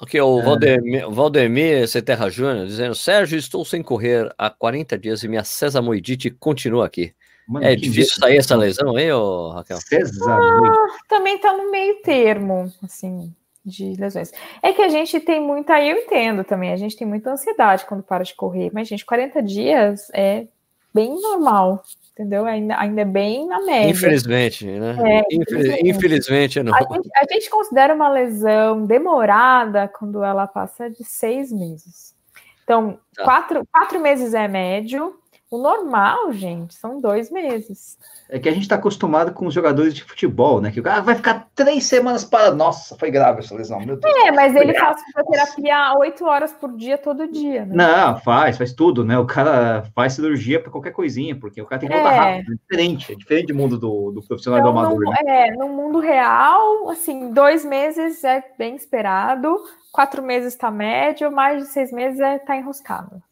Aqui, 0.00 0.20
o 0.20 0.40
Valdemir, 0.40 1.10
Valdemir 1.10 1.88
Ceterra 1.88 2.30
Júnior 2.30 2.66
dizendo: 2.66 2.94
Sérgio, 2.94 3.36
estou 3.36 3.64
sem 3.64 3.82
correr 3.82 4.32
há 4.38 4.48
40 4.48 4.96
dias 4.96 5.22
e 5.24 5.28
minha 5.28 5.42
sesamoidite 5.42 6.30
continua 6.30 6.86
aqui. 6.86 7.12
Mano, 7.48 7.66
É 7.66 7.74
difícil 7.74 8.20
sair 8.20 8.36
essa 8.36 8.54
lesão 8.54 8.94
aí, 8.94 9.10
ô, 9.10 9.50
Raquel? 9.50 9.78
Sésamo. 9.78 10.70
também 11.08 11.36
está 11.36 11.56
no 11.56 11.70
meio 11.70 12.00
termo, 12.02 12.72
assim, 12.82 13.34
de 13.64 13.94
lesões. 13.98 14.32
É 14.62 14.72
que 14.72 14.82
a 14.82 14.88
gente 14.88 15.20
tem 15.20 15.40
muita, 15.40 15.74
aí 15.74 15.90
eu 15.90 15.98
entendo 15.98 16.42
também, 16.44 16.72
a 16.72 16.76
gente 16.76 16.96
tem 16.96 17.06
muita 17.06 17.30
ansiedade 17.30 17.84
quando 17.86 18.02
para 18.02 18.24
de 18.24 18.34
correr, 18.34 18.70
mas, 18.72 18.88
gente, 18.88 19.04
40 19.04 19.42
dias 19.42 20.08
é 20.14 20.46
bem 20.94 21.20
normal, 21.20 21.82
entendeu? 22.12 22.46
Ainda, 22.46 22.78
ainda 22.78 23.02
é 23.02 23.04
bem 23.04 23.46
na 23.46 23.60
média. 23.62 23.90
Infelizmente, 23.90 24.64
né? 24.66 24.96
É, 24.98 25.18
Infeliz- 25.20 25.38
infelizmente. 25.40 25.88
infelizmente, 25.88 26.62
não. 26.62 26.74
A 26.74 26.80
gente, 26.80 27.08
a 27.14 27.32
gente 27.34 27.50
considera 27.50 27.94
uma 27.94 28.08
lesão 28.08 28.84
demorada 28.86 29.86
quando 29.88 30.24
ela 30.24 30.46
passa 30.46 30.88
de 30.90 31.04
seis 31.04 31.52
meses. 31.52 32.16
Então, 32.64 32.98
Tá. 33.14 33.24
quatro, 33.24 33.62
quatro 33.72 34.00
meses 34.00 34.34
é 34.34 34.48
médio. 34.48 35.17
O 35.50 35.56
normal, 35.56 36.30
gente, 36.32 36.74
são 36.74 37.00
dois 37.00 37.30
meses. 37.30 37.96
É 38.28 38.38
que 38.38 38.50
a 38.50 38.52
gente 38.52 38.64
está 38.64 38.74
acostumado 38.74 39.32
com 39.32 39.46
os 39.46 39.54
jogadores 39.54 39.94
de 39.94 40.04
futebol, 40.04 40.60
né? 40.60 40.70
Que 40.70 40.80
o 40.80 40.82
cara 40.82 41.00
vai 41.00 41.14
ficar 41.14 41.48
três 41.54 41.84
semanas 41.84 42.22
para. 42.22 42.50
Nossa, 42.54 42.94
foi 42.98 43.10
grave 43.10 43.38
essa 43.40 43.54
lesão, 43.54 43.80
meu 43.80 43.96
Deus. 43.96 44.14
É, 44.26 44.30
mas 44.30 44.54
ele 44.54 44.74
faz 44.74 45.00
fisioterapia 45.02 45.94
oito 45.98 46.26
horas 46.26 46.52
por 46.52 46.76
dia, 46.76 46.98
todo 46.98 47.26
dia, 47.26 47.64
né? 47.64 47.74
Não, 47.74 48.20
faz, 48.20 48.58
faz 48.58 48.74
tudo, 48.74 49.02
né? 49.02 49.18
O 49.18 49.24
cara 49.26 49.84
faz 49.94 50.12
cirurgia 50.12 50.60
para 50.60 50.70
qualquer 50.70 50.92
coisinha, 50.92 51.34
porque 51.34 51.62
o 51.62 51.66
cara 51.66 51.80
tem 51.80 51.88
que 51.88 51.94
voltar 51.94 52.12
É. 52.12 52.18
rápido. 52.18 52.52
É 52.52 52.56
diferente, 52.56 53.12
é 53.12 53.16
diferente 53.16 53.46
do 53.46 53.54
mundo 53.54 53.78
do, 53.78 54.10
do 54.10 54.22
profissional 54.22 54.60
Então, 54.60 54.72
do 54.74 54.78
amador. 54.78 55.00
no, 55.00 55.10
né? 55.10 55.16
é, 55.26 55.50
no 55.52 55.68
mundo 55.70 55.98
real, 55.98 56.90
assim, 56.90 57.32
dois 57.32 57.64
meses 57.64 58.22
é 58.22 58.44
bem 58.58 58.76
esperado, 58.76 59.56
quatro 59.90 60.22
meses 60.22 60.52
está 60.52 60.70
médio, 60.70 61.32
mais 61.32 61.62
de 61.64 61.70
seis 61.70 61.90
meses 61.90 62.20
é 62.20 62.38
tá 62.38 62.54
enroscado. 62.54 63.22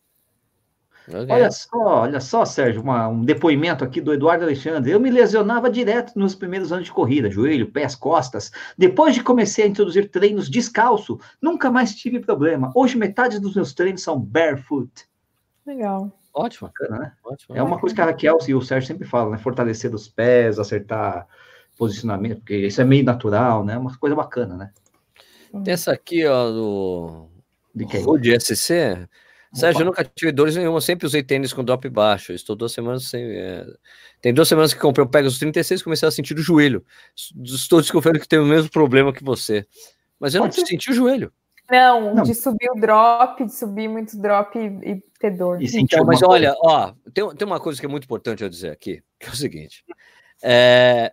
Ok. 1.08 1.26
Olha 1.30 1.50
só, 1.50 1.78
olha 2.02 2.20
só, 2.20 2.44
Sérgio, 2.44 2.82
uma- 2.82 3.06
um 3.08 3.24
depoimento 3.24 3.84
aqui 3.84 4.00
do 4.00 4.12
Eduardo 4.12 4.44
Alexandre. 4.44 4.90
Eu 4.90 4.98
me 4.98 5.10
lesionava 5.10 5.70
direto 5.70 6.12
nos 6.18 6.34
primeiros 6.34 6.72
anos 6.72 6.86
de 6.86 6.92
corrida, 6.92 7.30
joelho, 7.30 7.70
pés, 7.70 7.94
costas. 7.94 8.50
Depois 8.76 9.14
de 9.14 9.22
comecei 9.22 9.64
a 9.64 9.68
introduzir 9.68 10.10
treinos 10.10 10.50
descalço, 10.50 11.18
nunca 11.40 11.70
mais 11.70 11.94
tive 11.94 12.18
problema. 12.18 12.72
Hoje 12.74 12.96
metade 12.98 13.38
dos 13.38 13.54
meus 13.54 13.72
treinos 13.72 14.02
são 14.02 14.18
barefoot. 14.18 14.90
Legal. 15.64 16.10
Ótimo, 16.34 16.68
Bacana, 16.68 16.98
né? 16.98 17.12
ótimo. 17.24 17.56
É 17.56 17.62
uma 17.62 17.78
coisa 17.78 17.94
que 17.94 18.00
a 18.00 18.04
Raquel 18.06 18.38
e 18.46 18.54
o 18.54 18.60
Sérgio 18.60 18.86
sempre 18.88 19.06
falam, 19.06 19.30
né? 19.30 19.38
Fortalecer 19.38 19.94
os 19.94 20.06
pés, 20.06 20.58
acertar 20.58 21.26
posicionamento, 21.78 22.38
porque 22.38 22.56
isso 22.66 22.80
é 22.80 22.84
meio 22.84 23.04
natural, 23.04 23.64
né? 23.64 23.78
Uma 23.78 23.96
coisa 23.96 24.14
bacana, 24.14 24.56
né? 24.56 24.70
Tem 25.64 25.72
essa 25.72 25.92
aqui, 25.92 26.26
ó, 26.26 26.50
do 26.50 27.28
De 27.74 27.86
quem? 27.86 28.02
Rude 28.02 28.34
SC. 28.38 29.08
Sérgio, 29.52 29.82
eu 29.82 29.86
nunca 29.86 30.04
tive 30.04 30.32
dores 30.32 30.56
nenhuma, 30.56 30.80
sempre 30.80 31.06
usei 31.06 31.22
tênis 31.22 31.52
com 31.52 31.64
drop 31.64 31.88
baixo. 31.88 32.32
Estou 32.32 32.54
duas 32.54 32.72
semanas 32.72 33.04
sem. 33.04 33.22
é, 33.24 33.66
Tem 34.20 34.34
duas 34.34 34.48
semanas 34.48 34.74
que 34.74 34.80
comprei 34.80 35.04
o 35.04 35.08
Pegasus 35.08 35.38
36 35.38 35.80
e 35.80 35.84
comecei 35.84 36.08
a 36.08 36.10
sentir 36.10 36.34
o 36.34 36.42
joelho. 36.42 36.84
Estou 37.42 37.80
desconfiando 37.80 38.20
que 38.20 38.28
tenho 38.28 38.42
o 38.42 38.46
mesmo 38.46 38.70
problema 38.70 39.12
que 39.12 39.24
você. 39.24 39.66
Mas 40.18 40.34
eu 40.34 40.40
não 40.40 40.48
Pode 40.48 40.66
senti 40.66 40.90
o 40.90 40.94
joelho. 40.94 41.32
Não, 41.70 42.14
Não. 42.14 42.22
de 42.22 42.34
subir 42.34 42.70
o 42.70 42.80
drop, 42.80 43.44
de 43.44 43.52
subir 43.52 43.88
muito 43.88 44.16
drop 44.20 44.56
e, 44.56 44.90
e 44.90 45.02
ter 45.18 45.30
dor. 45.30 45.60
E 45.60 45.66
Então, 45.78 46.04
mas 46.04 46.22
alguma 46.22 46.38
olha, 46.38 46.54
ó, 46.60 46.92
tem, 47.12 47.28
tem 47.34 47.46
uma 47.46 47.58
coisa 47.58 47.80
que 47.80 47.86
é 47.86 47.88
muito 47.88 48.04
importante 48.04 48.42
eu 48.42 48.48
dizer 48.48 48.70
aqui, 48.70 49.02
que 49.18 49.26
é 49.26 49.30
o 49.30 49.36
seguinte. 49.36 49.84
É, 50.42 51.12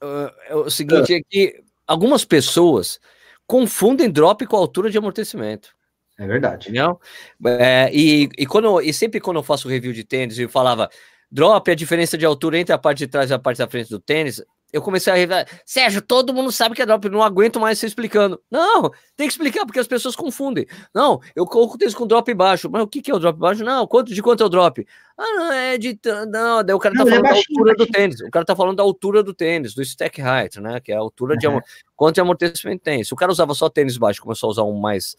é, 0.00 0.34
é 0.48 0.56
o 0.56 0.68
seguinte, 0.68 1.14
é 1.14 1.20
que 1.20 1.62
algumas 1.86 2.24
pessoas 2.24 2.98
confundem 3.46 4.10
drop 4.10 4.44
com 4.46 4.56
altura 4.56 4.90
de 4.90 4.98
amortecimento. 4.98 5.75
É 6.18 6.26
verdade. 6.26 6.68
Entendeu? 6.68 6.98
É, 7.46 7.90
e, 7.92 8.28
e, 8.38 8.46
quando, 8.46 8.80
e 8.80 8.92
sempre 8.92 9.20
quando 9.20 9.36
eu 9.38 9.42
faço 9.42 9.68
review 9.68 9.92
de 9.92 10.04
tênis, 10.04 10.38
eu 10.38 10.48
falava 10.48 10.88
drop, 11.30 11.70
a 11.70 11.74
diferença 11.74 12.16
de 12.16 12.24
altura 12.24 12.58
entre 12.58 12.72
a 12.72 12.78
parte 12.78 12.98
de 12.98 13.06
trás 13.06 13.30
e 13.30 13.34
a 13.34 13.38
parte 13.38 13.58
da 13.58 13.68
frente 13.68 13.90
do 13.90 13.98
tênis. 13.98 14.42
Eu 14.72 14.82
comecei 14.82 15.12
a 15.12 15.16
revelar, 15.16 15.46
Sérgio, 15.64 16.02
todo 16.02 16.34
mundo 16.34 16.50
sabe 16.50 16.74
que 16.74 16.82
é 16.82 16.86
drop, 16.86 17.08
não 17.08 17.22
aguento 17.22 17.60
mais 17.60 17.78
você 17.78 17.86
explicando. 17.86 18.40
Não, 18.50 18.90
tem 19.16 19.26
que 19.26 19.32
explicar, 19.32 19.64
porque 19.64 19.78
as 19.78 19.86
pessoas 19.86 20.16
confundem. 20.16 20.66
Não, 20.92 21.20
eu 21.36 21.46
coloco 21.46 21.74
o 21.76 21.78
tênis 21.78 21.94
com 21.94 22.06
drop 22.06 22.32
baixo. 22.34 22.68
Mas 22.70 22.82
o 22.82 22.86
que, 22.86 23.00
que 23.00 23.10
é 23.10 23.14
o 23.14 23.18
drop 23.18 23.38
baixo? 23.38 23.62
Não, 23.64 23.86
quanto, 23.86 24.12
de 24.12 24.20
quanto 24.20 24.42
é 24.42 24.46
o 24.46 24.48
drop? 24.48 24.84
Ah, 25.16 25.32
não, 25.34 25.52
é 25.52 25.78
de. 25.78 25.98
Não, 26.30 26.64
daí 26.64 26.74
o 26.74 26.78
cara 26.80 26.94
Não, 26.94 27.04
tá 27.04 27.10
é 27.10 27.14
falando 27.14 27.22
da 27.22 27.30
baixinho, 27.30 27.58
altura 27.60 27.72
do 27.74 27.78
baixinho. 27.78 27.92
tênis. 27.92 28.20
O 28.20 28.30
cara 28.30 28.44
tá 28.44 28.56
falando 28.56 28.76
da 28.76 28.82
altura 28.82 29.22
do 29.22 29.32
tênis, 29.32 29.72
do 29.74 29.82
stack 29.82 30.20
height, 30.20 30.60
né? 30.60 30.80
Que 30.80 30.92
é 30.92 30.96
a 30.96 30.98
altura 30.98 31.36
de 31.36 31.46
Uhum. 31.46 31.52
amor. 31.52 31.64
Quanto 31.94 32.14
de 32.16 32.20
amortecimento 32.20 32.82
tem. 32.82 33.04
Se 33.04 33.12
o 33.14 33.16
cara 33.16 33.30
usava 33.30 33.54
só 33.54 33.68
tênis 33.70 33.96
baixo, 33.96 34.20
começou 34.20 34.48
a 34.48 34.50
usar 34.50 34.62
um 34.64 34.78
mais 34.78 35.16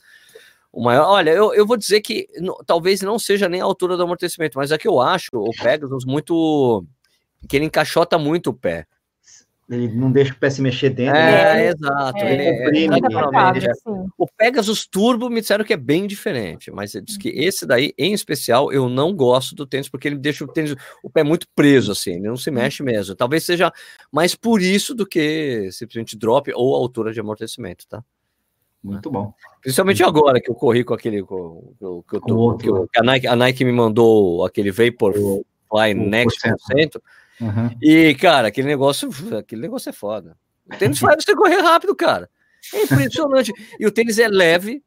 o 0.77 0.83
maior. 0.83 1.07
Olha, 1.07 1.31
eu, 1.31 1.53
eu 1.55 1.65
vou 1.65 1.75
dizer 1.75 2.01
que 2.01 2.27
no- 2.39 2.55
talvez 2.65 3.01
não 3.01 3.17
seja 3.17 3.49
nem 3.49 3.59
a 3.61 3.63
altura 3.65 3.97
do 3.97 4.03
amortecimento, 4.03 4.57
mas 4.57 4.71
é 4.71 4.77
que 4.77 4.87
eu 4.87 5.01
acho 5.01 5.29
o 5.33 5.49
Pegasus 5.51 6.05
muito. 6.05 6.85
que 7.49 7.55
ele 7.55 7.65
encaixota 7.65 8.17
muito 8.17 8.51
o 8.51 8.53
pé. 8.53 8.85
Ele 9.69 9.89
não 9.89 10.09
deixa 10.09 10.31
o 10.31 10.37
pé 10.37 10.49
se 10.49 10.61
mexer 10.61 10.89
dentro. 10.91 11.17
É, 11.17 11.55
né? 11.55 11.67
exato. 11.67 12.17
é, 12.19 12.33
ele 12.33 12.43
é- 12.43 12.63
comprime, 12.63 12.87
Muito 12.87 13.01
tradicionalmente, 13.09 13.67
apertado, 13.67 13.97
é. 13.99 14.01
sim. 14.03 14.09
O 14.17 14.25
Pegasus 14.27 14.87
Turbo 14.87 15.29
me 15.29 15.41
disseram 15.41 15.65
que 15.65 15.73
é 15.73 15.77
bem 15.77 16.07
diferente, 16.07 16.71
mas 16.71 16.95
ele 16.95 17.03
diz 17.05 17.17
que 17.17 17.27
esse 17.29 17.65
daí, 17.65 17.91
em 17.97 18.13
especial, 18.13 18.71
eu 18.71 18.87
não 18.87 19.13
gosto 19.13 19.55
do 19.55 19.65
tênis, 19.67 19.89
porque 19.89 20.07
ele 20.07 20.17
deixa 20.17 20.45
o 20.45 20.47
tênis, 20.47 20.73
o 21.03 21.09
pé 21.09 21.21
muito 21.23 21.45
preso, 21.53 21.91
assim, 21.91 22.11
ele 22.11 22.27
não 22.29 22.37
se 22.37 22.49
mexe 22.49 22.81
mesmo. 22.81 23.13
Talvez 23.13 23.43
seja 23.43 23.69
mais 24.09 24.35
por 24.35 24.61
isso 24.61 24.95
do 24.95 25.05
que 25.05 25.69
simplesmente 25.71 26.15
drop 26.17 26.49
ou 26.55 26.73
altura 26.73 27.11
de 27.11 27.19
amortecimento, 27.19 27.85
tá? 27.89 28.01
Muito 28.83 29.09
bom. 29.09 29.33
Principalmente 29.61 30.03
agora 30.03 30.39
que 30.39 30.49
eu 30.49 30.55
corri 30.55 30.83
com 30.83 30.93
aquele. 30.93 31.23
Com, 31.23 31.73
que 31.77 31.83
eu- 31.83 32.05
que 32.09 32.15
eu 32.15 32.21
Com 32.21 32.27
tô- 32.29 32.37
outro, 32.37 32.63
que 32.63 32.69
eu- 32.69 32.81
né? 32.83 32.87
que 32.93 32.99
a, 32.99 33.03
Nike, 33.03 33.27
a 33.27 33.35
Nike 33.35 33.65
me 33.65 33.71
mandou 33.71 34.45
aquele 34.45 34.71
Vapor 34.71 35.13
O- 35.17 35.45
Next 35.95 36.39
porcento. 36.41 36.57
por 36.57 36.75
cento. 36.77 37.03
Uhum. 37.41 37.69
E, 37.81 38.15
cara, 38.15 38.47
aquele 38.47 38.67
negócio, 38.67 39.09
aquele 39.37 39.61
negócio 39.61 39.89
é 39.89 39.93
foda. 39.93 40.37
O 40.71 40.75
tênis 40.77 40.99
faz 40.99 41.23
você 41.23 41.35
correr 41.35 41.59
rápido, 41.61 41.95
cara. 41.95 42.29
É 42.73 42.83
impressionante. 42.83 43.51
E 43.79 43.85
o 43.85 43.91
tênis 43.91 44.17
é 44.19 44.27
leve. 44.27 44.83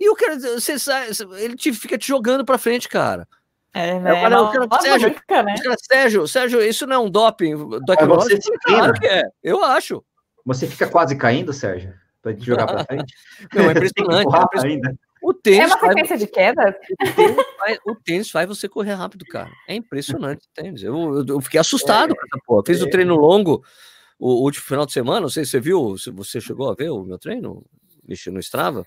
E 0.00 0.08
o 0.10 0.14
cara, 0.16 0.38
você 0.38 0.78
sai, 0.78 1.08
ele 1.38 1.54
te, 1.56 1.72
fica 1.72 1.96
te 1.96 2.08
jogando 2.08 2.44
pra 2.44 2.58
frente, 2.58 2.88
cara. 2.88 3.26
É, 3.72 3.98
né? 3.98 4.12
Uma 4.12 4.20
quero- 4.20 4.34
alavanca, 4.62 4.82
Sérgio, 4.82 5.08
né? 5.08 5.14
Os 5.54 5.60
caras, 5.62 5.80
Sérgio, 5.90 6.28
Sérgio, 6.28 6.62
isso 6.62 6.86
não 6.86 6.96
é 6.96 6.98
um 6.98 7.10
doping 7.10 7.54
você 7.54 7.84
tecnológico? 7.86 8.42
se 8.42 8.50
Claro 8.64 8.92
que 8.94 9.06
é. 9.06 9.22
Eu 9.42 9.64
acho. 9.64 10.04
Você 10.44 10.66
fica 10.66 10.86
quase 10.88 11.16
caindo, 11.16 11.52
Sérgio? 11.52 11.92
Pra 12.24 12.34
te 12.34 12.44
jogar 12.44 12.66
pra 12.66 12.84
frente? 12.84 13.14
Não, 13.54 13.68
é 13.68 13.72
impressionante. 13.76 14.34
é 14.34 14.42
impressionante. 14.42 14.66
ainda. 14.66 14.98
O 15.22 15.30
É 15.30 15.34
tênis, 15.42 15.70
uma 15.70 15.78
faz, 15.78 15.92
sequência 15.92 16.18
de 16.18 16.26
quedas? 16.26 16.74
o, 16.74 17.14
tênis 17.14 17.46
faz, 17.58 17.78
o 17.86 17.94
tênis 17.94 18.30
faz 18.30 18.48
você 18.48 18.68
correr 18.68 18.94
rápido, 18.94 19.24
cara. 19.26 19.50
É 19.68 19.74
impressionante 19.74 20.46
o 20.46 20.50
tênis. 20.54 20.82
Eu, 20.82 21.24
eu, 21.26 21.40
fiquei 21.40 21.60
assustado 21.60 22.14
com 22.14 22.26
essa 22.26 22.44
porra. 22.46 22.62
Fiz 22.66 22.82
o 22.82 22.86
é. 22.86 22.90
treino 22.90 23.14
longo 23.14 23.62
o, 24.18 24.42
último 24.42 24.64
final 24.64 24.86
de 24.86 24.92
semana. 24.92 25.20
Não 25.20 25.28
sei 25.28 25.44
se 25.44 25.52
você 25.52 25.60
viu, 25.60 25.96
se 25.96 26.10
você 26.10 26.40
chegou 26.40 26.70
a 26.70 26.74
ver 26.74 26.90
o 26.90 27.04
meu 27.04 27.18
treino 27.18 27.64
Ixi, 28.08 28.30
no 28.30 28.40
Strava. 28.40 28.86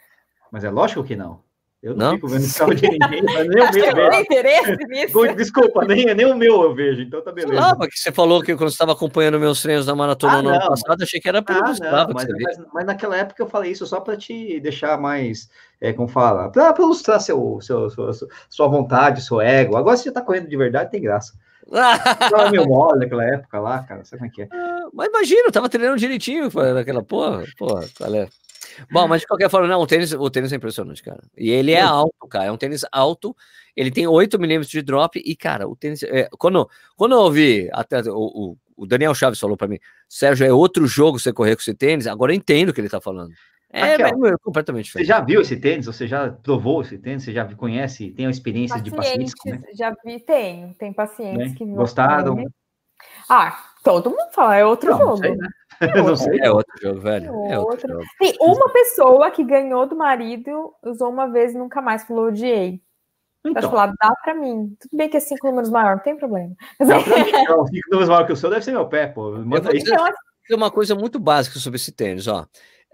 Mas 0.51 0.63
é 0.63 0.69
lógico 0.69 1.03
que 1.03 1.15
não. 1.15 1.43
Eu 1.87 1.95
não, 1.95 2.07
Não? 2.07 2.15
fico 2.15 2.27
vendo 2.27 2.41
de 2.75 2.89
ninguém, 2.89 3.23
mas 3.23 3.47
nem 3.47 3.61
o 3.63 3.71
meu 3.71 3.85
eu 3.85 3.95
não 4.11 4.19
interesse 4.19 4.75
nisso. 4.87 5.35
Desculpa, 5.35 5.85
nem, 5.85 6.13
nem 6.13 6.25
o 6.25 6.35
meu 6.35 6.63
eu 6.63 6.75
vejo, 6.75 7.01
então 7.01 7.21
tá 7.21 7.31
beleza. 7.31 7.61
lá, 7.61 7.75
porque 7.77 7.95
você 7.95 8.11
falou 8.11 8.41
que 8.43 8.53
quando 8.57 8.69
você 8.69 8.73
estava 8.75 8.91
acompanhando 8.91 9.39
meus 9.39 9.61
treinos 9.61 9.85
na 9.87 9.95
maratona 9.95 10.39
Ah, 10.39 10.41
no 10.41 10.49
ano 10.49 10.59
não, 10.59 10.67
passado, 10.67 11.01
achei 11.01 11.21
que 11.21 11.29
era 11.29 11.41
pelo 11.41 11.59
Ah, 11.59 11.73
não, 11.79 12.13
mas, 12.13 12.27
mas- 12.41 12.57
mas 12.73 12.85
naquela 12.85 13.15
época 13.15 13.41
eu 13.41 13.47
falei 13.47 13.71
isso 13.71 13.85
só 13.85 14.01
para 14.01 14.17
te 14.17 14.59
deixar 14.59 14.99
mais, 14.99 15.49
é, 15.79 15.93
como 15.93 16.09
fala, 16.09 16.51
para 16.51 16.75
ilustrar 16.77 17.21
seu, 17.21 17.57
seu, 17.61 17.89
sua, 17.89 18.11
sua 18.49 18.67
vontade, 18.67 19.23
seu 19.23 19.39
ego. 19.39 19.77
Agora 19.77 19.95
você 19.95 20.05
já 20.09 20.11
tá 20.11 20.21
correndo 20.21 20.49
de 20.49 20.57
verdade, 20.57 20.91
tem 20.91 21.01
graça. 21.01 21.33
Tava 21.71 22.49
meio 22.49 22.65
mole 22.67 22.99
naquela 22.99 23.23
época 23.23 23.59
lá, 23.61 23.81
cara, 23.83 24.03
sabe 24.03 24.19
como 24.19 24.29
é 24.29 24.33
que 24.33 24.41
é? 24.41 24.47
Mas 24.93 25.07
imagina, 25.07 25.43
eu 25.47 25.51
tava 25.53 25.69
treinando 25.69 25.97
direitinho 25.97 26.51
pô, 26.51 26.61
naquela 26.63 27.01
porra. 27.03 27.43
Porra, 27.57 27.85
qual 27.97 28.13
é? 28.13 28.27
Bom, 28.91 29.07
mas 29.07 29.21
de 29.21 29.27
qualquer 29.27 29.49
forma, 29.49 29.67
não, 29.67 29.81
o 29.81 29.87
tênis, 29.87 30.11
o 30.13 30.29
tênis 30.29 30.51
é 30.53 30.55
impressionante, 30.55 31.01
cara. 31.03 31.21
E 31.37 31.49
ele 31.49 31.71
é 31.71 31.81
alto, 31.81 32.27
cara. 32.29 32.45
É 32.45 32.51
um 32.51 32.57
tênis 32.57 32.85
alto. 32.91 33.35
Ele 33.75 33.91
tem 33.91 34.07
8 34.07 34.39
milímetros 34.39 34.69
de 34.71 34.81
drop. 34.81 35.21
E, 35.23 35.35
cara, 35.35 35.67
o 35.67 35.75
tênis. 35.75 36.03
é, 36.03 36.27
quando, 36.37 36.69
quando 36.95 37.13
eu 37.13 37.19
ouvi, 37.19 37.69
até 37.73 38.01
o, 38.09 38.15
o, 38.15 38.57
o 38.75 38.85
Daniel 38.85 39.13
Chaves 39.15 39.39
falou 39.39 39.55
pra 39.57 39.67
mim, 39.67 39.79
Sérgio, 40.09 40.45
é 40.47 40.51
outro 40.53 40.85
jogo 40.87 41.19
você 41.19 41.31
correr 41.33 41.55
com 41.55 41.61
esse 41.61 41.73
tênis. 41.73 42.07
Agora 42.07 42.31
eu 42.31 42.35
entendo 42.37 42.69
o 42.69 42.73
que 42.73 42.81
ele 42.81 42.89
tá 42.89 42.99
falando. 43.01 43.31
É, 43.69 43.97
Raquel, 43.97 44.25
é 44.27 44.37
completamente 44.41 44.85
Você 44.85 44.99
diferente. 44.99 45.07
já 45.07 45.19
viu 45.19 45.41
esse 45.41 45.57
tênis? 45.57 45.85
Você 45.85 46.07
já 46.07 46.29
provou 46.31 46.81
esse 46.81 46.97
tênis? 46.97 47.23
Você 47.23 47.33
já 47.33 47.45
conhece, 47.53 48.11
tem 48.11 48.25
a 48.25 48.29
experiência 48.29 48.79
de 48.81 48.89
pacientes? 48.91 49.33
Pacientes, 49.35 49.61
né? 49.67 49.73
já 49.75 49.93
vi, 50.05 50.19
tem. 50.21 50.73
Tem 50.79 50.93
pacientes 50.93 51.51
Né? 51.51 51.55
que 51.57 51.65
Gostaram? 51.65 52.35
gostam. 52.35 52.51
Ah, 53.29 53.61
todo 53.83 54.09
mundo 54.09 54.31
fala, 54.33 54.55
é 54.55 54.65
outro 54.65 54.89
Não, 54.91 54.97
não 54.99 55.05
jogo. 55.07 55.17
sei, 55.17 55.35
né? 55.35 55.47
Eu 55.95 56.03
não 56.03 56.15
sei. 56.15 56.39
É 56.41 56.51
outro 56.51 56.73
jogo, 56.81 56.99
velho. 57.01 57.25
É 57.47 57.57
outro 57.59 57.71
Outro. 57.71 57.87
jogo. 57.93 58.03
Tem 58.19 58.35
uma 58.39 58.69
pessoa 58.69 59.31
que 59.31 59.43
ganhou 59.43 59.85
do 59.87 59.95
marido, 59.95 60.73
usou 60.83 61.09
uma 61.09 61.27
vez 61.27 61.53
e 61.53 61.57
nunca 61.57 61.81
mais 61.81 62.03
falou, 62.03 62.27
odiei. 62.27 62.81
Tá 63.43 63.49
Então, 63.51 63.69
falando, 63.69 63.93
dá 64.01 64.11
pra 64.23 64.33
mim. 64.33 64.75
Tudo 64.79 64.97
bem 64.97 65.07
que 65.09 65.15
é 65.17 65.19
cinco 65.19 65.47
números 65.47 65.69
maior, 65.69 65.95
não 65.97 66.03
tem 66.03 66.17
problema. 66.17 66.53
Mas, 66.79 67.03
pra 67.03 67.17
mim, 67.23 67.29
então, 67.29 67.65
cinco 67.67 67.89
números 67.91 68.09
maior 68.09 68.25
que 68.25 68.33
o 68.33 68.35
seu 68.35 68.49
deve 68.49 68.65
ser 68.65 68.71
meu 68.71 68.87
pé, 68.89 69.07
pô. 69.07 69.35
Eu 69.35 69.45
Manda 69.45 69.61
vou 69.63 69.71
aí. 69.71 69.77
dizer- 69.79 69.93
então, 69.93 70.05
Tem 70.47 70.57
uma 70.57 70.71
coisa 70.71 70.95
muito 70.95 71.19
básica 71.19 71.59
sobre 71.59 71.77
esse 71.77 71.91
tênis, 71.91 72.27
ó. 72.27 72.45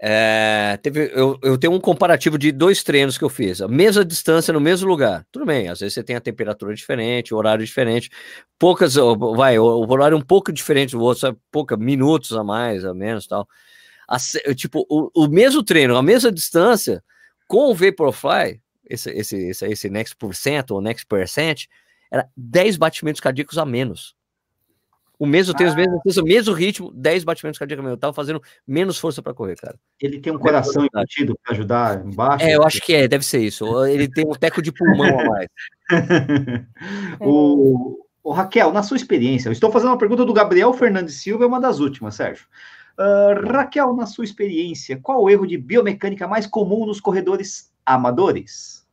É, 0.06 0.78
teve, 0.82 1.10
eu, 1.14 1.38
eu 1.42 1.56
tenho 1.56 1.72
um 1.72 1.80
comparativo 1.80 2.36
de 2.36 2.52
dois 2.52 2.82
treinos 2.82 3.16
que 3.16 3.24
eu 3.24 3.30
fiz, 3.30 3.62
a 3.62 3.68
mesma 3.68 4.04
distância 4.04 4.52
no 4.52 4.60
mesmo 4.60 4.86
lugar. 4.86 5.26
Tudo 5.32 5.46
bem, 5.46 5.70
às 5.70 5.80
vezes 5.80 5.94
você 5.94 6.02
tem 6.02 6.14
a 6.14 6.20
temperatura 6.20 6.74
diferente, 6.74 7.32
o 7.32 7.38
horário 7.38 7.64
diferente, 7.64 8.10
poucas, 8.58 8.96
vai, 8.96 9.58
o, 9.58 9.64
o 9.64 9.90
horário 9.90 10.14
é 10.14 10.18
um 10.18 10.22
pouco 10.22 10.52
diferente 10.52 10.90
do 10.90 11.00
outro, 11.00 11.20
sabe, 11.22 11.38
pouca 11.50 11.74
minutos 11.74 12.32
a 12.32 12.44
mais, 12.44 12.84
a 12.84 12.92
menos, 12.92 13.26
tal. 13.26 13.48
A 14.06 14.18
tipo, 14.54 14.84
o, 14.90 15.24
o 15.24 15.26
mesmo 15.26 15.62
treino, 15.62 15.96
a 15.96 16.02
mesma 16.02 16.30
distância, 16.30 17.02
com 17.48 17.70
o 17.70 17.74
Vaporfly, 17.74 18.60
esse, 18.86 19.08
esse, 19.08 19.36
esse, 19.38 19.66
esse 19.66 19.88
Next 19.88 20.16
Percent 20.16 20.70
ou 20.70 20.82
Next 20.82 21.06
Percent, 21.06 21.64
era 22.12 22.28
10 22.36 22.76
batimentos 22.76 23.22
cardíacos 23.22 23.56
a 23.56 23.64
menos. 23.64 24.14
O 25.18 25.26
mesmo 25.26 25.54
tênis, 25.54 25.74
mesmo, 25.74 26.00
o 26.04 26.24
mesmo 26.24 26.54
ritmo, 26.54 26.90
10 26.92 27.24
batimentos 27.24 27.58
cardíacos. 27.58 27.86
Eu 27.86 27.96
tava 27.96 28.12
fazendo 28.12 28.42
menos 28.66 28.98
força 28.98 29.22
para 29.22 29.32
correr, 29.32 29.56
cara. 29.56 29.76
Ele 30.00 30.18
tem 30.18 30.32
um 30.32 30.38
coração 30.38 30.84
embutido 30.84 31.38
para 31.42 31.54
ajudar 31.54 32.04
embaixo. 32.04 32.44
É, 32.44 32.56
eu 32.56 32.64
acho 32.64 32.80
que 32.80 32.94
é, 32.94 33.06
deve 33.06 33.24
ser 33.24 33.40
isso. 33.40 33.84
Ele 33.86 34.08
tem 34.08 34.26
um 34.26 34.32
teco 34.32 34.60
de 34.60 34.72
pulmão 34.72 35.20
a 35.20 35.24
mais. 35.24 35.48
o, 37.20 37.98
o 38.22 38.32
Raquel, 38.32 38.72
na 38.72 38.82
sua 38.82 38.96
experiência, 38.96 39.48
eu 39.48 39.52
estou 39.52 39.70
fazendo 39.70 39.90
uma 39.90 39.98
pergunta 39.98 40.24
do 40.24 40.32
Gabriel 40.32 40.72
Fernandes 40.72 41.14
Silva, 41.14 41.44
é 41.44 41.46
uma 41.46 41.60
das 41.60 41.78
últimas, 41.78 42.16
Sérgio. 42.16 42.46
Ah, 42.98 43.34
Raquel, 43.46 43.94
na 43.94 44.06
sua 44.06 44.24
experiência, 44.24 44.98
qual 45.00 45.22
o 45.22 45.30
erro 45.30 45.46
de 45.46 45.58
biomecânica 45.58 46.26
mais 46.26 46.46
comum 46.46 46.86
nos 46.86 47.00
corredores 47.00 47.72
amadores? 47.86 48.84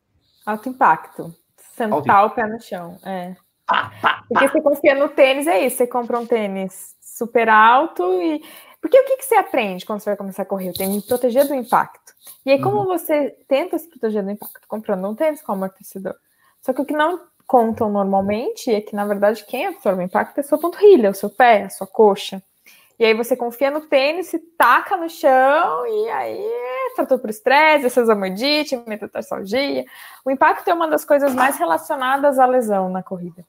alto 0.45 0.69
impacto. 0.69 1.35
Sentar 1.57 2.25
o 2.25 2.29
pé 2.31 2.47
no 2.47 2.59
chão. 2.59 2.97
É. 3.03 3.35
Pá, 3.71 3.91
pá, 4.01 4.23
Porque 4.27 4.47
você 4.47 4.61
confia 4.61 4.95
no 4.95 5.09
tênis, 5.09 5.47
é 5.47 5.65
isso. 5.65 5.77
Você 5.77 5.87
compra 5.87 6.19
um 6.19 6.25
tênis 6.25 6.95
super 7.01 7.49
alto 7.49 8.03
e. 8.21 8.43
Porque 8.81 8.99
o 8.99 9.05
que, 9.05 9.17
que 9.17 9.25
você 9.25 9.35
aprende 9.35 9.85
quando 9.85 9.99
você 9.99 10.09
vai 10.09 10.17
começar 10.17 10.41
a 10.41 10.45
correr? 10.45 10.69
Eu 10.69 10.73
tenho 10.73 10.89
que 10.89 10.95
me 10.97 11.01
proteger 11.03 11.47
do 11.47 11.53
impacto. 11.53 12.13
E 12.45 12.51
aí, 12.51 12.59
como 12.59 12.77
Uhum. 12.79 12.85
você 12.85 13.29
tenta 13.47 13.77
se 13.77 13.87
proteger 13.87 14.23
do 14.23 14.31
impacto? 14.31 14.67
Comprando 14.67 15.07
um 15.07 15.13
tênis 15.13 15.41
com 15.41 15.51
amortecedor. 15.51 16.15
Só 16.61 16.73
que 16.73 16.81
o 16.81 16.85
que 16.85 16.93
não 16.93 17.19
contam 17.45 17.89
normalmente 17.91 18.73
é 18.73 18.81
que, 18.81 18.95
na 18.95 19.05
verdade, 19.05 19.45
quem 19.45 19.67
absorve 19.67 20.01
o 20.01 20.05
impacto 20.05 20.37
é 20.37 20.41
a 20.41 20.43
sua 20.43 20.57
panturrilha, 20.59 21.11
o 21.11 21.13
seu 21.13 21.29
pé, 21.29 21.63
a 21.63 21.69
sua 21.69 21.85
coxa. 21.85 22.41
E 22.97 23.05
aí 23.05 23.13
você 23.13 23.35
confia 23.35 23.69
no 23.71 23.81
tênis, 23.81 24.27
se 24.27 24.39
taca 24.39 24.95
no 24.95 25.09
chão 25.09 25.85
e 25.87 26.09
aí 26.09 26.49
tratou 26.95 27.17
por 27.19 27.29
estresse, 27.29 27.87
essesamidite, 27.87 28.81
metatarsalgia. 28.87 29.85
O 30.23 30.29
impacto 30.31 30.67
é 30.69 30.73
uma 30.73 30.87
das 30.87 31.03
coisas 31.03 31.33
mais 31.33 31.57
relacionadas 31.57 32.37
à 32.39 32.45
lesão 32.45 32.89
na 32.89 33.01
corrida. 33.03 33.43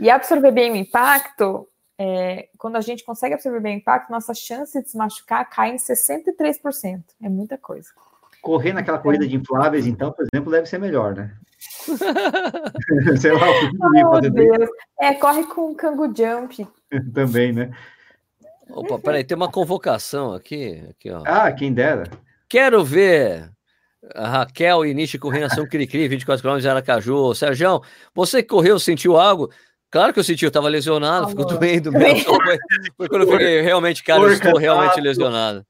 E 0.00 0.10
absorver 0.10 0.50
bem 0.50 0.72
o 0.72 0.76
impacto 0.76 1.68
é, 1.98 2.48
quando 2.58 2.76
a 2.76 2.80
gente 2.80 3.04
consegue 3.04 3.34
absorver 3.34 3.60
bem 3.60 3.76
o 3.76 3.78
impacto, 3.78 4.10
nossa 4.10 4.34
chance 4.34 4.80
de 4.82 4.90
se 4.90 4.96
machucar 4.96 5.48
cai 5.48 5.70
em 5.70 5.76
63%. 5.76 7.02
É 7.22 7.28
muita 7.28 7.56
coisa. 7.56 7.88
Correr 8.40 8.72
naquela 8.72 8.98
corrida 8.98 9.26
de 9.26 9.36
infláveis, 9.36 9.86
então, 9.86 10.10
por 10.10 10.26
exemplo, 10.32 10.50
deve 10.50 10.66
ser 10.66 10.78
melhor, 10.78 11.14
né? 11.14 11.32
Sei 13.20 13.30
lá, 13.30 13.46
oh, 14.10 14.20
Deus. 14.20 14.68
É, 15.00 15.14
corre 15.14 15.44
com 15.44 15.72
cango 15.76 16.06
jump. 16.06 16.66
Também, 17.14 17.52
né? 17.52 17.70
Opa, 18.68 18.98
peraí, 18.98 19.22
tem 19.22 19.36
uma 19.36 19.50
convocação 19.50 20.32
aqui. 20.32 20.82
aqui 20.90 21.10
ó. 21.10 21.22
Ah, 21.24 21.52
quem 21.52 21.72
dera. 21.72 22.04
Quero 22.48 22.82
ver 22.84 23.48
a 24.14 24.28
Raquel 24.28 24.84
e 24.84 24.92
Nishi 24.92 25.18
correndo 25.18 25.46
ação 25.46 25.68
Cri-Cri, 25.68 26.08
24 26.08 26.42
km 26.42 26.58
de 26.58 26.68
Aracaju. 26.68 27.34
Sérgio, 27.34 27.80
você 28.12 28.42
que 28.42 28.48
correu, 28.48 28.78
sentiu 28.80 29.16
algo? 29.16 29.50
Claro 29.92 30.10
que 30.14 30.18
eu 30.18 30.24
senti, 30.24 30.42
eu 30.42 30.48
estava 30.48 30.70
lesionado, 30.70 31.28
ficou 31.28 31.44
doendo 31.44 31.92
mesmo. 31.92 32.32
Foi, 32.42 32.58
foi, 32.96 33.08
quando 33.10 33.22
eu 33.22 33.30
fiquei 33.30 33.60
realmente, 33.60 34.02
cara, 34.02 34.22
eu 34.22 34.32
estou 34.32 34.56
realmente 34.56 34.98
lesionado. 34.98 35.66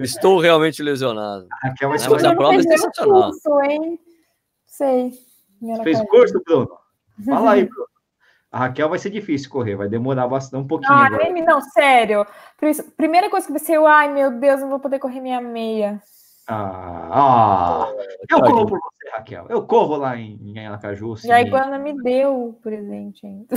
Estou 0.00 0.38
realmente 0.38 0.82
lesionado. 0.82 1.48
Raquel, 1.62 1.88
mas, 1.88 2.06
mas 2.06 2.24
a 2.24 2.34
prova 2.34 2.56
é 2.56 2.62
sensacional. 2.62 3.30
Curso, 3.30 3.60
hein? 3.62 3.98
Sei. 4.66 5.12
Fez 5.82 6.00
curso, 6.10 6.42
Bruno? 6.44 6.68
Fala 7.24 7.52
aí, 7.52 7.64
Bruno. 7.64 7.88
A 8.50 8.58
Raquel 8.58 8.90
vai 8.90 8.98
ser 8.98 9.08
difícil 9.08 9.48
correr, 9.48 9.76
vai 9.76 9.88
demorar 9.88 10.28
bastante 10.28 10.64
um 10.64 10.66
pouquinho. 10.66 10.92
Ah, 10.92 11.06
agora. 11.06 11.30
não, 11.30 11.62
sério. 11.62 12.26
Primeira 12.98 13.30
coisa 13.30 13.46
que 13.46 13.52
eu 13.52 13.56
pensei, 13.56 13.76
ai 13.76 14.12
meu 14.12 14.30
Deus, 14.30 14.60
não 14.60 14.68
vou 14.68 14.78
poder 14.78 14.98
correr 14.98 15.20
minha 15.20 15.40
meia. 15.40 16.02
Ah, 16.54 17.86
ah, 17.88 17.92
eu 18.28 18.40
corro 18.40 18.66
por 18.66 18.78
você, 18.78 19.10
Raquel. 19.10 19.46
Eu 19.48 19.66
corro 19.66 19.96
lá 19.96 20.18
em, 20.18 20.38
em 20.44 20.66
Aracaju. 20.66 21.16
Já 21.16 21.36
a 21.36 21.40
Iguana 21.40 21.78
me 21.78 21.94
deu 22.02 22.48
o 22.48 22.52
presente 22.54 23.26
ainda. 23.26 23.56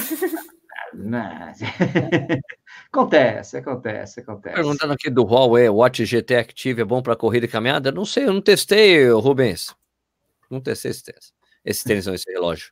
acontece, 2.88 3.58
acontece, 3.58 4.22
acontece. 4.22 4.56
Perguntando 4.56 4.94
aqui 4.94 5.10
do 5.10 5.24
Huawei 5.24 5.68
Watch 5.68 6.06
GT 6.06 6.38
Active 6.38 6.82
é 6.82 6.86
bom 6.86 7.02
para 7.02 7.18
corrida 7.18 7.46
e 7.46 7.50
caminhada? 7.50 7.92
Não 7.92 8.06
sei, 8.06 8.26
eu 8.26 8.34
não 8.34 8.42
testei, 8.42 9.10
Rubens. 9.12 9.76
Não 10.50 10.62
testei 10.62 10.92
esse 10.92 11.04
tênis. 11.12 11.34
Esse 11.66 11.84
tênis, 11.84 12.06
não, 12.06 12.14
esse 12.14 12.32
relógio. 12.32 12.72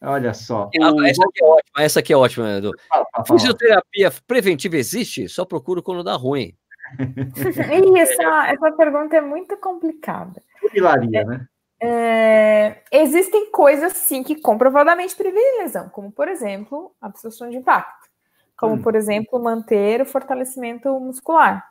Olha 0.00 0.34
só. 0.34 0.70
O... 0.76 1.02
Essa 1.04 1.22
aqui 1.24 1.42
é 1.42 1.46
ótima, 1.46 1.82
essa 1.82 2.00
aqui 2.00 2.12
é 2.12 2.16
ótima, 2.16 2.56
Edu. 2.56 2.72
Fala, 2.88 3.06
fala, 3.12 3.26
fala. 3.26 3.38
Fisioterapia 3.38 4.12
preventiva 4.26 4.76
existe? 4.76 5.28
Só 5.28 5.44
procuro 5.44 5.82
quando 5.82 6.02
dá 6.02 6.14
ruim. 6.14 6.56
essa, 7.98 8.46
essa 8.48 8.72
pergunta 8.72 9.16
é 9.16 9.20
muito 9.20 9.56
complicada. 9.56 10.42
Pilaria, 10.72 11.20
é, 11.20 11.24
né? 11.24 11.48
É, 11.80 12.82
existem 12.90 13.50
coisas 13.50 13.92
sim 13.94 14.22
que 14.22 14.40
comprovadamente 14.40 15.14
previnem 15.14 15.58
lesão, 15.58 15.88
como 15.88 16.10
por 16.10 16.28
exemplo, 16.28 16.92
absorção 17.00 17.50
de 17.50 17.56
impacto, 17.56 18.08
como 18.56 18.74
hum. 18.74 18.82
por 18.82 18.94
exemplo, 18.94 19.42
manter 19.42 20.00
o 20.00 20.06
fortalecimento 20.06 20.88
muscular. 21.00 21.70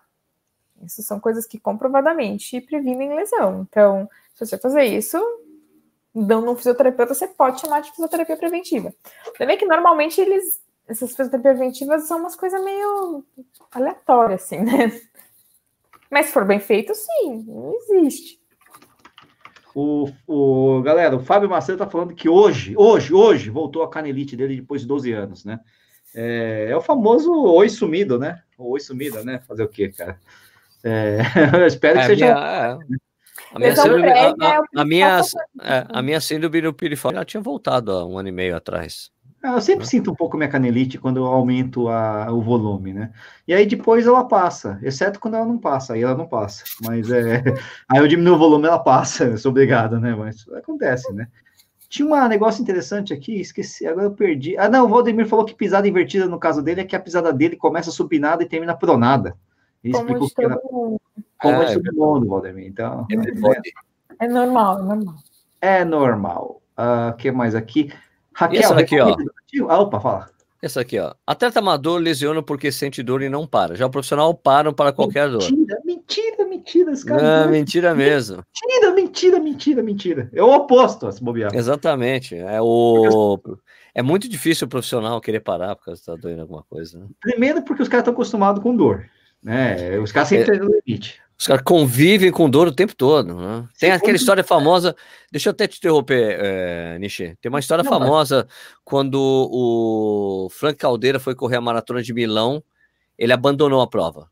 Isso 0.84 1.02
são 1.02 1.20
coisas 1.20 1.46
que 1.46 1.60
comprovadamente 1.60 2.60
previnem 2.62 3.16
lesão. 3.16 3.66
Então, 3.70 4.10
se 4.34 4.46
você 4.46 4.58
fazer 4.58 4.84
isso, 4.84 5.18
dando 6.14 6.52
um 6.52 6.56
fisioterapeuta, 6.56 7.14
você 7.14 7.28
pode 7.28 7.62
chamar 7.62 7.82
de 7.82 7.92
fisioterapia 7.92 8.38
preventiva. 8.38 8.94
Vê 9.40 9.58
que 9.58 9.66
normalmente 9.66 10.20
eles 10.20 10.62
essas 10.88 11.12
fisioterapias 11.12 11.58
preventivas 11.58 12.08
são 12.08 12.20
umas 12.20 12.36
coisas 12.36 12.64
meio 12.64 13.26
aleatórias, 13.72 14.44
assim, 14.44 14.60
né? 14.60 15.00
Mas 16.10 16.28
se 16.28 16.32
for 16.34 16.46
bem 16.46 16.60
feito, 16.60 16.94
sim, 16.94 17.44
não 17.48 17.74
existe. 17.74 18.40
O, 19.74 20.08
o, 20.28 20.82
galera, 20.84 21.16
o 21.16 21.20
Fábio 21.20 21.50
Macedo 21.50 21.80
tá 21.80 21.90
falando 21.90 22.14
que 22.14 22.30
hoje, 22.30 22.76
hoje, 22.78 23.14
hoje, 23.14 23.50
voltou 23.50 23.82
a 23.82 23.90
canelite 23.90 24.36
dele 24.36 24.58
depois 24.58 24.82
de 24.82 24.88
12 24.88 25.12
anos, 25.12 25.44
né? 25.44 25.60
É, 26.14 26.68
é 26.70 26.78
o 26.78 26.82
famoso 26.82 27.32
oi 27.32 27.68
sumido, 27.70 28.20
né? 28.20 28.44
Oi 28.58 28.80
sumida, 28.80 29.24
né? 29.24 29.40
Fazer 29.48 29.64
o 29.64 29.68
quê, 29.68 29.90
cara? 29.90 30.20
É, 30.84 31.20
eu 31.60 31.66
espero 31.66 31.96
que 31.96 32.06
é, 32.06 32.08
seja. 32.08 32.26
Minha, 32.26 32.78
é. 32.92 33.04
A 33.52 33.60
minha, 33.60 33.76
síndrome, 33.76 34.10
a, 34.10 34.30
a, 34.30 34.64
a, 34.76 34.86
minha, 34.86 35.22
é, 35.62 35.86
a 35.90 36.02
minha 36.02 36.22
síndrome 36.22 36.62
no 36.62 36.74
pirifório 36.74 37.18
já 37.18 37.26
tinha 37.26 37.42
voltado 37.42 37.92
há 37.92 38.06
um 38.06 38.18
ano 38.18 38.30
e 38.30 38.32
meio 38.32 38.56
atrás. 38.56 39.13
Eu 39.44 39.60
sempre 39.60 39.86
sinto 39.86 40.10
um 40.10 40.16
pouco 40.16 40.38
minha 40.38 40.48
canelite 40.48 40.98
quando 40.98 41.18
eu 41.18 41.26
aumento 41.26 41.90
a, 41.90 42.32
o 42.32 42.42
volume, 42.42 42.94
né? 42.94 43.12
E 43.46 43.54
aí 43.54 43.66
depois 43.66 44.08
ela 44.08 44.24
passa, 44.24 44.80
exceto 44.82 45.20
quando 45.20 45.34
ela 45.34 45.46
não 45.46 45.58
passa, 45.58 45.94
aí 45.94 46.02
ela 46.02 46.16
não 46.16 46.26
passa. 46.26 46.64
Mas 46.82 47.12
é. 47.12 47.44
Aí 47.90 48.00
eu 48.00 48.08
diminuo 48.08 48.36
o 48.36 48.40
volume, 48.40 48.68
ela 48.68 48.80
passa, 48.80 49.26
eu 49.36 49.38
sou 49.38 49.52
obrigado, 49.52 50.00
né? 50.00 50.16
Mas 50.16 50.48
acontece, 50.54 51.12
né? 51.12 51.28
Tinha 51.90 52.08
um 52.08 52.28
negócio 52.28 52.62
interessante 52.62 53.14
aqui, 53.14 53.42
esqueci, 53.42 53.86
agora 53.86 54.08
eu 54.08 54.12
perdi. 54.12 54.58
Ah, 54.58 54.70
não, 54.70 54.86
o 54.86 54.88
Valdemir 54.88 55.28
falou 55.28 55.44
que 55.44 55.54
pisada 55.54 55.88
invertida 55.88 56.26
no 56.26 56.40
caso 56.40 56.62
dele 56.64 56.80
é 56.80 56.86
que 56.86 56.96
a 56.96 57.00
pisada 57.00 57.34
dele 57.34 57.58
começa 57.58 57.92
supinada 57.92 58.44
e 58.44 58.48
termina 58.48 58.76
pronada. 58.76 59.36
Ele 59.84 59.94
Como 59.94 60.06
explicou 60.06 60.30
que 60.30 60.46
era... 60.46 60.58
Como 60.58 61.62
é, 61.62 61.74
é 61.74 61.74
todo 61.74 61.94
mundo, 61.94 62.28
Valdemir. 62.28 62.66
Então. 62.66 63.06
É, 63.12 64.26
é 64.26 64.28
normal, 64.30 64.80
é 64.80 64.84
normal. 64.84 65.16
É 65.62 65.86
normal. 65.86 66.62
O 66.78 66.82
uh, 66.82 67.10
ah, 67.10 67.16
que 67.18 67.30
mais 67.30 67.54
aqui? 67.54 67.92
Raquel, 68.34 68.60
essa 68.62 68.80
aqui, 68.80 69.00
ó. 69.00 69.16
Ah, 69.70 69.80
opa, 69.80 70.00
fala. 70.00 70.34
Essa 70.64 70.80
aqui, 70.80 70.98
ó. 70.98 71.14
Atleta 71.28 71.60
amador 71.60 72.00
lesiona 72.00 72.42
porque 72.42 72.72
sente 72.72 73.04
dor 73.04 73.22
e 73.22 73.28
não 73.28 73.46
para. 73.46 73.76
Já 73.76 73.86
o 73.86 73.90
profissional 73.90 74.34
para 74.34 74.72
para 74.72 74.94
qualquer 74.94 75.30
mentira, 75.30 75.50
dor. 75.50 75.52
Mentira, 75.52 75.82
mentira, 75.84 76.46
mentira. 76.46 76.92
Esse 76.94 77.06
cara 77.06 77.44
não, 77.44 77.52
mentira 77.52 77.94
mesmo. 77.94 78.42
Mentira, 78.66 78.94
mentira, 78.94 79.40
mentira, 79.42 79.84
mentira. 79.84 80.30
É 80.34 80.42
o 80.42 80.50
oposto, 80.56 81.12
se 81.12 81.22
bobear. 81.22 81.54
Exatamente. 81.54 82.36
É 82.36 82.62
o. 82.62 83.38
É 83.94 84.02
muito 84.02 84.30
difícil 84.30 84.66
o 84.66 84.70
profissional 84.70 85.20
querer 85.20 85.42
parar 85.42 85.76
porque 85.76 85.92
está 85.92 86.16
doendo 86.16 86.42
alguma 86.44 86.64
coisa. 86.64 86.98
Né? 86.98 87.08
Primeiro, 87.20 87.62
porque 87.64 87.84
os 87.84 87.90
caras 87.90 88.04
estão 88.04 88.14
acostumados 88.14 88.64
com 88.64 88.74
dor. 88.74 89.06
Né? 89.44 90.00
Os 90.00 90.14
caras 90.14 90.30
sempre 90.30 90.56
é... 90.56 90.60
no 90.60 90.72
limite. 90.86 91.22
Os 91.38 91.48
caras 91.48 91.64
convivem 91.64 92.32
com 92.32 92.50
dor 92.50 92.68
o 92.68 92.72
tempo 92.72 92.96
todo. 92.96 93.36
Né? 93.36 93.68
Tem 93.80 93.92
aquela 93.92 94.16
história 94.16 94.44
famosa. 94.44 94.96
Deixa 95.32 95.50
eu 95.50 95.52
até 95.52 95.68
te 95.68 95.78
interromper, 95.78 96.38
é, 96.40 96.98
Nishi. 97.00 97.36
Tem 97.42 97.50
uma 97.50 97.60
história 97.60 97.84
Não, 97.84 97.92
famosa 97.92 98.46
mas... 98.48 98.56
quando 98.84 99.20
o 99.20 100.48
Frank 100.52 100.78
Caldeira 100.78 101.20
foi 101.20 101.36
correr 101.36 101.58
a 101.58 101.62
maratona 101.62 102.02
de 102.02 102.14
Milão, 102.14 102.64
ele 103.18 103.34
abandonou 103.34 103.82
a 103.82 103.88
prova. 103.88 104.30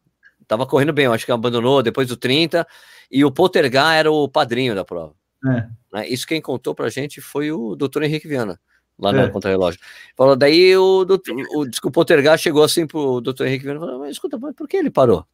Tava 0.48 0.66
correndo 0.66 0.94
bem, 0.94 1.06
eu 1.06 1.14
acho 1.14 1.26
que 1.26 1.32
abandonou 1.32 1.82
depois 1.82 2.08
do 2.08 2.18
30, 2.18 2.68
e 3.10 3.24
o 3.24 3.32
Poltergar 3.32 3.96
era 3.96 4.12
o 4.12 4.28
padrinho 4.28 4.76
da 4.76 4.84
prova. 4.84 5.14
É. 5.46 5.68
Né? 5.94 6.08
Isso 6.10 6.28
quem 6.28 6.42
contou 6.42 6.76
pra 6.76 6.90
gente 6.90 7.22
foi 7.22 7.52
o 7.52 7.76
doutor 7.76 8.04
Henrique 8.04 8.28
Viana, 8.28 8.60
lá 9.00 9.12
é. 9.12 9.14
na 9.14 9.30
Contra-Relógio. 9.30 9.80
Falou, 10.16 10.36
daí 10.36 10.76
o, 10.76 11.06
doutor, 11.06 11.36
o, 11.56 11.66
o 11.84 11.92
Poltergar 11.92 12.38
chegou 12.38 12.64
assim 12.64 12.86
pro 12.86 13.22
doutor 13.22 13.48
Henrique 13.48 13.64
Viana 13.64 13.80
e 13.80 13.82
falou, 13.82 14.00
mas 14.00 14.12
escuta, 14.12 14.38
por 14.38 14.68
que 14.68 14.78
ele 14.78 14.90
parou? 14.90 15.26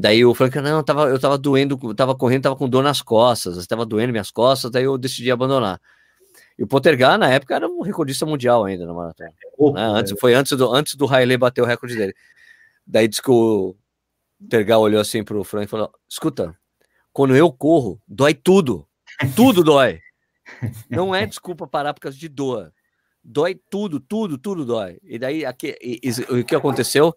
Daí 0.00 0.24
o 0.24 0.32
Frank, 0.32 0.56
não, 0.60 0.76
eu 0.76 0.82
tava, 0.84 1.08
eu 1.08 1.18
tava 1.18 1.36
doendo, 1.36 1.76
tava 1.92 2.14
correndo, 2.14 2.44
tava 2.44 2.54
com 2.54 2.68
dor 2.68 2.84
nas 2.84 3.02
costas, 3.02 3.56
estava 3.56 3.84
doendo 3.84 4.12
minhas 4.12 4.30
costas, 4.30 4.70
daí 4.70 4.84
eu 4.84 4.96
decidi 4.96 5.28
abandonar. 5.28 5.80
E 6.56 6.62
o 6.62 6.68
Pottergar, 6.68 7.18
na 7.18 7.28
época, 7.28 7.56
era 7.56 7.66
um 7.66 7.80
recordista 7.80 8.24
mundial 8.24 8.64
ainda 8.64 8.86
na 8.86 8.94
maratona. 8.94 9.32
né? 9.72 9.82
Antes, 9.82 10.14
foi 10.20 10.34
antes 10.34 10.56
do, 10.56 10.72
antes 10.72 10.94
do 10.94 11.12
Haile 11.12 11.36
bater 11.36 11.62
o 11.62 11.64
recorde 11.64 11.96
dele. 11.96 12.14
Daí 12.86 13.08
disse 13.08 13.20
que 13.20 13.28
o 13.28 13.74
Pottergar 14.40 14.78
olhou 14.78 15.00
assim 15.00 15.24
pro 15.24 15.42
Frank 15.42 15.66
e 15.66 15.68
falou: 15.68 15.92
escuta, 16.08 16.56
quando 17.12 17.34
eu 17.34 17.50
corro, 17.50 18.00
dói 18.06 18.34
tudo. 18.34 18.86
Tudo 19.34 19.64
dói. 19.64 19.98
Não 20.88 21.12
é 21.12 21.26
desculpa 21.26 21.66
parar 21.66 21.92
por 21.92 22.02
causa 22.02 22.16
de 22.16 22.28
dor. 22.28 22.72
Dói 23.22 23.60
tudo, 23.68 23.98
tudo, 23.98 24.38
tudo 24.38 24.64
dói. 24.64 25.00
E 25.02 25.18
daí, 25.18 25.44
aqui, 25.44 25.76
e, 25.82 26.00
e, 26.04 26.40
o 26.40 26.44
que 26.44 26.54
aconteceu? 26.54 27.12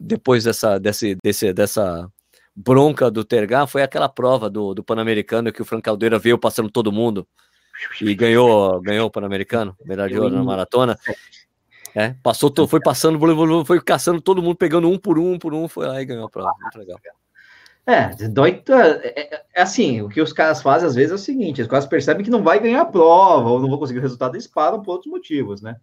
Depois 0.00 0.44
dessa, 0.44 0.78
desse, 0.78 1.16
desse, 1.22 1.52
dessa 1.52 2.08
bronca 2.54 3.10
do 3.10 3.24
Tergar 3.24 3.66
foi 3.66 3.82
aquela 3.82 4.08
prova 4.08 4.48
do, 4.48 4.74
do 4.74 4.82
Pan-Americano 4.82 5.52
que 5.52 5.62
o 5.62 5.64
Frank 5.64 5.82
Caldeira 5.82 6.18
veio 6.18 6.38
passando 6.38 6.70
todo 6.70 6.90
mundo 6.90 7.26
e 8.00 8.14
ganhou, 8.14 8.80
ganhou 8.80 9.06
o 9.06 9.10
Pan-Americano, 9.10 9.76
medalha 9.84 10.12
de 10.12 10.18
ouro 10.18 10.34
na 10.34 10.42
maratona. 10.42 10.98
É, 11.94 12.14
passou, 12.22 12.52
foi 12.68 12.80
passando, 12.80 13.18
foi 13.64 13.80
caçando 13.80 14.20
todo 14.20 14.42
mundo, 14.42 14.56
pegando 14.56 14.88
um 14.88 14.98
por 14.98 15.18
um, 15.18 15.32
um 15.32 15.38
por 15.38 15.52
um, 15.52 15.68
foi 15.68 15.86
lá 15.86 16.00
e 16.00 16.04
ganhou 16.04 16.26
a 16.26 16.30
prova. 16.30 16.52
Muito 16.60 16.78
legal. 16.78 16.98
É, 17.86 18.28
dói. 18.28 18.62
É, 18.68 19.20
é, 19.20 19.44
é, 19.54 19.62
assim, 19.62 20.00
o 20.00 20.08
que 20.08 20.20
os 20.20 20.32
caras 20.32 20.62
fazem 20.62 20.86
às 20.86 20.94
vezes 20.94 21.10
é 21.10 21.14
o 21.14 21.18
seguinte: 21.18 21.62
os 21.62 21.68
caras 21.68 21.86
percebem 21.86 22.24
que 22.24 22.30
não 22.30 22.42
vai 22.42 22.60
ganhar 22.60 22.82
a 22.82 22.86
prova, 22.86 23.48
ou 23.48 23.60
não 23.60 23.68
vão 23.68 23.78
conseguir 23.78 23.98
o 23.98 24.02
resultado, 24.02 24.34
eles 24.34 24.46
param 24.46 24.80
por 24.80 24.92
outros 24.92 25.10
motivos, 25.10 25.60
né? 25.60 25.76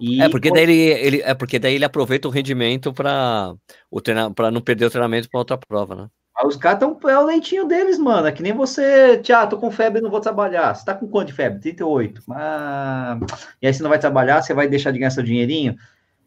E 0.00 0.22
é 0.22 0.28
porque 0.28 0.50
daí 0.50 0.62
ele, 0.62 0.74
ele, 0.74 1.22
é 1.22 1.34
porque 1.34 1.58
daí 1.58 1.74
ele 1.74 1.84
aproveita 1.84 2.28
o 2.28 2.30
rendimento 2.30 2.92
para 2.92 3.54
o 3.90 4.00
para 4.34 4.50
não 4.50 4.60
perder 4.60 4.86
o 4.86 4.90
treinamento 4.90 5.28
para 5.30 5.40
outra 5.40 5.56
prova, 5.56 5.94
né? 5.94 6.08
Ah, 6.34 6.46
os 6.46 6.56
caras 6.56 6.82
estão 6.82 7.10
é 7.10 7.18
o 7.18 7.24
leitinho 7.24 7.66
deles, 7.66 7.98
mano. 7.98 8.26
É 8.26 8.32
que 8.32 8.42
nem 8.42 8.52
você, 8.52 9.18
Tiago, 9.18 9.50
tô 9.50 9.58
com 9.58 9.70
febre, 9.70 10.02
não 10.02 10.10
vou 10.10 10.20
trabalhar. 10.20 10.74
Você 10.74 10.84
tá 10.84 10.94
com 10.94 11.08
quanto 11.08 11.28
de 11.28 11.32
febre? 11.32 11.60
38. 11.60 12.22
Ah, 12.30 13.18
e 13.62 13.66
aí 13.66 13.72
você 13.72 13.82
não 13.82 13.88
vai 13.88 13.98
trabalhar, 13.98 14.42
você 14.42 14.52
vai 14.52 14.68
deixar 14.68 14.90
de 14.90 14.98
ganhar 14.98 15.10
seu 15.10 15.22
dinheirinho. 15.22 15.76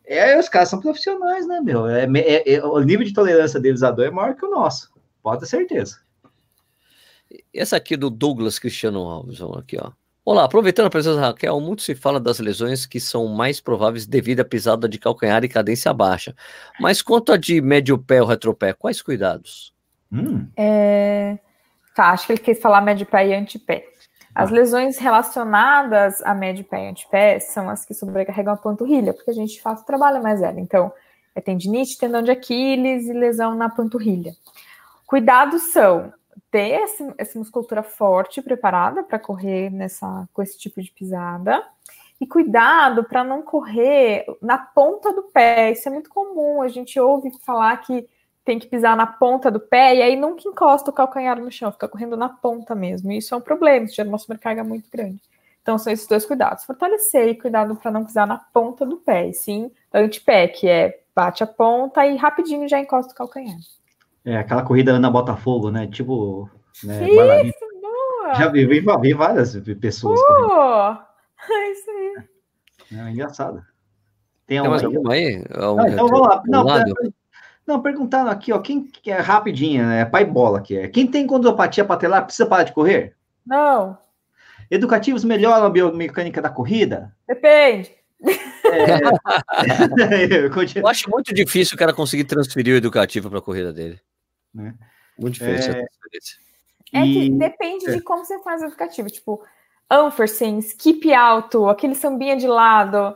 É, 0.04 0.40
os 0.40 0.50
caras 0.50 0.70
são 0.70 0.80
profissionais, 0.80 1.48
né, 1.48 1.62
meu? 1.62 1.88
É, 1.88 2.06
é, 2.06 2.54
é, 2.56 2.66
o 2.66 2.80
nível 2.80 3.06
de 3.06 3.14
tolerância 3.14 3.60
deles 3.60 3.84
a 3.84 3.92
dor 3.92 4.08
é 4.08 4.10
maior 4.10 4.36
que 4.36 4.44
o 4.44 4.50
nosso. 4.50 4.92
Pode 5.22 5.42
ter 5.42 5.46
certeza. 5.46 6.00
Essa 7.54 7.78
aqui 7.78 7.96
do 7.96 8.10
Douglas 8.10 8.58
Cristiano 8.58 9.02
Alves, 9.02 9.40
aqui, 9.56 9.78
ó. 9.80 9.92
Olá, 10.32 10.44
aproveitando 10.44 10.86
a 10.86 10.90
presença 10.92 11.20
da 11.20 11.26
Raquel, 11.30 11.60
muito 11.60 11.82
se 11.82 11.96
fala 11.96 12.20
das 12.20 12.38
lesões 12.38 12.86
que 12.86 13.00
são 13.00 13.26
mais 13.26 13.60
prováveis 13.60 14.06
devido 14.06 14.42
à 14.42 14.46
pisada 14.46 14.88
de 14.88 15.00
calcanhar 15.00 15.44
e 15.44 15.50
cadência 15.50 15.92
baixa. 15.92 16.36
Mas 16.80 17.02
quanto 17.02 17.32
a 17.32 17.38
de 17.38 17.60
médio 17.60 17.98
pé 17.98 18.22
ou 18.22 18.28
retropé, 18.28 18.72
quais 18.74 19.02
cuidados? 19.02 19.74
Hum. 20.12 20.48
É... 20.56 21.40
Tá, 21.96 22.12
acho 22.12 22.28
que 22.28 22.34
ele 22.34 22.42
quis 22.42 22.62
falar 22.62 22.80
médio 22.82 23.08
pé 23.08 23.30
e 23.30 23.34
antepé. 23.34 23.88
As 24.36 24.52
ah. 24.52 24.54
lesões 24.54 25.00
relacionadas 25.00 26.22
a 26.22 26.36
médio 26.36 26.64
pé 26.64 26.86
e 26.86 26.90
antepé 26.90 27.40
são 27.40 27.68
as 27.68 27.84
que 27.84 27.96
sobrecarregam 27.96 28.54
a 28.54 28.58
panturrilha, 28.58 29.16
porque 29.16 29.32
a 29.32 29.34
gente 29.34 29.56
de 29.56 29.62
fato 29.64 29.84
trabalha 29.84 30.22
mais 30.22 30.44
ela. 30.44 30.60
Então, 30.60 30.94
é 31.34 31.42
tendinite, 31.42 31.98
tendão 31.98 32.22
de 32.22 32.30
Aquiles 32.30 33.08
e 33.08 33.14
lesão 33.14 33.56
na 33.56 33.68
panturrilha. 33.68 34.36
Cuidados 35.08 35.72
são 35.74 36.14
ter 36.52 36.82
esse, 36.82 37.14
essa 37.18 37.38
musculatura 37.38 37.84
forte 37.84 38.42
preparada 38.42 39.04
para 39.04 39.20
correr 39.20 39.70
nessa 39.70 40.28
com 40.34 40.42
esse 40.42 40.58
tipo 40.58 40.82
de 40.82 40.92
pisada. 40.92 41.64
E 42.20 42.28
cuidado 42.28 43.04
para 43.06 43.24
não 43.24 43.42
correr 43.42 44.26
na 44.42 44.58
ponta 44.58 45.14
do 45.14 45.24
pé. 45.24 45.72
Isso 45.72 45.88
é 45.88 45.92
muito 45.92 46.10
comum. 46.10 46.62
A 46.62 46.68
gente 46.68 47.00
ouve 47.00 47.32
falar 47.40 47.78
que 47.78 48.08
tem 48.44 48.60
que 48.60 48.68
pisar 48.68 48.98
na 48.98 49.06
ponta 49.06 49.52
do 49.52 49.60
pé 49.60 49.96
e 49.96 50.02
aí 50.02 50.16
nunca 50.16 50.48
encosta 50.48 50.90
o 50.90 50.94
calcanhar 50.94 51.40
no 51.40 51.52
chão, 51.52 51.72
fica 51.72 51.88
correndo 51.88 52.18
na 52.18 52.30
ponta 52.30 52.74
mesmo. 52.74 53.12
E 53.12 53.18
isso 53.18 53.34
é 53.34 53.38
um 53.38 53.42
problema, 53.42 53.86
isso 53.86 53.96
gera 53.96 54.10
uma 54.10 54.18
sobrecarga 54.18 54.64
muito 54.64 54.90
grande. 54.92 55.22
Então 55.62 55.78
são 55.78 55.94
esses 55.94 56.08
dois 56.08 56.26
cuidados: 56.26 56.64
fortalecer 56.64 57.30
e 57.30 57.36
cuidado 57.36 57.76
para 57.76 57.92
não 57.92 58.04
pisar 58.04 58.26
na 58.26 58.38
ponta 58.38 58.86
do 58.86 58.98
pé, 58.98 59.32
sim 59.34 59.72
antepé, 59.94 60.48
que 60.48 60.68
é 60.68 61.00
bate 61.16 61.44
a 61.44 61.48
ponta 61.48 62.06
e 62.08 62.16
rapidinho 62.16 62.68
já 62.68 62.80
encosta 62.80 63.12
o 63.12 63.16
calcanhar. 63.16 63.58
É 64.26 64.38
aquela 64.38 64.64
corrida 64.64 64.92
Ana 64.92 65.10
Botafogo, 65.10 65.72
né? 65.72 65.88
Tipo 65.88 66.50
né? 66.84 67.10
Isso, 67.44 67.60
boa! 67.82 68.34
Já 68.36 68.48
vi, 68.50 68.66
vi, 68.66 68.80
vi 69.02 69.14
várias 69.14 69.56
pessoas. 69.80 70.20
Uh, 70.20 70.98
é 71.52 71.72
isso 71.72 71.90
aí. 71.90 72.98
É, 72.98 73.12
engraçado. 73.12 73.64
Tem, 74.46 74.60
Tem 74.62 74.70
mais 74.70 74.84
alguma 74.84 75.14
aí? 75.14 75.44
Não, 75.50 75.88
então 75.88 76.08
vamos 76.08 76.28
lá. 76.28 76.44
Não, 76.48 76.66
não, 77.68 77.82
perguntando 77.82 78.32
aqui, 78.32 78.52
ó, 78.52 78.58
quem 78.58 78.84
que 78.84 79.12
é 79.12 79.20
rapidinha, 79.20 79.86
né? 79.88 80.06
Pai 80.06 80.26
bola 80.26 80.60
que 80.60 80.76
é. 80.76 80.88
Quem 80.88 81.06
tem 81.06 81.28
condropatia 81.28 81.86
patelar 81.86 82.26
precisa 82.26 82.50
parar 82.50 82.64
de 82.64 82.74
correr? 82.74 83.16
Não. 83.46 83.96
Educativos 84.72 85.24
melhoram 85.24 85.68
a 85.68 85.70
biomecânica 85.70 86.42
da 86.42 86.50
corrida? 86.50 87.14
Depende. 87.28 87.92
É... 88.66 89.00
eu 90.82 90.88
acho 90.88 91.10
muito 91.12 91.32
difícil 91.32 91.76
o 91.76 91.78
cara 91.78 91.94
conseguir 91.94 92.24
transferir 92.24 92.74
o 92.74 92.78
educativo 92.78 93.30
para 93.30 93.38
a 93.38 93.42
corrida 93.42 93.72
dele. 93.72 94.00
Né? 94.54 94.74
Muito 95.18 95.36
difícil. 95.36 95.74
É... 95.74 95.86
É 96.92 97.04
que 97.04 97.26
e... 97.26 97.30
depende 97.30 97.90
é. 97.90 97.94
de 97.94 98.02
como 98.02 98.26
você 98.26 98.40
faz 98.40 98.62
o 98.62 98.66
educativo. 98.66 99.10
Tipo, 99.10 99.44
Anfersen, 99.90 100.60
skip 100.60 101.14
alto, 101.14 101.68
aquele 101.68 101.96
sambinha 101.96 102.36
de 102.36 102.48
lado. 102.48 103.16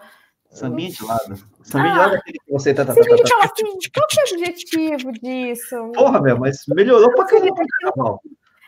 Sambinha 0.49 0.91
de 0.91 1.03
lado? 1.03 1.35
Sambinha 1.63 1.91
ah, 1.91 1.93
de 1.93 1.99
lado 1.99 2.15
é 2.15 2.17
aquele 2.17 2.39
que 2.39 2.51
você 2.51 2.73
tá... 2.73 2.85
tá, 2.85 2.93
tá, 2.93 3.01
tá, 3.01 3.07
tá. 3.07 3.45
assim, 3.45 3.91
qual 3.93 4.07
que 4.07 4.19
é 4.19 4.23
o 4.23 4.35
objetivo 4.35 5.11
disso? 5.13 5.91
Porra, 5.93 6.21
meu, 6.21 6.39
mas 6.39 6.63
melhorou 6.67 7.13
pra 7.15 7.25
caramba. 7.25 8.19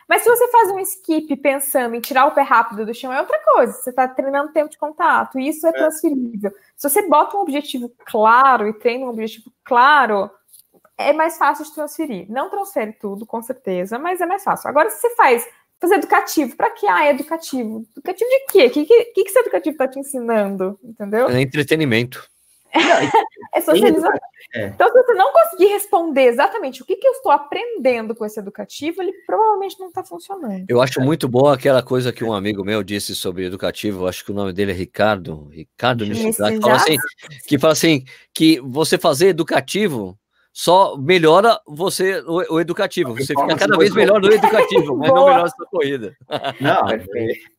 Mas 0.08 0.22
se 0.22 0.28
você 0.28 0.48
faz 0.48 0.70
um 0.70 0.78
skip 0.78 1.36
pensando 1.38 1.96
em 1.96 2.00
tirar 2.00 2.26
o 2.26 2.30
pé 2.30 2.42
rápido 2.42 2.86
do 2.86 2.94
chão, 2.94 3.12
é 3.12 3.20
outra 3.20 3.40
coisa. 3.44 3.72
Você 3.72 3.90
está 3.90 4.06
treinando 4.06 4.52
tempo 4.52 4.70
de 4.70 4.78
contato, 4.78 5.38
e 5.38 5.48
isso 5.48 5.66
é, 5.66 5.70
é 5.70 5.72
transferível. 5.72 6.52
Se 6.76 6.88
você 6.88 7.08
bota 7.08 7.36
um 7.36 7.40
objetivo 7.40 7.92
claro 8.04 8.68
e 8.68 8.72
treina 8.72 9.04
um 9.04 9.08
objetivo 9.08 9.52
claro, 9.64 10.30
é 10.98 11.12
mais 11.12 11.36
fácil 11.36 11.64
de 11.64 11.74
transferir. 11.74 12.26
Não 12.30 12.50
transfere 12.50 12.92
tudo, 12.92 13.26
com 13.26 13.42
certeza, 13.42 13.98
mas 13.98 14.20
é 14.20 14.26
mais 14.26 14.42
fácil. 14.42 14.68
Agora, 14.68 14.90
se 14.90 15.00
você 15.00 15.14
faz 15.14 15.46
fazer 15.80 15.96
educativo, 15.96 16.56
para 16.56 16.70
que 16.70 16.86
ah, 16.86 17.06
é 17.06 17.10
educativo? 17.10 17.86
Educativo 17.96 18.30
de 18.30 18.46
quê? 18.50 18.66
O 18.66 18.70
que, 18.70 18.84
que, 18.86 19.04
que 19.04 19.20
esse 19.20 19.38
educativo 19.38 19.74
está 19.74 19.86
te 19.86 19.98
ensinando? 19.98 20.78
Entendeu? 20.82 21.28
É 21.28 21.40
entretenimento. 21.40 22.26
é 23.54 23.60
socialização. 23.60 24.10
É. 24.54 24.66
Então, 24.66 24.88
se 24.88 24.94
você 24.94 25.14
não 25.14 25.32
conseguir 25.32 25.66
responder 25.66 26.22
exatamente 26.22 26.82
o 26.82 26.84
que, 26.84 26.96
que 26.96 27.06
eu 27.06 27.12
estou 27.12 27.32
aprendendo 27.32 28.14
com 28.14 28.24
esse 28.24 28.38
educativo, 28.38 29.02
ele 29.02 29.12
provavelmente 29.26 29.78
não 29.78 29.88
está 29.88 30.04
funcionando. 30.04 30.64
Eu 30.68 30.80
acho 30.80 31.00
muito 31.00 31.28
boa 31.28 31.54
aquela 31.54 31.82
coisa 31.82 32.12
que 32.12 32.24
um 32.24 32.32
amigo 32.32 32.64
meu 32.64 32.82
disse 32.82 33.14
sobre 33.14 33.44
educativo, 33.44 34.06
acho 34.06 34.24
que 34.24 34.32
o 34.32 34.34
nome 34.34 34.52
dele 34.52 34.72
é 34.72 34.74
Ricardo, 34.74 35.48
Ricardo 35.50 36.06
Nishizaki, 36.06 36.60
fala 36.60 36.76
assim, 36.76 36.96
que 37.46 37.58
fala 37.58 37.72
assim, 37.72 38.04
que 38.32 38.60
você 38.60 38.96
fazer 38.96 39.28
educativo 39.28 40.18
só 40.58 40.96
melhora 40.96 41.60
você 41.66 42.24
o, 42.26 42.54
o 42.54 42.58
educativo. 42.58 43.14
Você 43.14 43.34
fica 43.34 43.56
cada 43.56 43.76
vez 43.76 43.92
melhor 43.92 44.18
no 44.22 44.32
educativo, 44.32 44.96
mas 44.96 45.12
não 45.12 45.26
melhora 45.26 45.44
a 45.44 45.50
sua 45.50 45.66
corrida. 45.66 46.16
Não, 46.58 46.80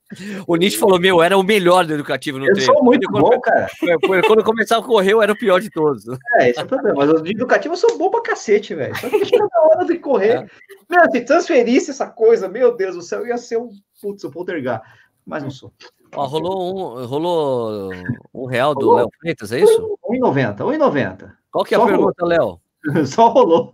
o 0.47 0.55
Nietzsche 0.55 0.79
falou: 0.79 0.99
Meu, 0.99 1.21
era 1.21 1.37
o 1.37 1.43
melhor 1.43 1.85
do 1.85 1.93
educativo 1.93 2.39
no 2.39 2.47
eu 2.47 2.53
treino. 2.55 2.71
Eu 2.71 2.75
sou 2.75 2.83
muito 2.83 3.07
quando, 3.11 3.29
bom, 3.29 3.39
cara. 3.39 3.67
Quando 4.01 4.39
eu 4.39 4.43
começava 4.43 4.83
a 4.83 4.87
correr, 4.87 5.13
eu 5.13 5.21
era 5.21 5.31
o 5.31 5.37
pior 5.37 5.61
de 5.61 5.69
todos. 5.69 6.05
É, 6.37 6.49
esse 6.49 6.59
é 6.59 6.63
o 6.63 6.65
problema. 6.65 7.05
Mas 7.05 7.21
no 7.21 7.27
educativo 7.27 7.75
eu 7.75 7.77
sou 7.77 7.99
bom 7.99 8.09
pra 8.09 8.21
cacete, 8.21 8.73
velho. 8.73 8.95
Só 8.95 9.07
que 9.11 9.37
na 9.37 9.47
hora 9.61 9.85
de 9.85 9.99
correr. 9.99 10.31
É. 10.31 10.47
Meu, 10.89 11.11
se 11.11 11.21
transferisse 11.21 11.91
essa 11.91 12.07
coisa, 12.07 12.49
meu 12.49 12.75
Deus 12.75 12.95
do 12.95 13.03
céu, 13.03 13.27
ia 13.27 13.37
ser 13.37 13.57
um 13.57 13.69
putz, 14.01 14.23
um 14.23 14.31
poltergar. 14.31 14.81
Mas 15.23 15.43
não 15.43 15.51
sou. 15.51 15.71
Ó, 16.15 16.25
rolou 16.25 16.99
um, 16.99 17.05
rolou 17.05 17.91
um 18.33 18.47
real 18.47 18.73
do 18.73 18.91
Léo 18.95 19.09
Freitas, 19.19 19.51
é 19.51 19.59
isso? 19.59 19.99
1,90, 20.03 20.57
1,90. 20.57 21.31
Qual 21.51 21.63
que 21.63 21.75
é 21.75 21.77
a 21.77 21.81
Só 21.81 21.85
pergunta, 21.85 22.25
Léo? 22.25 22.59
Só 23.05 23.29
rolou. 23.29 23.73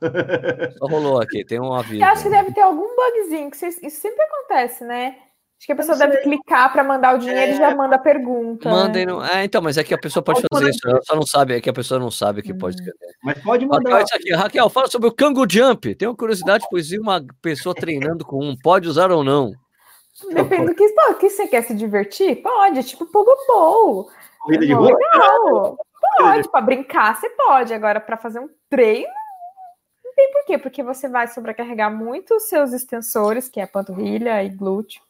Só 0.78 0.86
rolou 0.88 1.22
aqui, 1.22 1.46
tem 1.46 1.60
um 1.60 1.74
aviso. 1.74 2.02
Eu 2.02 2.08
acho 2.08 2.24
que 2.24 2.30
deve 2.30 2.52
ter 2.52 2.62
algum 2.62 2.88
bugzinho, 2.96 3.52
que 3.52 3.66
isso 3.66 4.02
sempre 4.02 4.22
acontece, 4.24 4.84
né? 4.84 5.16
Acho 5.64 5.68
que 5.68 5.72
a 5.72 5.76
pessoa 5.78 5.98
deve 5.98 6.18
clicar 6.18 6.74
para 6.74 6.84
mandar 6.84 7.16
o 7.16 7.20
dinheiro 7.20 7.52
é... 7.52 7.54
e 7.54 7.58
já 7.58 7.72
é. 7.72 7.74
manda 7.74 7.96
a 7.96 8.00
pergunta. 8.00 8.70
Mandem. 8.70 9.06
Né? 9.06 9.14
No... 9.14 9.22
Ah, 9.22 9.46
então, 9.46 9.62
mas 9.62 9.78
é 9.78 9.84
que 9.84 9.94
a 9.94 9.98
pessoa 9.98 10.22
pode 10.22 10.42
fazer 10.52 10.70
isso. 10.70 10.86
Ela 10.86 11.00
só 11.04 11.16
não 11.16 11.26
sabe, 11.26 11.56
é 11.56 11.62
que 11.62 11.70
a 11.70 11.74
pessoa 11.74 12.00
não 12.00 12.12
sabe 12.12 12.42
que 12.42 12.54
pode. 12.54 12.82
Hum. 12.82 12.92
Mas 13.24 13.42
pode 13.42 13.66
mandar. 13.66 14.00
Raquel, 14.00 14.18
aqui. 14.18 14.34
Raquel, 14.34 14.70
fala 14.70 14.88
sobre 14.88 15.08
o 15.08 15.12
Kango 15.14 15.50
Jump. 15.50 15.96
Tenho 15.96 16.16
curiosidade, 16.18 16.66
pois 16.70 16.90
vi 16.90 17.00
uma 17.00 17.24
pessoa 17.42 17.74
treinando 17.74 18.26
com 18.26 18.44
um. 18.44 18.58
Pode 18.62 18.90
usar 18.90 19.10
ou 19.10 19.24
não? 19.24 19.54
Depende 20.34 20.66
do 20.66 20.76
que, 20.76 20.86
que 21.20 21.30
você 21.30 21.48
quer 21.48 21.64
se 21.64 21.74
divertir. 21.74 22.42
Pode, 22.42 22.84
tipo 22.84 23.06
Pogobol. 23.06 24.10
Corrida 24.42 24.66
de 24.66 24.74
rua? 24.74 24.88
Legal. 24.88 25.78
Pode, 26.18 26.50
para 26.50 26.62
brincar 26.62 27.16
você 27.16 27.30
pode. 27.30 27.74
Agora, 27.74 28.00
para 28.00 28.18
fazer 28.18 28.40
um 28.40 28.50
treino, 28.70 29.08
não 30.04 30.14
tem 30.14 30.32
porquê, 30.32 30.58
porque 30.58 30.84
você 30.84 31.08
vai 31.08 31.28
sobrecarregar 31.28 31.92
muito 31.92 32.36
os 32.36 32.44
seus 32.44 32.74
extensores, 32.74 33.50
que 33.50 33.60
é 33.60 33.66
panturrilha 33.66 34.44
e 34.44 34.50
glúteo. 34.50 35.02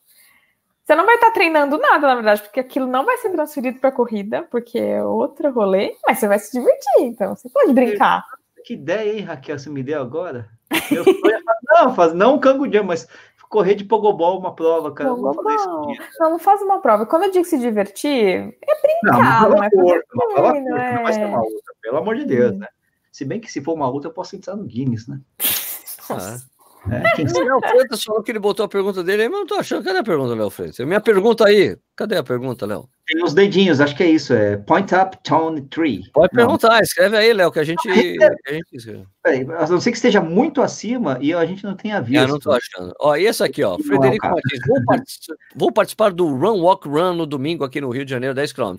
Você 0.85 0.95
não 0.95 1.05
vai 1.05 1.15
estar 1.15 1.27
tá 1.27 1.33
treinando 1.33 1.77
nada, 1.77 2.07
na 2.07 2.15
verdade, 2.15 2.41
porque 2.41 2.59
aquilo 2.59 2.87
não 2.87 3.05
vai 3.05 3.17
ser 3.17 3.29
transferido 3.31 3.79
para 3.79 3.91
corrida, 3.91 4.43
porque 4.51 4.77
é 4.77 5.03
outro 5.03 5.49
rolê, 5.51 5.95
mas 6.05 6.19
você 6.19 6.27
vai 6.27 6.39
se 6.39 6.51
divertir, 6.51 7.03
então 7.03 7.35
você 7.35 7.49
pode 7.49 7.71
brincar. 7.73 8.23
Que 8.65 8.73
ideia, 8.73 9.13
hein, 9.13 9.21
Raquel, 9.21 9.57
você 9.57 9.69
me 9.69 9.81
deu 9.81 10.01
agora? 10.01 10.49
Eu 10.91 11.03
não, 11.71 11.95
faz, 11.95 12.13
não 12.13 12.35
um 12.35 12.39
cango 12.39 12.65
jump, 12.65 12.87
mas 12.87 13.07
correr 13.53 13.75
de 13.75 13.83
pogobol 13.83 14.39
uma 14.39 14.55
prova, 14.55 14.91
cara. 14.91 15.11
Não, 15.11 15.17
não, 15.21 16.29
não 16.31 16.39
faz 16.39 16.59
uma 16.63 16.81
prova. 16.81 17.05
Quando 17.05 17.25
eu 17.25 17.31
digo 17.31 17.45
se 17.45 17.59
divertir, 17.59 18.09
é 18.09 18.81
brincar, 18.81 19.43
não, 19.43 19.49
não, 19.51 19.63
é 19.63 19.69
fazer 19.69 20.03
treino, 20.33 20.69
não 20.69 21.03
vai 21.03 21.13
ser 21.13 21.25
uma 21.25 21.41
luta, 21.41 21.73
pelo 21.79 21.97
amor 21.97 22.15
de 22.15 22.25
Deus, 22.25 22.55
hum. 22.55 22.57
né? 22.57 22.67
Se 23.11 23.23
bem 23.23 23.39
que 23.39 23.51
se 23.51 23.63
for 23.63 23.73
uma 23.75 23.87
luta, 23.87 24.07
eu 24.07 24.11
posso 24.11 24.35
entrar 24.35 24.55
no 24.55 24.63
Guinness, 24.63 25.07
né? 25.07 25.21
Nossa. 26.09 26.49
É, 26.89 27.01
quem 27.15 27.27
sabe? 27.27 27.45
Léo 27.45 27.59
Freitas 27.61 28.03
falou 28.03 28.23
que 28.23 28.31
ele 28.31 28.39
botou 28.39 28.65
a 28.65 28.69
pergunta 28.69 29.03
dele 29.03 29.23
aí, 29.23 29.29
mas 29.29 29.39
não 29.39 29.47
tô 29.47 29.55
achando. 29.55 29.83
Cadê 29.83 29.99
a 29.99 30.03
pergunta, 30.03 30.35
Léo 30.35 30.49
Freitas? 30.49 30.85
Minha 30.85 31.01
pergunta 31.01 31.47
aí. 31.47 31.77
Cadê 31.95 32.17
a 32.17 32.23
pergunta, 32.23 32.65
Léo? 32.65 32.89
Tem 33.05 33.23
os 33.23 33.33
dedinhos, 33.33 33.79
acho 33.79 33.95
que 33.95 34.03
é 34.03 34.09
isso. 34.09 34.33
É 34.33 34.57
Point 34.57 34.95
Up 34.95 35.17
Tone 35.23 35.61
Tree. 35.63 36.03
Pode 36.13 36.29
não. 36.33 36.43
perguntar, 36.45 36.81
escreve 36.81 37.17
aí, 37.17 37.33
Léo, 37.33 37.51
que 37.51 37.59
a 37.59 37.63
gente. 37.63 37.87
A 37.89 37.93
gente 37.93 39.07
Peraí, 39.21 39.45
a 39.57 39.67
não 39.67 39.79
ser 39.79 39.91
que 39.91 39.97
esteja 39.97 40.21
muito 40.21 40.61
acima 40.61 41.17
e 41.21 41.33
a 41.33 41.45
gente 41.45 41.63
não 41.63 41.75
tenha 41.75 42.01
visto. 42.01 42.21
Eu 42.21 42.27
não 42.27 42.39
tô 42.39 42.51
achando. 42.51 42.93
Ó, 42.99 43.15
e 43.15 43.25
esse 43.25 43.43
aqui, 43.43 43.63
ó. 43.63 43.77
Frederico 43.77 44.25
não, 44.25 44.33
Martins. 44.33 44.59
Vou, 44.65 44.85
participar, 44.85 45.35
vou, 45.55 45.71
participar 45.71 46.11
do 46.11 46.27
Run 46.27 46.61
Walk 46.61 46.87
Run 46.87 47.13
no 47.13 47.25
domingo 47.25 47.63
aqui 47.63 47.79
no 47.79 47.89
Rio 47.89 48.05
de 48.05 48.11
Janeiro, 48.11 48.33
10 48.33 48.53
km. 48.53 48.75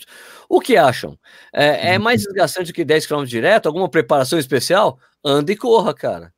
O 0.48 0.60
que 0.60 0.76
acham? 0.76 1.18
É, 1.52 1.94
é 1.94 1.98
mais 1.98 2.22
desgastante 2.22 2.72
que 2.72 2.84
10 2.84 3.06
km 3.06 3.24
direto? 3.24 3.66
Alguma 3.66 3.88
preparação 3.88 4.38
especial? 4.38 4.98
Anda 5.24 5.52
e 5.52 5.56
corra, 5.56 5.94
cara. 5.94 6.32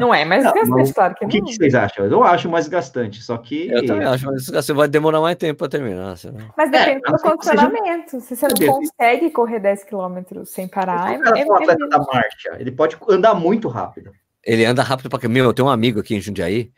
Não 0.00 0.14
é 0.14 0.24
mais 0.24 0.44
desgastante, 0.44 0.94
claro 0.94 1.14
que 1.14 1.24
não. 1.24 1.28
O 1.28 1.32
que, 1.32 1.42
que, 1.42 1.56
vocês 1.56 1.74
acham? 1.74 2.06
Eu 2.06 2.22
acho 2.22 2.48
mais 2.48 2.66
desgastante, 2.66 3.22
só 3.22 3.36
que. 3.36 3.68
Eu 3.68 3.84
também 3.84 4.06
acho 4.06 4.26
mais 4.26 4.42
desgastante, 4.42 4.76
vai 4.76 4.88
demorar 4.88 5.20
mais 5.20 5.36
tempo 5.36 5.58
para 5.58 5.68
terminar. 5.68 6.14
Mas 6.56 6.68
é, 6.68 6.78
depende 6.78 7.00
é, 7.06 7.12
do 7.12 7.18
condicionamento. 7.18 8.20
Seja... 8.20 8.26
Se 8.26 8.36
você 8.36 8.48
não 8.48 8.74
consegue 8.74 9.30
correr 9.30 9.58
10 9.58 9.84
km 9.84 10.44
sem 10.44 10.68
parar. 10.68 11.14
É, 11.14 11.40
é, 11.40 11.42
atleta 11.42 11.88
da 11.88 11.98
marcha, 11.98 12.56
ele 12.58 12.70
pode 12.70 12.96
andar 13.08 13.34
muito 13.34 13.66
rápido. 13.68 14.12
Ele 14.44 14.64
anda 14.64 14.82
rápido 14.82 15.10
para 15.10 15.28
Meu, 15.28 15.46
eu 15.46 15.52
tenho 15.52 15.68
um 15.68 15.70
amigo 15.70 16.00
aqui 16.00 16.14
em 16.14 16.20
Jundiaí 16.20 16.70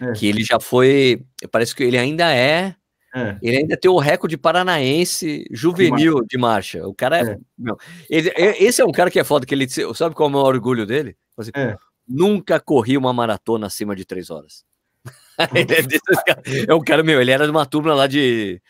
é. 0.00 0.12
que 0.12 0.26
ele 0.26 0.42
já 0.42 0.58
foi. 0.60 1.22
Parece 1.50 1.74
que 1.74 1.82
ele 1.82 1.98
ainda 1.98 2.34
é. 2.34 2.74
É. 3.14 3.36
Ele 3.40 3.58
ainda 3.58 3.76
tem 3.78 3.90
o 3.90 3.98
recorde 3.98 4.36
paranaense 4.36 5.46
juvenil 5.50 6.22
de 6.26 6.36
marcha. 6.36 6.86
O 6.86 6.94
cara 6.94 7.18
é. 7.18 7.30
é. 7.30 7.36
Meu, 7.56 7.78
ele, 8.10 8.30
esse 8.36 8.82
é 8.82 8.84
um 8.84 8.92
cara 8.92 9.10
que 9.10 9.18
é 9.18 9.24
foda, 9.24 9.46
que 9.46 9.54
ele 9.54 9.66
sabe 9.94 10.14
qual 10.14 10.30
é 10.30 10.34
o 10.34 10.36
orgulho 10.36 10.84
dele? 10.84 11.16
Assim, 11.38 11.50
é. 11.54 11.76
Nunca 12.08 12.60
corri 12.60 12.96
uma 12.96 13.12
maratona 13.12 13.66
acima 13.66 13.94
de 13.96 14.04
três 14.04 14.30
horas. 14.30 14.64
é, 16.68 16.74
um 16.74 16.80
cara, 16.80 17.02
meu, 17.02 17.20
ele 17.20 17.30
era 17.30 17.44
de 17.44 17.50
uma 17.50 17.66
turma 17.66 17.94
lá 17.94 18.06
de. 18.06 18.60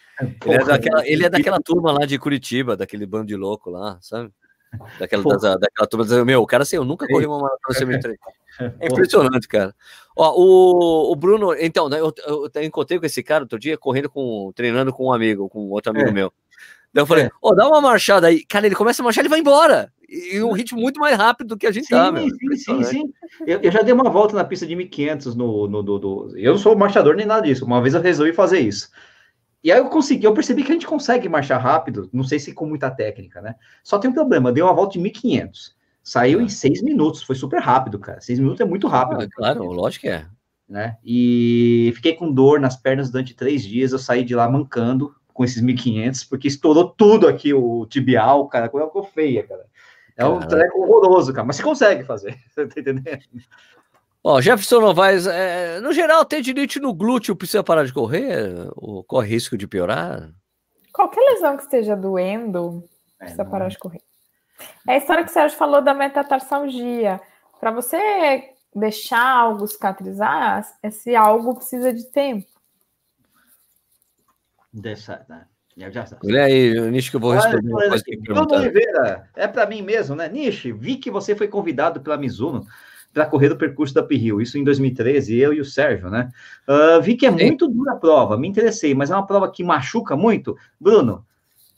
Ele 0.44 0.54
é, 0.54 0.64
daquela, 0.64 1.06
ele 1.06 1.24
é 1.24 1.30
daquela 1.30 1.60
turma 1.60 1.92
lá 1.92 2.04
de 2.06 2.18
Curitiba, 2.18 2.76
daquele 2.76 3.06
bando 3.06 3.26
de 3.26 3.36
louco 3.36 3.70
lá, 3.70 3.98
sabe? 4.00 4.32
Daquela, 4.98 5.22
das, 5.22 5.42
daquela 5.60 5.86
turma, 5.88 6.24
meu, 6.24 6.42
o 6.42 6.46
cara 6.46 6.62
assim, 6.62 6.76
eu 6.76 6.84
nunca 6.84 7.06
corri 7.06 7.26
uma 7.26 7.38
maratona 7.38 7.78
semi 7.78 7.98
É 8.80 8.86
impressionante, 8.86 9.46
cara. 9.46 9.74
Ó, 10.16 10.32
o, 10.34 11.12
o 11.12 11.16
Bruno, 11.16 11.54
então, 11.54 11.88
né, 11.88 12.00
eu, 12.00 12.12
eu, 12.26 12.50
eu, 12.52 12.62
encontrei 12.62 12.98
com 12.98 13.04
esse 13.04 13.22
cara 13.22 13.44
outro 13.44 13.58
dia 13.58 13.76
correndo 13.76 14.08
com, 14.08 14.50
treinando 14.54 14.92
com 14.92 15.06
um 15.06 15.12
amigo, 15.12 15.48
com 15.48 15.68
outro 15.68 15.90
amigo 15.90 16.08
é. 16.08 16.12
meu. 16.12 16.32
Daí 16.92 17.02
eu 17.02 17.06
falei, 17.06 17.24
é. 17.24 17.30
ó, 17.42 17.50
é. 17.50 17.52
oh, 17.52 17.54
dá 17.54 17.68
uma 17.68 17.80
marchada 17.82 18.26
aí. 18.28 18.44
Cara, 18.46 18.66
ele 18.66 18.74
começa 18.74 19.02
a 19.02 19.04
marchar, 19.04 19.20
ele 19.20 19.28
vai 19.28 19.40
embora. 19.40 19.92
E 20.08 20.40
um 20.42 20.52
ritmo 20.52 20.80
muito 20.80 21.00
mais 21.00 21.16
rápido 21.16 21.48
do 21.48 21.56
que 21.56 21.66
a 21.66 21.72
gente 21.72 21.86
sim, 21.86 21.94
tá, 21.94 22.12
meu. 22.12 22.28
Sim, 22.28 22.56
sim, 22.56 22.84
sim. 22.84 23.12
Eu, 23.46 23.60
eu, 23.60 23.72
já 23.72 23.82
dei 23.82 23.92
uma 23.92 24.08
volta 24.08 24.36
na 24.36 24.44
pista 24.44 24.66
de 24.66 24.76
1500 24.76 25.34
no, 25.34 25.66
no, 25.66 25.82
no, 25.82 25.98
no, 25.98 26.38
Eu 26.38 26.52
não 26.52 26.58
sou 26.58 26.76
marchador 26.76 27.16
nem 27.16 27.26
nada 27.26 27.42
disso. 27.42 27.64
Uma 27.64 27.82
vez 27.82 27.94
eu 27.94 28.00
resolvi 28.00 28.32
fazer 28.32 28.60
isso. 28.60 28.88
E 29.64 29.72
aí 29.72 29.78
eu 29.78 29.88
consegui, 29.88 30.24
eu 30.24 30.32
percebi 30.32 30.62
que 30.62 30.70
a 30.70 30.74
gente 30.74 30.86
consegue 30.86 31.28
marchar 31.28 31.60
rápido, 31.60 32.08
não 32.12 32.22
sei 32.22 32.38
se 32.38 32.52
com 32.52 32.66
muita 32.66 32.88
técnica, 32.88 33.40
né? 33.40 33.56
Só 33.82 33.98
tem 33.98 34.08
um 34.08 34.14
problema, 34.14 34.52
dei 34.52 34.62
uma 34.62 34.72
volta 34.72 34.92
de 34.92 35.00
1500. 35.00 35.74
Saiu 36.04 36.40
em 36.40 36.48
seis 36.48 36.80
minutos, 36.82 37.24
foi 37.24 37.34
super 37.34 37.60
rápido, 37.60 37.98
cara. 37.98 38.20
Seis 38.20 38.38
minutos 38.38 38.60
é 38.60 38.64
muito 38.64 38.86
rápido. 38.86 39.22
Ah, 39.22 39.28
claro, 39.28 39.64
lógico 39.64 40.02
que 40.02 40.08
é. 40.08 40.24
Né? 40.68 40.96
E 41.04 41.92
fiquei 41.96 42.14
com 42.14 42.30
dor 42.30 42.60
nas 42.60 42.76
pernas 42.76 43.10
durante 43.10 43.34
três 43.34 43.64
dias. 43.64 43.90
Eu 43.90 43.98
saí 43.98 44.22
de 44.22 44.36
lá 44.36 44.48
mancando 44.48 45.12
com 45.34 45.44
esses 45.44 45.60
1500, 45.60 46.22
porque 46.22 46.46
estourou 46.46 46.88
tudo 46.88 47.26
aqui, 47.26 47.52
o 47.52 47.86
tibial, 47.86 48.46
cara, 48.46 48.68
coisa 48.68 48.86
ficou 48.86 49.02
feia, 49.02 49.42
cara. 49.42 49.66
É 50.16 50.24
um 50.24 50.40
treco 50.40 50.80
horroroso, 50.80 51.32
cara, 51.32 51.46
mas 51.46 51.56
você 51.56 51.62
consegue 51.62 52.04
fazer, 52.04 52.38
você 52.48 52.66
tá 52.66 52.80
entendendo? 52.80 53.26
Ó, 54.24 54.40
Jefferson 54.40 54.80
Novaes, 54.80 55.26
é, 55.26 55.78
no 55.80 55.92
geral, 55.92 56.24
tendinite 56.24 56.80
no 56.80 56.92
glúteo 56.94 57.36
precisa 57.36 57.62
parar 57.62 57.84
de 57.84 57.92
correr? 57.92 58.68
Ou 58.74 59.04
corre 59.04 59.28
risco 59.28 59.56
de 59.56 59.68
piorar? 59.68 60.30
Qualquer 60.92 61.20
lesão 61.20 61.56
que 61.56 61.62
esteja 61.62 61.94
doendo, 61.94 62.82
precisa 63.18 63.42
é, 63.42 63.44
parar 63.44 63.68
de 63.68 63.78
correr. 63.78 64.00
É 64.88 64.94
a 64.94 64.96
história 64.96 65.22
que 65.22 65.30
o 65.30 65.32
Sérgio 65.32 65.56
falou 65.56 65.82
da 65.82 65.94
metatarsalgia. 65.94 67.20
Para 67.60 67.70
você 67.70 68.50
deixar 68.74 69.22
algo 69.22 69.66
cicatrizar, 69.66 70.66
esse 70.82 71.14
algo 71.14 71.54
precisa 71.54 71.92
de 71.92 72.04
tempo. 72.10 72.46
Dessa, 74.72 75.24
né? 75.28 75.46
Já 75.76 76.06
Olha 76.24 76.44
aí, 76.44 76.80
Nish, 76.90 77.10
que 77.10 77.16
eu 77.16 77.20
vou 77.20 77.32
responder. 77.32 77.70
Olha, 77.74 78.00
Bruno 78.22 78.54
Oliveira, 78.54 79.28
é 79.36 79.46
para 79.46 79.66
mim 79.66 79.82
mesmo, 79.82 80.16
né? 80.16 80.26
Nish, 80.26 80.64
vi 80.74 80.96
que 80.96 81.10
você 81.10 81.36
foi 81.36 81.48
convidado 81.48 82.00
pela 82.00 82.16
Mizuno 82.16 82.66
para 83.12 83.26
correr 83.26 83.52
o 83.52 83.56
percurso 83.56 83.94
da 83.94 84.02
Uphill, 84.02 84.40
isso 84.40 84.56
em 84.56 84.64
2013, 84.64 85.36
eu 85.36 85.52
e 85.52 85.60
o 85.60 85.64
Sérgio, 85.64 86.08
né? 86.08 86.30
Uh, 86.66 87.00
vi 87.02 87.14
que 87.14 87.26
é 87.26 87.30
Sim. 87.30 87.44
muito 87.44 87.68
dura 87.68 87.92
a 87.92 87.96
prova, 87.96 88.38
me 88.38 88.48
interessei, 88.48 88.94
mas 88.94 89.10
é 89.10 89.14
uma 89.14 89.26
prova 89.26 89.50
que 89.50 89.62
machuca 89.62 90.16
muito. 90.16 90.56
Bruno, 90.80 91.24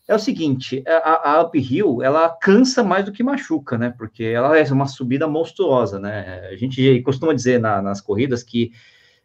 é 0.07 0.14
o 0.14 0.18
seguinte, 0.18 0.82
a, 0.86 1.32
a 1.32 1.42
uphill, 1.42 2.03
ela 2.03 2.28
cansa 2.28 2.82
mais 2.82 3.05
do 3.05 3.12
que 3.12 3.22
machuca, 3.22 3.76
né? 3.76 3.92
Porque 3.99 4.24
ela 4.24 4.57
é 4.57 4.64
uma 4.72 4.86
subida 4.86 5.28
monstruosa, 5.28 5.99
né? 5.99 6.49
A 6.51 6.57
gente 6.57 7.03
costuma 7.03 7.34
dizer 7.34 7.61
na, 7.61 7.82
nas 7.82 8.01
corridas 8.01 8.42
que 8.42 8.72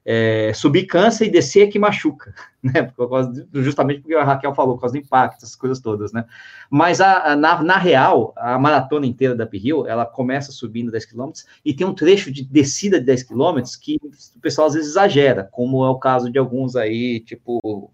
é, 0.06 0.51
subir 0.54 0.86
cansa 0.86 1.24
e 1.24 1.32
descer 1.32 1.68
é 1.68 1.68
que 1.68 1.80
machuca, 1.80 2.34
né? 2.62 2.91
Justamente 3.54 4.01
porque 4.01 4.16
a 4.16 4.24
Raquel 4.24 4.54
falou, 4.54 4.76
por 4.76 4.82
causa 4.82 4.93
do 4.93 4.99
impacto, 4.99 5.43
essas 5.43 5.56
coisas 5.56 5.80
todas, 5.80 6.12
né? 6.12 6.26
Mas 6.70 6.99
a, 6.99 7.32
a, 7.32 7.36
na, 7.36 7.62
na 7.64 7.78
real, 7.78 8.34
a 8.36 8.60
maratona 8.60 9.06
inteira 9.06 9.36
da 9.36 9.45
uphill, 9.45 9.88
ela 9.88 10.06
começa 10.06 10.51
subindo 10.51 10.91
10 10.91 11.06
km 11.06 11.32
e 11.64 11.74
tem 11.74 11.88
um 11.88 11.93
trecho 11.93 12.32
de 12.32 12.43
descida 12.43 12.99
de 12.99 13.06
10 13.06 13.24
km 13.24 13.62
que 13.82 13.97
o 14.36 14.39
pessoal 14.39 14.68
às 14.68 14.74
vezes 14.74 14.91
exagera, 14.91 15.47
como 15.51 15.86
é 15.86 15.89
o 15.89 15.99
caso 15.99 16.30
de 16.30 16.38
alguns 16.38 16.76
aí, 16.76 17.20
tipo 17.22 17.91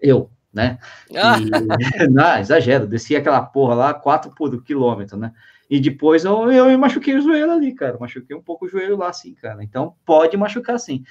eu, 0.00 0.28
né? 0.52 0.78
Ah. 1.16 1.38
E, 1.38 1.48
não, 2.10 2.38
exagero, 2.38 2.86
desci 2.86 3.16
aquela 3.16 3.40
porra 3.40 3.74
lá, 3.74 3.94
4 3.94 4.32
por 4.32 4.62
quilômetro, 4.62 5.16
né? 5.16 5.32
E 5.72 5.80
depois 5.80 6.22
eu, 6.22 6.52
eu 6.52 6.66
me 6.66 6.76
machuquei 6.76 7.16
o 7.16 7.22
joelho 7.22 7.50
ali, 7.50 7.74
cara. 7.74 7.96
Machuquei 7.98 8.36
um 8.36 8.42
pouco 8.42 8.66
o 8.66 8.68
joelho 8.68 8.94
lá, 8.94 9.08
assim, 9.08 9.32
cara. 9.32 9.64
Então 9.64 9.94
pode 10.04 10.36
machucar 10.36 10.78
sim. 10.78 11.02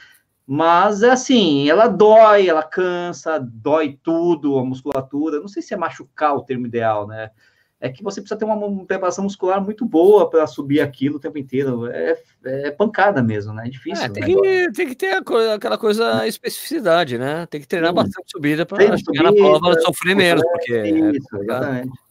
Mas 0.45 1.01
é 1.01 1.09
assim, 1.09 1.67
ela 1.67 1.87
dói, 1.87 2.47
ela 2.47 2.61
cansa, 2.61 3.39
dói 3.39 3.97
tudo, 4.03 4.59
a 4.59 4.63
musculatura. 4.63 5.39
Não 5.39 5.47
sei 5.47 5.63
se 5.63 5.73
é 5.73 5.77
machucar 5.77 6.35
o 6.35 6.43
termo 6.43 6.67
ideal, 6.67 7.07
né? 7.07 7.31
é 7.79 7.89
que 7.89 8.03
você 8.03 8.21
precisa 8.21 8.37
ter 8.37 8.45
uma 8.45 8.85
preparação 8.85 9.23
muscular 9.23 9.59
muito 9.59 9.83
boa 9.83 10.29
para 10.29 10.45
subir 10.45 10.79
aquilo 10.79 11.15
o 11.15 11.19
tempo 11.19 11.39
inteiro. 11.39 11.87
É, 11.87 12.15
é 12.45 12.69
pancada 12.69 13.23
mesmo, 13.23 13.55
né? 13.55 13.65
É 13.65 13.69
difícil. 13.71 14.05
É, 14.05 14.09
tem, 14.09 14.39
que, 14.39 14.71
tem 14.71 14.87
que 14.89 14.95
ter 14.95 15.23
aquela 15.55 15.79
coisa, 15.79 16.27
especificidade, 16.27 17.17
né? 17.17 17.47
Tem 17.47 17.59
que 17.59 17.67
treinar 17.67 17.89
Sim. 17.89 17.95
bastante 17.95 18.31
subida 18.31 18.63
para 18.63 18.79
chegar 18.79 18.99
subida, 18.99 19.23
na 19.23 19.33
prova 19.33 19.79
sofrer 19.81 20.15
menos. 20.15 20.43
Porque 20.43 20.73
é 20.73 20.87
isso, 20.87 21.35
é 21.35 21.39
exatamente. 21.39 22.10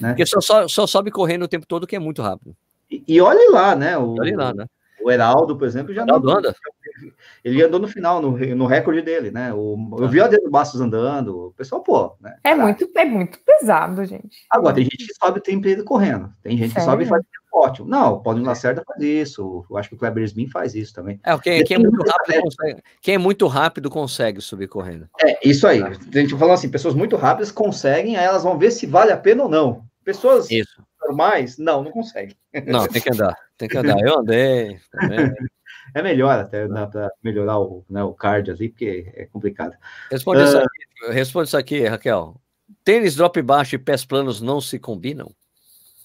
Né? 0.00 0.10
Porque 0.10 0.26
só, 0.26 0.40
só, 0.40 0.68
só, 0.68 0.86
sobe 0.86 1.10
correndo 1.10 1.42
o 1.42 1.48
tempo 1.48 1.66
todo 1.66 1.86
que 1.86 1.96
é 1.96 1.98
muito 1.98 2.22
rápido. 2.22 2.54
E, 2.90 3.02
e 3.06 3.20
olhe 3.20 3.48
lá, 3.50 3.74
né? 3.76 3.96
O, 3.98 4.14
olhe 4.18 4.34
lá, 4.34 4.52
né? 4.54 4.66
O 5.00 5.10
Heraldo, 5.10 5.56
por 5.56 5.66
exemplo, 5.66 5.94
já 5.94 6.02
Heraldo 6.02 6.30
anda. 6.30 6.54
Ele 7.44 7.62
andou 7.62 7.78
no 7.80 7.88
final, 7.88 8.20
no, 8.20 8.32
no 8.32 8.66
recorde 8.66 9.00
dele, 9.02 9.30
né? 9.30 9.52
O, 9.52 9.96
eu 9.98 10.08
vi 10.08 10.20
o 10.20 10.24
Adriano 10.24 10.50
Bastos 10.50 10.80
andando, 10.80 11.46
o 11.46 11.52
pessoal, 11.52 11.82
pô, 11.82 12.16
né? 12.20 12.36
É 12.42 12.54
muito, 12.54 12.90
é 12.96 13.04
muito 13.04 13.38
pesado, 13.40 14.04
gente. 14.04 14.44
Agora, 14.50 14.74
tem 14.74 14.84
gente 14.84 15.06
que 15.06 15.14
sobe 15.14 15.40
tem 15.40 15.60
tempo 15.60 15.84
correndo, 15.84 16.32
tem 16.42 16.56
gente 16.56 16.72
Sério? 16.72 16.84
que 16.84 16.90
sobe 16.90 17.04
e 17.04 17.06
faz 17.06 17.22
ótimo. 17.52 17.88
Não, 17.88 18.14
o 18.14 18.20
Paulinho 18.20 18.46
Lacerda 18.46 18.82
faz 18.86 19.02
isso, 19.02 19.64
eu 19.68 19.76
acho 19.76 19.88
que 19.88 19.94
o 19.94 19.98
Kleber 19.98 20.24
Smin 20.24 20.48
faz 20.48 20.74
isso 20.74 20.94
também. 20.94 21.20
É, 21.24 21.36
quem, 21.38 21.64
quem 21.64 21.76
é 21.76 21.78
muito 21.78 22.02
rápido 22.02 22.42
consegue, 22.42 22.82
quem 23.00 23.14
é 23.14 23.18
muito 23.18 23.46
rápido 23.46 23.90
consegue 23.90 24.40
subir 24.40 24.68
correndo. 24.68 25.08
É, 25.20 25.48
isso 25.48 25.66
aí. 25.66 25.82
A 25.82 26.18
gente 26.18 26.36
falou 26.36 26.54
assim, 26.54 26.68
pessoas 26.68 26.94
muito 26.94 27.16
rápidas 27.16 27.50
conseguem, 27.50 28.16
aí 28.16 28.24
elas 28.24 28.42
vão 28.42 28.58
ver 28.58 28.70
se 28.70 28.86
vale 28.86 29.12
a 29.12 29.16
pena 29.16 29.44
ou 29.44 29.48
não. 29.48 29.84
Pessoas 30.04 30.50
isso. 30.50 30.82
normais, 31.02 31.58
não, 31.58 31.82
não 31.82 31.90
conseguem. 31.90 32.36
Não, 32.66 32.86
tem 32.86 33.02
que 33.02 33.12
andar, 33.12 33.36
tem 33.56 33.68
que 33.68 33.76
andar. 33.76 34.00
Eu 34.00 34.20
andei 34.20 34.78
também. 34.90 35.34
É 35.94 36.02
melhor 36.02 36.38
até, 36.38 36.66
para 36.66 37.10
melhorar 37.22 37.58
o, 37.58 37.84
né, 37.88 38.02
o 38.02 38.12
card 38.12 38.50
ali, 38.50 38.68
porque 38.68 39.10
é 39.14 39.24
complicado. 39.26 39.74
Responde, 40.10 40.42
uh, 40.42 40.44
isso 40.44 40.58
aqui, 40.58 41.12
responde 41.12 41.48
isso 41.48 41.56
aqui, 41.56 41.86
Raquel. 41.86 42.40
Tênis 42.84 43.16
drop 43.16 43.40
baixo 43.42 43.74
e 43.74 43.78
pés 43.78 44.04
planos 44.04 44.40
não 44.40 44.60
se 44.60 44.78
combinam? 44.78 45.30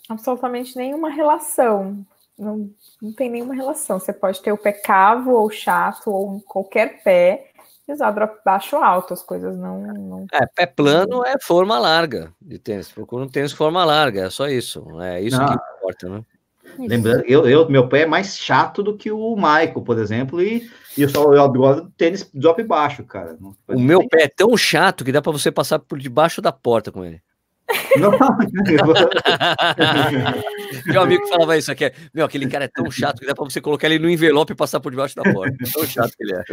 Absolutamente 0.10 0.76
nenhuma 0.76 1.10
relação. 1.10 2.06
Não, 2.38 2.70
não 3.01 3.14
tem 3.14 3.30
nenhuma 3.30 3.54
relação. 3.54 3.99
Você 3.99 4.12
pode 4.12 4.41
ter 4.41 4.51
o 4.51 4.58
pé 4.58 4.72
cavo 4.72 5.32
ou 5.32 5.49
chato 5.49 6.10
ou 6.10 6.41
qualquer 6.41 7.04
pé 7.04 7.51
e 7.88 7.93
usar 7.93 8.12
drop 8.12 8.39
baixo 8.43 8.76
ou 8.76 8.84
alto. 8.84 9.14
As 9.14 9.24
coisas 9.24 9.58
não, 9.58 9.82
não. 9.82 10.26
É, 10.32 10.45
pé 10.45 10.66
plano 10.66 11.26
é 11.26 11.36
forma 11.39 11.78
larga 11.80 12.34
de 12.41 12.58
tênis. 12.58 12.91
Procura 12.91 13.24
um 13.24 13.30
tênis 13.30 13.54
forma 13.54 13.84
larga, 13.86 14.26
é 14.26 14.30
só 14.30 14.47
isso. 14.47 14.84
É 15.01 15.22
isso 15.22 15.38
não. 15.38 15.47
que 15.47 15.54
importa, 15.54 16.10
né? 16.10 16.24
Lembrando, 16.80 17.24
eu, 17.28 17.47
eu, 17.47 17.70
meu 17.70 17.88
pé 17.88 18.01
é 18.01 18.06
mais 18.06 18.38
chato 18.38 18.82
do 18.82 18.97
que 18.97 19.12
o 19.12 19.36
Michael, 19.36 19.82
por 19.82 19.99
exemplo, 19.99 20.41
e, 20.41 20.68
e 20.97 21.04
eu 21.04 21.10
só 21.10 21.32
eu 21.32 21.43
agora 21.43 21.88
tênis 21.95 22.28
drop 22.34 22.64
baixo, 22.64 23.04
cara. 23.04 23.38
O 23.68 23.80
meu 23.80 24.08
pé 24.08 24.24
é 24.24 24.28
tão 24.28 24.58
chato 24.58 25.06
que 25.06 25.12
dá 25.12 25.22
para 25.22 25.32
você 25.32 25.51
passar 25.51 25.78
por 25.78 25.99
debaixo 25.99 26.41
da 26.41 26.51
porta 26.51 26.91
com 26.91 27.06
ele. 27.06 27.22
Não, 27.97 28.11
meu 30.86 31.01
amigo 31.01 31.26
falava 31.28 31.57
isso 31.57 31.72
aqui. 31.72 31.91
Meu, 32.14 32.26
aquele 32.26 32.47
cara 32.47 32.66
é 32.66 32.68
tão 32.68 32.91
chato 32.91 33.20
que 33.20 33.26
dá 33.26 33.34
pra 33.34 33.45
você 33.45 33.61
colocar 33.61 33.88
ele 33.88 33.97
no 33.99 34.09
envelope 34.09 34.51
e 34.53 34.55
passar 34.55 34.80
por 34.80 34.91
debaixo 34.91 35.16
da 35.16 35.24
porta. 35.24 35.55
Tão 35.74 35.86
chato 35.86 36.11
que 36.16 36.24
ele 36.24 36.34
é. 36.34 36.43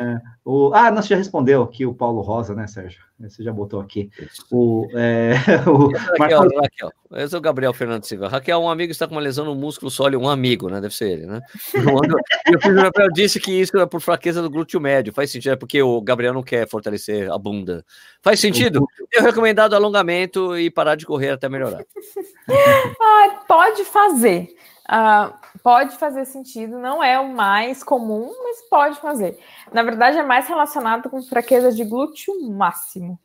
é 0.00 0.20
o, 0.44 0.72
ah, 0.72 0.90
não, 0.90 1.02
você 1.02 1.08
já 1.08 1.16
respondeu 1.16 1.62
aqui 1.62 1.84
o 1.84 1.94
Paulo 1.94 2.22
Rosa, 2.22 2.54
né, 2.54 2.66
Sérgio? 2.66 3.02
Você 3.20 3.42
já 3.42 3.52
botou 3.52 3.80
aqui. 3.80 4.10
O, 4.50 4.88
é, 4.94 5.34
o 5.68 5.92
Raquel, 6.18 6.38
Marcos... 6.38 6.56
Raquel, 6.56 6.88
esse 6.88 7.07
é 7.12 7.36
o 7.36 7.40
Gabriel 7.40 7.72
Fernando 7.72 8.04
Silva. 8.04 8.28
Raquel, 8.28 8.60
um 8.60 8.68
amigo 8.68 8.92
está 8.92 9.06
com 9.06 9.14
uma 9.14 9.20
lesão 9.20 9.44
no 9.44 9.54
músculo 9.54 9.90
sólido, 9.90 10.22
um 10.22 10.28
amigo, 10.28 10.68
né? 10.68 10.80
Deve 10.80 10.94
ser 10.94 11.10
ele, 11.10 11.26
né? 11.26 11.40
E 11.74 13.04
o 13.04 13.12
disse 13.12 13.40
que 13.40 13.50
isso 13.52 13.76
é 13.78 13.86
por 13.86 14.00
fraqueza 14.00 14.42
do 14.42 14.50
glúteo 14.50 14.80
médio. 14.80 15.12
Faz 15.12 15.30
sentido, 15.30 15.52
é 15.52 15.56
porque 15.56 15.82
o 15.82 16.00
Gabriel 16.02 16.34
não 16.34 16.42
quer 16.42 16.68
fortalecer 16.68 17.30
a 17.30 17.38
bunda. 17.38 17.84
Faz 18.22 18.40
sentido? 18.40 18.86
Eu 19.10 19.22
recomendado 19.22 19.74
alongamento 19.74 20.58
e 20.58 20.70
parar 20.70 20.96
de 20.96 21.06
correr 21.06 21.30
até 21.30 21.48
melhorar. 21.48 21.82
ah, 23.00 23.44
pode 23.48 23.84
fazer. 23.84 24.48
Uh, 24.90 25.34
pode 25.62 25.96
fazer 25.96 26.24
sentido, 26.24 26.78
não 26.78 27.04
é 27.04 27.20
o 27.20 27.28
mais 27.28 27.84
comum, 27.84 28.32
mas 28.42 28.68
pode 28.70 28.98
fazer. 29.00 29.38
Na 29.70 29.82
verdade, 29.82 30.18
é 30.18 30.22
mais 30.22 30.48
relacionado 30.48 31.10
com 31.10 31.22
fraqueza 31.22 31.70
de 31.72 31.84
glúteo 31.84 32.34
máximo. 32.50 33.18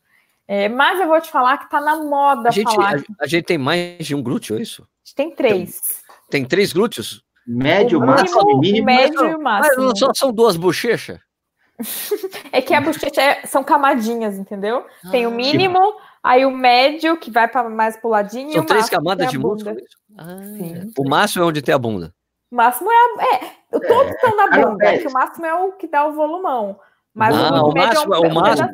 É, 0.48 0.68
mas 0.68 1.00
eu 1.00 1.08
vou 1.08 1.20
te 1.22 1.32
falar 1.32 1.58
que 1.58 1.70
tá 1.70 1.80
na 1.80 1.96
moda 1.98 2.50
a 2.50 2.52
gente, 2.52 2.74
falar. 2.74 2.98
A, 2.98 3.24
a, 3.24 3.28
gente 3.28 3.46
tem 3.46 3.58
mais 3.58 4.06
de 4.06 4.14
um 4.14 4.22
glúteo, 4.22 4.58
é 4.58 4.62
isso? 4.62 4.88
Tem 5.16 5.32
três. 5.32 5.80
Tem, 6.30 6.42
tem 6.42 6.46
três 6.46 6.74
glúteos? 6.74 7.24
Médio, 7.46 8.00
o 8.00 8.06
máximo, 8.06 8.60
mínimo. 8.60 8.86
Médio 8.86 9.26
e 9.26 9.38
máximo. 9.38 9.86
Mas 9.86 10.00
só 10.00 10.14
são 10.14 10.32
duas 10.32 10.56
bochechas? 10.56 11.20
é 12.52 12.62
que 12.62 12.74
a 12.74 12.82
bochecha 12.82 13.22
é, 13.22 13.46
são 13.46 13.64
camadinhas, 13.64 14.38
entendeu? 14.38 14.86
Ah, 15.04 15.10
tem 15.10 15.26
o 15.26 15.32
mínimo, 15.32 15.80
aí 16.22 16.46
o 16.46 16.52
médio, 16.52 17.18
que 17.18 17.32
vai 17.32 17.48
para 17.48 17.70
mais 17.70 17.98
pro 17.98 18.10
ladinho. 18.10 18.54
São 18.54 18.66
três 18.66 18.90
camadas 18.90 19.30
de 19.30 19.38
músculo? 19.38 19.76
Ah, 20.18 20.38
o 20.98 21.10
máximo 21.10 21.44
é 21.44 21.48
onde 21.48 21.62
tem 21.62 21.74
a 21.74 21.80
bunda. 21.80 22.14
O 22.52 22.56
máximo 22.56 22.90
é. 22.92 22.96
A, 22.96 23.36
é 23.36 23.80
todos 23.80 24.12
estão 24.12 24.36
na 24.36 24.48
bunda, 24.48 24.98
que 25.00 25.08
o 25.08 25.12
máximo 25.12 25.46
é 25.46 25.54
o 25.54 25.72
que 25.74 25.88
dá 25.88 26.06
o 26.06 26.14
volumão. 26.14 26.80
Mas 27.14 27.36
ah, 27.36 27.64
o, 27.64 27.70
o 27.70 27.74
máximo 27.74 28.14
é 28.14 28.20
o 28.20 28.34
máximo. 28.34 28.70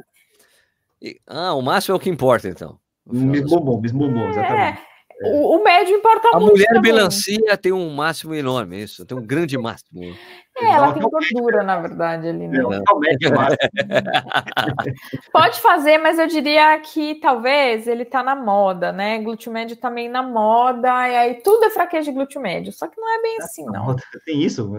Ah, 1.27 1.53
o 1.53 1.61
máximo 1.61 1.93
é 1.93 1.97
o 1.97 1.99
que 1.99 2.09
importa, 2.09 2.47
então. 2.47 2.79
Miss 3.05 3.41
Bombom, 3.41 3.81
Miss 3.81 3.91
Bombom, 3.91 4.19
é, 4.19 4.29
exatamente. 4.29 4.89
O, 5.21 5.57
o, 5.57 5.63
médio 5.63 5.97
importa 5.97 6.29
a 6.29 6.39
muito. 6.39 6.51
A 6.51 6.53
mulher 6.53 6.67
também. 6.67 6.93
melancia 6.93 7.57
tem 7.57 7.73
um 7.73 7.93
máximo 7.93 8.33
enorme, 8.33 8.81
isso, 8.81 9.05
tem 9.05 9.17
um 9.17 9.21
grande 9.21 9.57
máximo. 9.57 10.15
É, 10.57 10.71
ela 10.71 10.93
tem 10.93 11.01
gordura, 11.01 11.61
na 11.61 11.77
verdade, 11.79 12.29
ali. 12.29 12.47
Né? 12.47 12.57
Pode 15.33 15.59
fazer, 15.59 15.97
mas 15.97 16.19
eu 16.19 16.27
diria 16.27 16.79
que 16.79 17.15
talvez 17.15 17.85
ele 17.85 18.05
tá 18.05 18.23
na 18.23 18.35
moda, 18.35 18.93
né? 18.93 19.19
Glúteo 19.19 19.51
médio 19.51 19.75
também 19.75 20.07
na 20.07 20.23
moda, 20.23 20.87
e 21.09 21.17
aí 21.17 21.33
tudo 21.35 21.65
é 21.65 21.69
fraqueza 21.69 22.05
de 22.05 22.13
glúteo 22.13 22.41
médio. 22.41 22.71
Só 22.71 22.87
que 22.87 22.99
não 22.99 23.09
é 23.09 23.21
bem 23.21 23.37
assim, 23.41 23.65
não. 23.65 23.93
Tem 24.25 24.41
isso? 24.41 24.71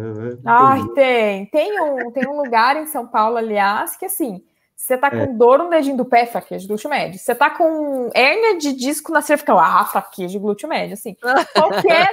Ai, 0.46 0.82
tem. 0.94 1.46
Tem 1.46 1.80
um, 1.80 2.10
tem 2.12 2.26
um 2.26 2.36
lugar 2.36 2.76
em 2.76 2.86
São 2.86 3.06
Paulo, 3.06 3.36
aliás, 3.36 3.96
que 3.96 4.06
assim 4.06 4.42
você 4.80 4.96
tá 4.96 5.10
com 5.10 5.18
é. 5.18 5.26
dor 5.26 5.58
no 5.58 5.68
dedinho 5.68 5.98
do 5.98 6.06
pé, 6.06 6.24
fraqueza 6.24 6.62
de 6.62 6.68
glúteo 6.68 6.88
médio. 6.88 7.18
Você 7.18 7.34
tá 7.34 7.50
com 7.50 8.10
hérnia 8.14 8.56
de 8.56 8.72
disco 8.72 9.12
na 9.12 9.20
cervical, 9.20 9.58
ah, 9.58 9.84
fraqueza 9.84 10.32
de 10.32 10.38
glúteo 10.38 10.66
médio, 10.66 10.94
assim. 10.94 11.14
Qualquer... 11.54 12.08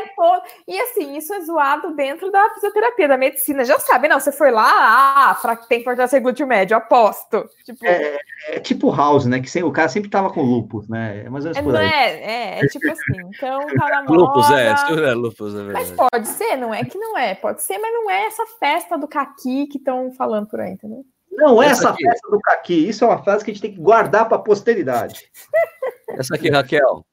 e 0.68 0.80
assim, 0.82 1.16
isso 1.16 1.34
é 1.34 1.42
zoado 1.42 1.96
dentro 1.96 2.30
da 2.30 2.50
fisioterapia, 2.50 3.08
da 3.08 3.18
medicina. 3.18 3.64
Já 3.64 3.80
sabe, 3.80 4.10
não, 4.10 4.20
você 4.20 4.34
foi 4.34 4.52
lá, 4.52 5.32
ah, 5.32 5.56
tem 5.70 5.82
fortalecer 5.82 6.22
glúteo 6.22 6.46
médio, 6.46 6.76
aposto. 6.76 7.50
Tipo... 7.64 7.86
É, 7.86 8.20
é, 8.50 8.60
tipo 8.60 8.94
House, 8.94 9.26
né, 9.26 9.40
que 9.40 9.64
o 9.64 9.72
cara 9.72 9.88
sempre 9.88 10.10
tava 10.10 10.30
com 10.30 10.42
lupus, 10.42 10.90
né? 10.90 11.24
É 11.24 11.28
ou 11.28 11.32
menos 11.32 11.58
por 11.60 11.76
aí. 11.78 11.88
É, 11.88 12.60
é, 12.60 12.60
é 12.60 12.68
tipo 12.68 12.92
assim, 12.92 13.30
então 13.34 13.60
tá 13.66 13.90
na 13.90 14.04
moda... 14.04 14.14
Lupus, 14.14 14.52
é, 14.52 14.68
é 14.68 15.14
lupus, 15.14 15.56
é 15.56 15.64
verdade. 15.64 15.94
Mas 15.96 16.10
pode 16.12 16.28
ser, 16.28 16.58
não 16.58 16.74
é 16.74 16.84
que 16.84 16.98
não 16.98 17.18
é, 17.18 17.34
pode 17.34 17.64
ser, 17.64 17.78
mas 17.78 17.94
não 17.94 18.12
é 18.12 18.26
essa 18.26 18.46
festa 18.60 18.98
do 18.98 19.08
caqui 19.08 19.68
que 19.68 19.78
estão 19.78 20.12
falando 20.12 20.48
por 20.48 20.60
aí, 20.60 20.74
entendeu? 20.74 21.06
Não 21.38 21.62
é 21.62 21.68
essa, 21.68 21.90
essa 21.90 21.96
festa 21.96 22.30
do 22.32 22.40
caqui. 22.40 22.90
Isso 22.90 23.04
é 23.04 23.08
uma 23.08 23.24
frase 23.24 23.46
que 23.46 23.52
a 23.52 23.54
gente 23.54 23.62
tem 23.62 23.72
que 23.72 23.80
guardar 23.80 24.28
para 24.28 24.38
a 24.38 24.42
posteridade. 24.42 25.32
Essa 26.10 26.36
aqui, 26.36 26.50
Raquel. 26.50 27.06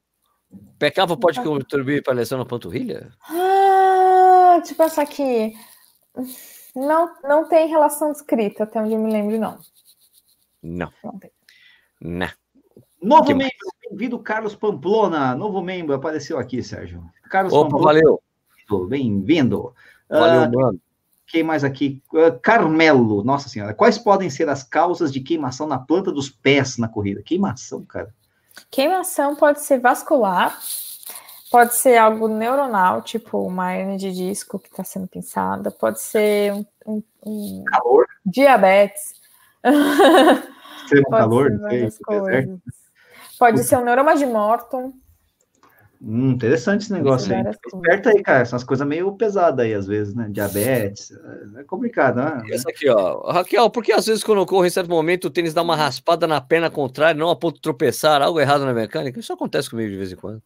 Pecava 0.78 1.16
pode 1.16 1.42
contribuir 1.42 2.02
para 2.02 2.12
a 2.12 2.16
lesão 2.16 2.38
na 2.38 2.46
panturrilha? 2.46 3.10
Ah, 3.28 4.62
tipo 4.64 4.82
essa 4.84 5.02
aqui. 5.02 5.52
Não, 6.74 7.12
não 7.24 7.48
tem 7.48 7.68
relação 7.68 8.12
escrita, 8.12 8.62
até 8.62 8.80
onde 8.80 8.94
eu 8.94 9.00
me 9.00 9.12
lembro, 9.12 9.36
não. 9.38 9.58
Não. 10.62 10.92
Não 11.02 11.18
tem. 11.18 11.30
Não. 12.00 12.30
Novo 13.02 13.24
que 13.24 13.34
membro, 13.34 13.52
bem-vindo, 13.90 14.18
Carlos 14.20 14.54
Pamplona. 14.54 15.34
Novo 15.34 15.60
membro 15.60 15.94
apareceu 15.94 16.38
aqui, 16.38 16.62
Sérgio. 16.62 17.04
Carlos 17.28 17.52
Opa, 17.52 17.70
Pamplona. 17.70 17.84
valeu. 17.84 18.22
Bem-vindo. 18.88 19.74
Valeu, 20.08 20.48
uh, 20.48 20.52
mano. 20.52 20.80
Quem 21.26 21.42
mais 21.42 21.64
aqui? 21.64 22.02
Uh, 22.12 22.38
Carmelo, 22.40 23.24
nossa 23.24 23.48
senhora. 23.48 23.74
Quais 23.74 23.98
podem 23.98 24.28
ser 24.28 24.48
as 24.48 24.62
causas 24.62 25.12
de 25.12 25.20
queimação 25.20 25.66
na 25.66 25.78
planta 25.78 26.12
dos 26.12 26.28
pés 26.28 26.76
na 26.78 26.88
corrida? 26.88 27.22
Queimação, 27.22 27.84
cara. 27.84 28.12
Queimação 28.70 29.34
pode 29.34 29.62
ser 29.62 29.80
vascular, 29.80 30.56
pode 31.50 31.74
ser 31.74 31.96
algo 31.96 32.28
neuronal, 32.28 33.02
tipo 33.02 33.38
uma 33.40 33.74
hernia 33.74 33.98
de 33.98 34.12
disco 34.12 34.58
que 34.58 34.68
está 34.68 34.84
sendo 34.84 35.08
pensada, 35.08 35.70
pode 35.70 36.00
ser 36.00 36.52
um, 36.52 36.64
um, 36.86 37.02
um 37.24 37.64
calor, 37.64 38.06
diabetes. 38.24 39.14
Extremo 40.82 41.10
calor, 41.10 41.50
sei, 41.68 42.58
pode 43.38 43.64
ser 43.64 43.76
um 43.78 43.84
neuroma 43.84 44.14
de 44.14 44.26
Morton. 44.26 44.92
Hum, 46.06 46.32
interessante 46.32 46.82
esse 46.82 46.92
negócio 46.92 47.34
aí. 47.34 47.42
Esperta 47.66 48.10
aí, 48.10 48.22
cara. 48.22 48.44
São 48.44 48.58
as 48.58 48.64
coisas 48.64 48.86
meio 48.86 49.10
pesadas 49.12 49.64
aí, 49.64 49.72
às 49.72 49.86
vezes, 49.86 50.14
né? 50.14 50.28
Diabetes. 50.30 51.10
É 51.56 51.64
complicado, 51.64 52.16
né? 52.16 52.42
Essa 52.50 52.68
aqui, 52.68 52.90
ó. 52.90 53.30
Raquel, 53.32 53.70
porque 53.70 53.90
às 53.90 54.04
vezes 54.04 54.22
quando 54.22 54.42
ocorre 54.42 54.68
em 54.68 54.70
certo 54.70 54.90
momento 54.90 55.26
o 55.26 55.30
tênis 55.30 55.54
dá 55.54 55.62
uma 55.62 55.74
raspada 55.74 56.26
na 56.26 56.42
perna 56.42 56.68
contrária, 56.68 57.18
não 57.18 57.30
a 57.30 57.36
ponto 57.36 57.54
de 57.54 57.62
tropeçar, 57.62 58.20
algo 58.20 58.38
errado 58.38 58.66
na 58.66 58.74
mecânica? 58.74 59.18
Isso 59.18 59.32
acontece 59.32 59.70
comigo 59.70 59.90
de 59.90 59.96
vez 59.96 60.12
em 60.12 60.16
quando. 60.16 60.42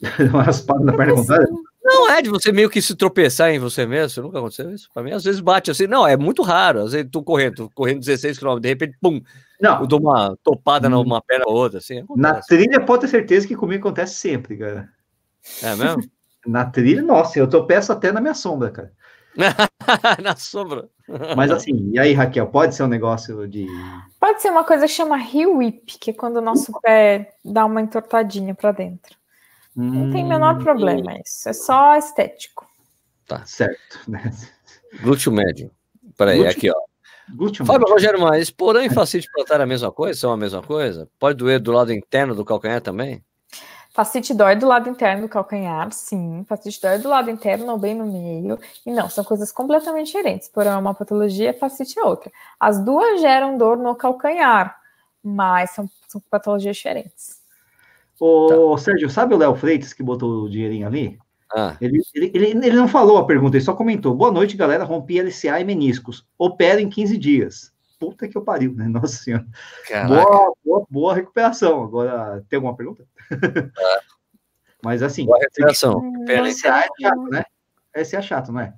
uma 0.30 0.42
raspada 0.42 0.84
na 0.84 0.92
perna 0.94 1.14
contrária? 1.14 1.48
Não, 1.82 2.10
é 2.10 2.20
de 2.20 2.28
você 2.28 2.52
meio 2.52 2.68
que 2.68 2.82
se 2.82 2.94
tropeçar 2.94 3.50
em 3.50 3.58
você 3.58 3.86
mesmo. 3.86 4.10
Você 4.10 4.20
nunca 4.20 4.38
aconteceu 4.38 4.70
isso? 4.74 4.90
Pra 4.92 5.02
mim, 5.02 5.12
às 5.12 5.24
vezes 5.24 5.40
bate 5.40 5.70
assim. 5.70 5.86
Não, 5.86 6.06
é 6.06 6.18
muito 6.18 6.42
raro. 6.42 6.80
Às 6.80 6.92
vezes 6.92 7.08
tô 7.10 7.22
correndo, 7.22 7.54
tô 7.54 7.70
correndo 7.70 8.00
16 8.00 8.38
km, 8.38 8.58
de 8.60 8.68
repente, 8.68 8.98
pum, 9.00 9.22
não. 9.60 9.80
Eu 9.80 9.86
dou 9.86 10.00
uma 10.00 10.36
topada 10.42 10.88
hum. 10.88 10.90
numa 10.90 11.20
perna 11.20 11.44
ou 11.46 11.54
outra, 11.54 11.78
assim. 11.78 12.00
Acontece. 12.00 12.20
Na 12.20 12.40
trilha, 12.40 12.80
pode 12.84 13.02
ter 13.02 13.08
certeza 13.08 13.46
que 13.46 13.56
comigo 13.56 13.86
acontece 13.86 14.14
sempre, 14.14 14.56
cara. 14.56 14.88
É 15.62 15.74
mesmo? 15.74 16.02
na 16.46 16.64
trilha, 16.64 17.02
nossa, 17.02 17.38
eu 17.38 17.48
tropeço 17.48 17.92
até 17.92 18.12
na 18.12 18.20
minha 18.20 18.34
sombra, 18.34 18.70
cara. 18.70 18.92
na 20.22 20.36
sombra. 20.36 20.88
Mas 21.36 21.50
assim, 21.50 21.90
e 21.92 21.98
aí, 21.98 22.12
Raquel, 22.12 22.46
pode 22.46 22.74
ser 22.74 22.82
um 22.82 22.88
negócio 22.88 23.46
de. 23.46 23.66
Pode 24.18 24.42
ser 24.42 24.50
uma 24.50 24.64
coisa 24.64 24.86
que 24.86 24.92
chama 24.92 25.18
heel 25.18 25.56
whip, 25.56 25.98
que 25.98 26.10
é 26.10 26.14
quando 26.14 26.38
o 26.38 26.40
nosso 26.40 26.72
pé 26.80 27.34
dá 27.44 27.64
uma 27.64 27.80
entortadinha 27.80 28.54
para 28.54 28.72
dentro. 28.72 29.16
Hum... 29.76 30.06
Não 30.06 30.12
tem 30.12 30.24
o 30.24 30.28
menor 30.28 30.56
hum. 30.56 30.64
problema 30.64 31.18
isso. 31.24 31.48
É 31.48 31.52
só 31.52 31.96
estético. 31.96 32.66
Tá 33.26 33.44
certo. 33.44 34.00
Glúteo 35.02 35.32
médio. 35.32 35.70
Peraí, 36.16 36.38
Glúteo... 36.38 36.56
aqui, 36.56 36.70
ó. 36.70 36.95
Fábio 37.64 37.88
Rogério, 37.88 38.20
mas 38.20 38.50
porão 38.50 38.82
e 38.82 38.90
facite 38.90 39.28
plantar 39.32 39.60
a 39.60 39.66
mesma 39.66 39.90
coisa? 39.90 40.18
São 40.18 40.32
a 40.32 40.36
mesma 40.36 40.62
coisa? 40.62 41.08
Pode 41.18 41.38
doer 41.38 41.60
do 41.60 41.72
lado 41.72 41.92
interno 41.92 42.34
do 42.34 42.44
calcanhar 42.44 42.80
também? 42.80 43.22
Facite 43.96 44.34
dói 44.34 44.54
do 44.56 44.66
lado 44.66 44.90
interno 44.90 45.22
do 45.22 45.28
calcanhar, 45.28 45.90
sim. 45.90 46.44
Facite 46.46 46.82
dói 46.82 46.98
do 46.98 47.08
lado 47.08 47.30
interno 47.30 47.72
ou 47.72 47.78
bem 47.78 47.94
no 47.94 48.04
meio. 48.04 48.58
E 48.84 48.92
não, 48.92 49.08
são 49.08 49.24
coisas 49.24 49.50
completamente 49.50 50.08
diferentes. 50.08 50.48
Porão 50.48 50.72
é 50.72 50.76
uma 50.76 50.94
patologia, 50.94 51.54
facite 51.54 51.98
é 51.98 52.04
outra. 52.04 52.30
As 52.60 52.78
duas 52.78 53.22
geram 53.22 53.56
dor 53.56 53.78
no 53.78 53.96
calcanhar, 53.96 54.78
mas 55.24 55.70
são, 55.70 55.88
são 56.06 56.20
patologias 56.30 56.76
diferentes. 56.76 57.40
Ô, 58.20 58.74
tá. 58.76 58.82
Sérgio, 58.82 59.08
sabe 59.08 59.34
o 59.34 59.38
Léo 59.38 59.54
Freitas 59.54 59.94
que 59.94 60.02
botou 60.02 60.44
o 60.44 60.50
dinheirinho 60.50 60.86
ali? 60.86 61.18
Ah. 61.58 61.74
Ele, 61.80 62.02
ele, 62.14 62.30
ele, 62.34 62.46
ele, 62.66 62.76
não 62.76 62.86
falou 62.86 63.16
a 63.16 63.24
pergunta, 63.24 63.56
ele 63.56 63.64
só 63.64 63.72
comentou. 63.72 64.14
Boa 64.14 64.30
noite, 64.30 64.58
galera. 64.58 64.84
Rompi 64.84 65.18
LCA 65.18 65.58
e 65.58 65.64
meniscos. 65.64 66.28
Opera 66.36 66.82
em 66.82 66.90
15 66.90 67.16
dias. 67.16 67.72
Puta 67.98 68.28
que 68.28 68.36
eu 68.36 68.42
pariu, 68.42 68.74
né? 68.74 68.84
Nossa 68.92 69.16
senhora. 69.16 69.46
Boa, 70.06 70.52
boa, 70.62 70.86
boa, 70.90 71.14
recuperação. 71.14 71.82
Agora, 71.82 72.44
tem 72.50 72.58
alguma 72.58 72.76
pergunta? 72.76 73.06
Ah. 73.32 74.00
Mas 74.84 75.02
assim. 75.02 75.24
Boa 75.24 75.38
recuperação. 75.38 76.12
LCA 76.28 76.84
é 76.84 76.88
chato, 77.00 77.22
né? 77.30 77.44
LCA 77.94 78.18
é 78.18 78.22
chato, 78.22 78.52
não 78.52 78.60
é? 78.60 78.74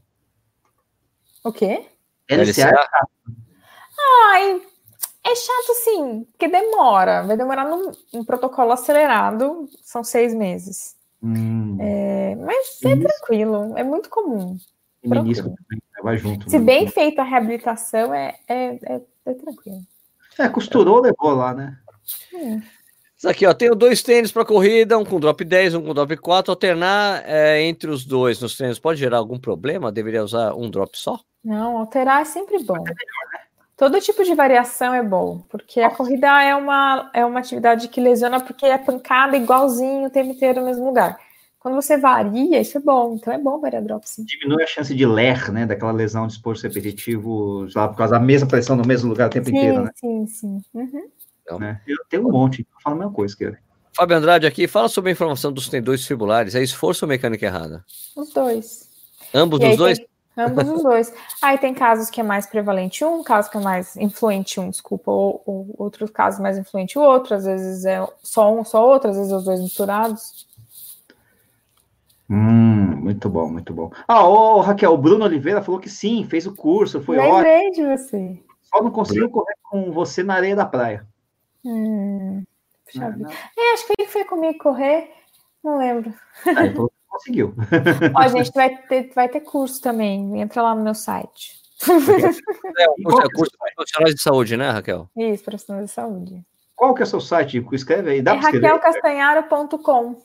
O 1.42 1.52
quê? 1.52 1.84
LCA, 2.30 2.42
LCA? 2.44 2.68
é 2.68 2.70
chato. 2.70 3.10
Ai, 4.30 4.62
é 5.24 5.34
chato 5.34 5.74
sim, 5.82 6.24
porque 6.30 6.46
demora. 6.46 7.24
Vai 7.24 7.36
demorar 7.36 7.64
num, 7.64 7.90
num 8.14 8.24
protocolo 8.24 8.70
acelerado, 8.70 9.68
são 9.82 10.04
seis 10.04 10.32
meses. 10.32 10.96
Hum. 11.22 11.76
É, 11.80 12.36
mas 12.36 12.80
é 12.84 12.96
tranquilo, 12.96 13.76
é 13.76 13.82
muito 13.82 14.08
comum. 14.08 14.56
E 15.02 15.08
menisco 15.08 15.48
também, 15.48 15.82
né? 15.96 16.02
vai 16.02 16.16
junto. 16.16 16.48
Se 16.48 16.58
né? 16.58 16.64
bem 16.64 16.86
feita 16.88 17.22
a 17.22 17.24
reabilitação, 17.24 18.14
é, 18.14 18.36
é, 18.46 18.66
é, 18.74 19.00
é 19.26 19.34
tranquilo. 19.34 19.80
É, 20.38 20.48
costurou, 20.48 21.00
levou 21.00 21.34
lá, 21.34 21.52
né? 21.52 21.78
Isso 23.16 23.28
aqui, 23.28 23.44
ó, 23.44 23.52
tenho 23.52 23.74
dois 23.74 24.00
tênis 24.00 24.30
para 24.30 24.44
corrida, 24.44 24.96
um 24.96 25.04
com 25.04 25.18
drop 25.18 25.44
10, 25.44 25.74
um 25.74 25.82
com 25.82 25.92
drop 25.92 26.16
4. 26.16 26.52
Alternar 26.52 27.24
é, 27.26 27.60
entre 27.62 27.90
os 27.90 28.04
dois 28.04 28.40
nos 28.40 28.56
treinos 28.56 28.78
pode 28.78 29.00
gerar 29.00 29.18
algum 29.18 29.38
problema? 29.38 29.90
Deveria 29.90 30.22
usar 30.22 30.54
um 30.54 30.70
drop 30.70 30.96
só? 30.96 31.18
Não, 31.44 31.78
alterar 31.78 32.22
é 32.22 32.24
sempre 32.24 32.62
bom. 32.62 32.84
Todo 33.78 34.00
tipo 34.00 34.24
de 34.24 34.34
variação 34.34 34.92
é 34.92 35.04
bom, 35.04 35.40
porque 35.48 35.80
a 35.80 35.88
corrida 35.88 36.26
é 36.42 36.52
uma, 36.56 37.12
é 37.14 37.24
uma 37.24 37.38
atividade 37.38 37.86
que 37.86 38.00
lesiona 38.00 38.40
porque 38.40 38.66
é 38.66 38.76
pancada 38.76 39.36
igualzinho 39.36 40.08
o 40.08 40.10
tempo 40.10 40.32
inteiro 40.32 40.58
no 40.58 40.66
mesmo 40.66 40.84
lugar. 40.84 41.16
Quando 41.60 41.76
você 41.76 41.96
varia, 41.96 42.60
isso 42.60 42.76
é 42.76 42.80
bom. 42.80 43.14
Então 43.14 43.32
é 43.32 43.38
bom 43.38 43.60
variar 43.60 43.84
drop, 43.84 44.02
sim. 44.04 44.24
Diminui 44.24 44.64
a 44.64 44.66
chance 44.66 44.92
de 44.92 45.06
ler, 45.06 45.52
né? 45.52 45.64
Daquela 45.64 45.92
lesão 45.92 46.26
de 46.26 46.32
esforço 46.32 46.64
repetitivo, 46.64 47.68
lá, 47.72 47.86
por 47.86 47.96
causa 47.96 48.14
da 48.14 48.20
mesma 48.20 48.48
pressão 48.48 48.74
no 48.74 48.84
mesmo 48.84 49.08
lugar 49.08 49.28
o 49.28 49.30
tempo 49.30 49.48
sim, 49.48 49.56
inteiro, 49.56 49.84
né? 49.84 49.90
Sim, 49.94 50.26
sim. 50.26 50.60
Uhum. 50.74 51.08
Então, 51.42 51.60
né? 51.60 51.80
Eu 51.86 51.98
tenho 52.10 52.26
um 52.26 52.32
monte, 52.32 52.62
eu 52.62 52.80
falo 52.82 52.96
a 52.96 52.98
mesma 52.98 53.12
coisa, 53.12 53.36
que 53.36 53.56
Fábio 53.92 54.16
Andrade 54.16 54.46
aqui, 54.46 54.66
fala 54.66 54.88
sobre 54.88 55.10
a 55.10 55.12
informação 55.12 55.52
dos 55.52 55.68
tendões 55.68 56.04
fibulares. 56.04 56.56
É 56.56 56.62
esforço 56.62 57.04
ou 57.04 57.08
mecânica 57.08 57.46
errada? 57.46 57.84
Os 58.16 58.32
dois. 58.32 58.88
Ambos 59.32 59.60
os 59.60 59.76
dois? 59.76 59.98
Tem... 59.98 60.08
Ambos 60.38 60.68
os 60.68 60.82
dois. 60.84 61.12
Aí 61.42 61.58
tem 61.58 61.74
casos 61.74 62.08
que 62.08 62.20
é 62.20 62.24
mais 62.24 62.46
prevalente 62.46 63.04
um, 63.04 63.24
casos 63.24 63.50
que 63.50 63.56
é 63.56 63.60
mais 63.60 63.96
influente 63.96 64.60
um, 64.60 64.70
desculpa, 64.70 65.10
ou, 65.10 65.42
ou 65.44 65.74
outros 65.76 66.10
casos 66.10 66.40
mais 66.40 66.56
influente 66.56 66.96
o 66.96 67.02
outro, 67.02 67.34
às 67.34 67.44
vezes 67.44 67.84
é 67.84 68.06
só 68.22 68.54
um, 68.54 68.64
só 68.64 68.86
outro, 68.86 69.10
às 69.10 69.16
vezes 69.16 69.32
os 69.32 69.44
dois 69.44 69.60
misturados. 69.60 70.46
Hum, 72.30 72.96
muito 72.96 73.28
bom, 73.28 73.48
muito 73.48 73.74
bom. 73.74 73.90
Ah, 74.06 74.28
ô, 74.28 74.60
Raquel, 74.60 74.92
o 74.92 74.98
Bruno 74.98 75.24
Oliveira 75.24 75.62
falou 75.62 75.80
que 75.80 75.90
sim, 75.90 76.24
fez 76.28 76.46
o 76.46 76.54
curso, 76.54 77.02
foi 77.02 77.16
Lembrei 77.16 77.68
ótimo. 77.68 77.86
de 77.88 77.96
você. 77.96 78.42
Só 78.62 78.82
não 78.82 78.90
conseguiu 78.90 79.30
correr 79.30 79.56
com 79.62 79.90
você 79.90 80.22
na 80.22 80.34
areia 80.34 80.54
da 80.54 80.66
praia. 80.66 81.04
Hum, 81.64 82.44
puxa 82.84 83.04
é, 83.04 83.60
É, 83.60 83.72
acho 83.72 83.86
que 83.86 83.94
ele 83.98 84.08
foi 84.08 84.24
comigo 84.24 84.58
correr, 84.58 85.10
não 85.64 85.78
lembro. 85.78 86.14
Ah, 86.54 86.66
então 86.66 86.88
conseguiu. 87.18 87.54
Ó, 88.14 88.28
gente, 88.28 88.50
vai 88.52 88.76
ter, 88.76 89.10
vai 89.14 89.28
ter 89.28 89.40
curso 89.40 89.80
também. 89.80 90.40
Entra 90.40 90.62
lá 90.62 90.74
no 90.74 90.82
meu 90.82 90.94
site. 90.94 91.58
É, 91.82 91.86
curso, 93.04 93.20
é 93.20 93.28
curso 93.34 93.52
de 93.52 93.74
profissionais 93.74 94.14
de 94.14 94.20
saúde, 94.22 94.56
né, 94.56 94.70
Raquel? 94.70 95.08
Isso, 95.16 95.44
profissionais 95.44 95.86
de 95.86 95.92
saúde. 95.92 96.42
Qual 96.74 96.94
que 96.94 97.02
é 97.02 97.04
o 97.04 97.06
seu 97.06 97.20
site? 97.20 97.64
Escreve 97.72 98.10
aí. 98.10 98.22
Dá 98.22 98.34
É 98.34 98.38
raquelcastanharo.com 98.38 100.16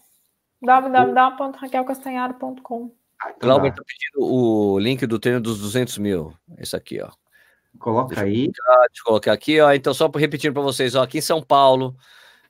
www.raquelcastanharo.com 0.61 2.91
Ah, 3.21 3.33
então 3.35 3.49
Glauber 3.49 3.71
dá. 3.71 3.75
tá 3.77 3.83
pedindo 3.85 4.33
o 4.33 4.79
link 4.79 5.05
do 5.05 5.19
treino 5.19 5.41
dos 5.41 5.59
200 5.59 5.97
mil. 5.97 6.33
Esse 6.57 6.75
aqui, 6.75 7.01
ó. 7.01 7.09
Coloca 7.79 8.21
aí. 8.21 8.45
Deixa 8.47 8.61
eu 8.99 9.03
colocar 9.05 9.33
aqui, 9.33 9.59
ó. 9.59 9.73
Então, 9.73 9.93
só 9.93 10.09
repetindo 10.15 10.53
para 10.53 10.61
vocês, 10.61 10.95
ó, 10.95 11.03
aqui 11.03 11.17
em 11.17 11.21
São 11.21 11.41
Paulo. 11.41 11.95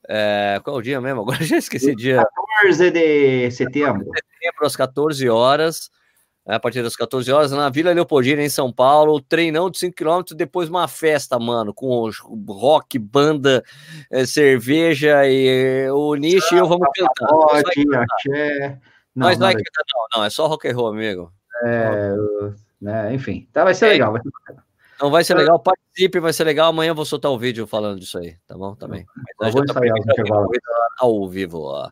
é, 0.08 0.60
qual 0.64 0.76
é 0.76 0.80
o 0.80 0.82
dia 0.82 1.00
mesmo? 1.02 1.22
Agora 1.22 1.41
já 1.44 1.58
esqueci 1.58 1.91
o 1.91 1.96
dia. 1.96 2.24
14 2.62 2.91
de 2.91 3.50
setembro. 3.52 4.06
Setembro, 4.44 4.66
às 4.66 4.76
14 4.76 5.30
horas. 5.30 5.89
né, 6.46 6.56
A 6.56 6.60
partir 6.60 6.84
das 6.84 6.96
14 6.96 7.32
horas, 7.32 7.52
na 7.52 7.70
Vila 7.70 7.94
Leopoldina, 7.94 8.41
em 8.44 8.50
São 8.50 8.72
Paulo, 8.72 9.22
treinão 9.22 9.70
de 9.70 9.78
5 9.80 9.96
km, 9.96 10.36
depois 10.36 10.68
uma 10.70 10.88
festa, 10.88 11.39
mano, 11.39 11.74
com 11.74 12.10
rock, 12.50 13.00
banda, 13.00 13.64
eh, 14.12 14.26
cerveja 14.26 15.26
e 15.26 15.89
o 15.91 16.16
Nishi 16.16 16.56
e 16.56 16.58
eu 16.58 16.68
vamos 16.68 16.88
cantar. 16.96 17.28
Pode, 17.28 17.84
axé. 17.96 18.80
Não, 19.16 19.28
Nós 19.28 19.38
não 19.38 19.48
nada 19.48 19.58
cantar, 19.60 19.84
não, 19.96 20.20
não, 20.20 20.26
é 20.26 20.30
só 20.30 20.48
rock 20.48 20.68
and 20.68 20.76
roll, 20.76 20.88
amigo. 20.88 21.32
É, 21.66 22.14
né, 22.82 23.14
enfim, 23.14 23.48
tá, 23.54 23.64
vai 23.64 23.74
ser 23.76 23.86
É. 23.86 23.89
legal. 23.89 24.12
Vai 24.12 24.22
ser 24.22 24.30
bacana. 24.32 24.64
Não 25.02 25.12
vai 25.12 25.24
ser 25.24 25.34
legal, 25.36 25.60
participe, 25.60 26.20
vai 26.20 26.32
ser 26.34 26.44
legal. 26.46 26.70
Amanhã 26.70 26.91
eu 26.91 26.96
vou 26.96 27.06
soltar 27.06 27.32
o 27.32 27.38
vídeo 27.38 27.68
falando 27.68 28.00
disso 28.00 28.18
aí, 28.18 28.36
tá 28.48 28.58
bom? 28.58 28.74
Também. 28.76 29.06
Eu 29.41 29.52
vou 29.52 29.64
ensaiar 29.64 29.94
os 29.98 30.06
intervalos. 30.06 30.58
ao 31.00 31.28
vivo, 31.28 31.60
ó. 31.62 31.89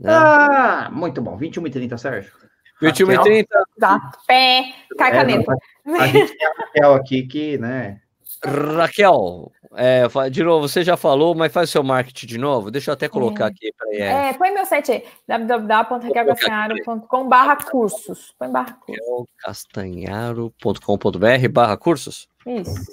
Né? 0.00 0.12
Ah, 0.12 0.88
muito 0.92 1.20
bom. 1.20 1.36
21 1.36 1.66
e 1.66 1.70
30, 1.70 1.98
Sérgio. 1.98 2.32
21 2.80 3.10
e 3.10 3.14
Raquel? 3.16 3.32
30, 3.32 3.64
Tá. 3.80 4.10
Pé, 4.26 4.72
cai 4.96 5.10
É, 5.10 5.12
caneta. 5.12 5.56
A 5.98 6.06
gente 6.06 6.36
tem 6.36 6.46
a 6.46 6.52
Raquel 6.58 6.94
aqui 6.94 7.22
que, 7.26 7.58
né? 7.58 8.00
Raquel, 8.44 9.50
é, 9.74 10.04
de 10.30 10.44
novo, 10.44 10.68
você 10.68 10.84
já 10.84 10.96
falou, 10.96 11.34
mas 11.34 11.52
faz 11.52 11.68
o 11.68 11.72
seu 11.72 11.82
marketing 11.82 12.26
de 12.28 12.38
novo. 12.38 12.70
Deixa 12.70 12.90
eu 12.90 12.94
até 12.94 13.08
colocar 13.08 13.46
É. 13.46 13.48
aqui. 13.48 13.72
Peraí, 13.76 13.96
é. 14.00 14.28
É, 14.28 14.32
põe 14.34 14.52
meu 14.54 14.64
site 14.64 14.92
aí, 14.92 15.04
www.raquelcastanharo.com 15.26 17.28
barra 17.28 17.56
cursos. 17.56 18.32
Põe 18.38 18.48
barra 18.52 18.74
cursos. 18.74 19.26
castanharo.com.br 19.38 21.48
barra 21.50 21.76
cursos. 21.76 22.28
Isso. 22.46 22.92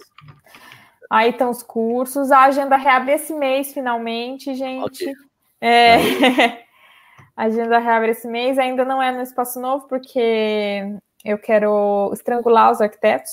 Aí 1.12 1.30
estão 1.30 1.52
os 1.52 1.62
cursos. 1.62 2.32
A 2.32 2.46
agenda 2.46 2.76
reabre 2.76 3.12
esse 3.14 3.32
mês, 3.34 3.72
finalmente, 3.72 4.56
gente. 4.56 4.84
Ok. 4.84 5.14
É, 5.62 5.98
a 7.36 7.44
agenda 7.44 7.80
reabre 7.80 8.12
esse 8.12 8.28
mês. 8.28 8.58
Ainda 8.58 8.86
não 8.86 9.02
é 9.02 9.12
no 9.12 9.22
Espaço 9.22 9.60
Novo, 9.60 9.88
porque 9.88 10.82
eu 11.24 11.38
quero 11.38 12.12
estrangular 12.14 12.72
os 12.72 12.82
arquitetos. 12.82 13.32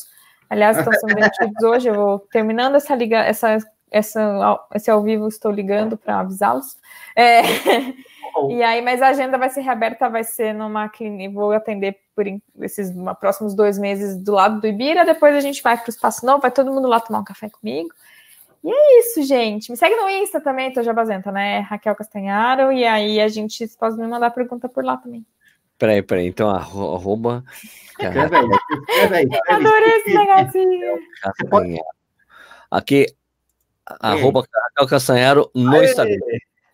Aliás, 0.49 0.77
estão 0.77 0.93
sendo 0.93 1.15
demitidos 1.15 1.63
hoje. 1.63 1.89
Eu 1.89 1.95
vou 1.95 2.19
terminando 2.31 2.75
essa 2.75 2.95
liga, 2.95 3.19
essa, 3.19 3.57
essa, 3.91 4.61
esse 4.75 4.91
ao 4.91 5.03
vivo, 5.03 5.29
estou 5.29 5.51
ligando 5.51 5.97
para 5.97 6.21
avisá-los. 6.21 6.77
É, 7.17 7.43
e 8.51 8.63
aí, 8.63 8.83
mas 8.83 9.01
a 9.01 9.09
agenda 9.09 9.39
vai 9.39 9.51
ser 9.51 9.61
reaberta, 9.61 10.09
vai 10.09 10.25
ser 10.25 10.53
numa 10.53 10.89
clínica. 10.89 11.33
Vou 11.33 11.53
atender 11.53 11.99
por 12.15 12.27
esses 12.61 12.93
próximos 13.21 13.55
dois 13.55 13.79
meses 13.79 14.17
do 14.17 14.33
lado 14.33 14.61
do 14.61 14.67
Ibira. 14.67 15.05
Depois 15.05 15.35
a 15.35 15.41
gente 15.41 15.63
vai 15.63 15.77
para 15.77 15.87
o 15.87 15.91
Espaço 15.91 16.27
Novo, 16.27 16.43
vai 16.43 16.51
todo 16.51 16.73
mundo 16.73 16.89
lá 16.89 17.01
tomar 17.01 17.21
um 17.21 17.25
café 17.25 17.49
comigo. 17.49 17.91
E 18.65 18.71
é 18.71 18.99
isso, 19.01 19.23
gente. 19.23 19.71
Me 19.71 19.77
segue 19.77 19.97
no 19.97 20.09
Insta 20.09 20.41
também, 20.41 20.73
tô 20.73 20.83
jabazenta, 20.83 21.33
né? 21.33 21.61
Raquel 21.61 21.97
Castanharo. 21.97 22.73
E 22.73 22.85
aí 22.85 23.21
a 23.21 23.29
gente 23.29 23.67
pode 23.79 23.97
me 23.97 24.07
mandar 24.07 24.31
pergunta 24.31 24.69
por 24.69 24.85
lá 24.85 24.97
também. 24.97 25.27
Peraí, 25.79 26.01
peraí. 26.03 26.27
Então, 26.29 26.49
arro- 26.49 26.95
arroba 26.95 27.43
Adorei 29.49 29.91
esse 29.97 30.15
negocinho. 30.15 30.99
Castanharo. 31.21 31.85
Aqui, 32.71 33.07
arroba 34.01 34.41
Raquel 34.41 34.89
Castanharo 34.89 35.51
no 35.55 35.83
Instagram. 35.83 36.17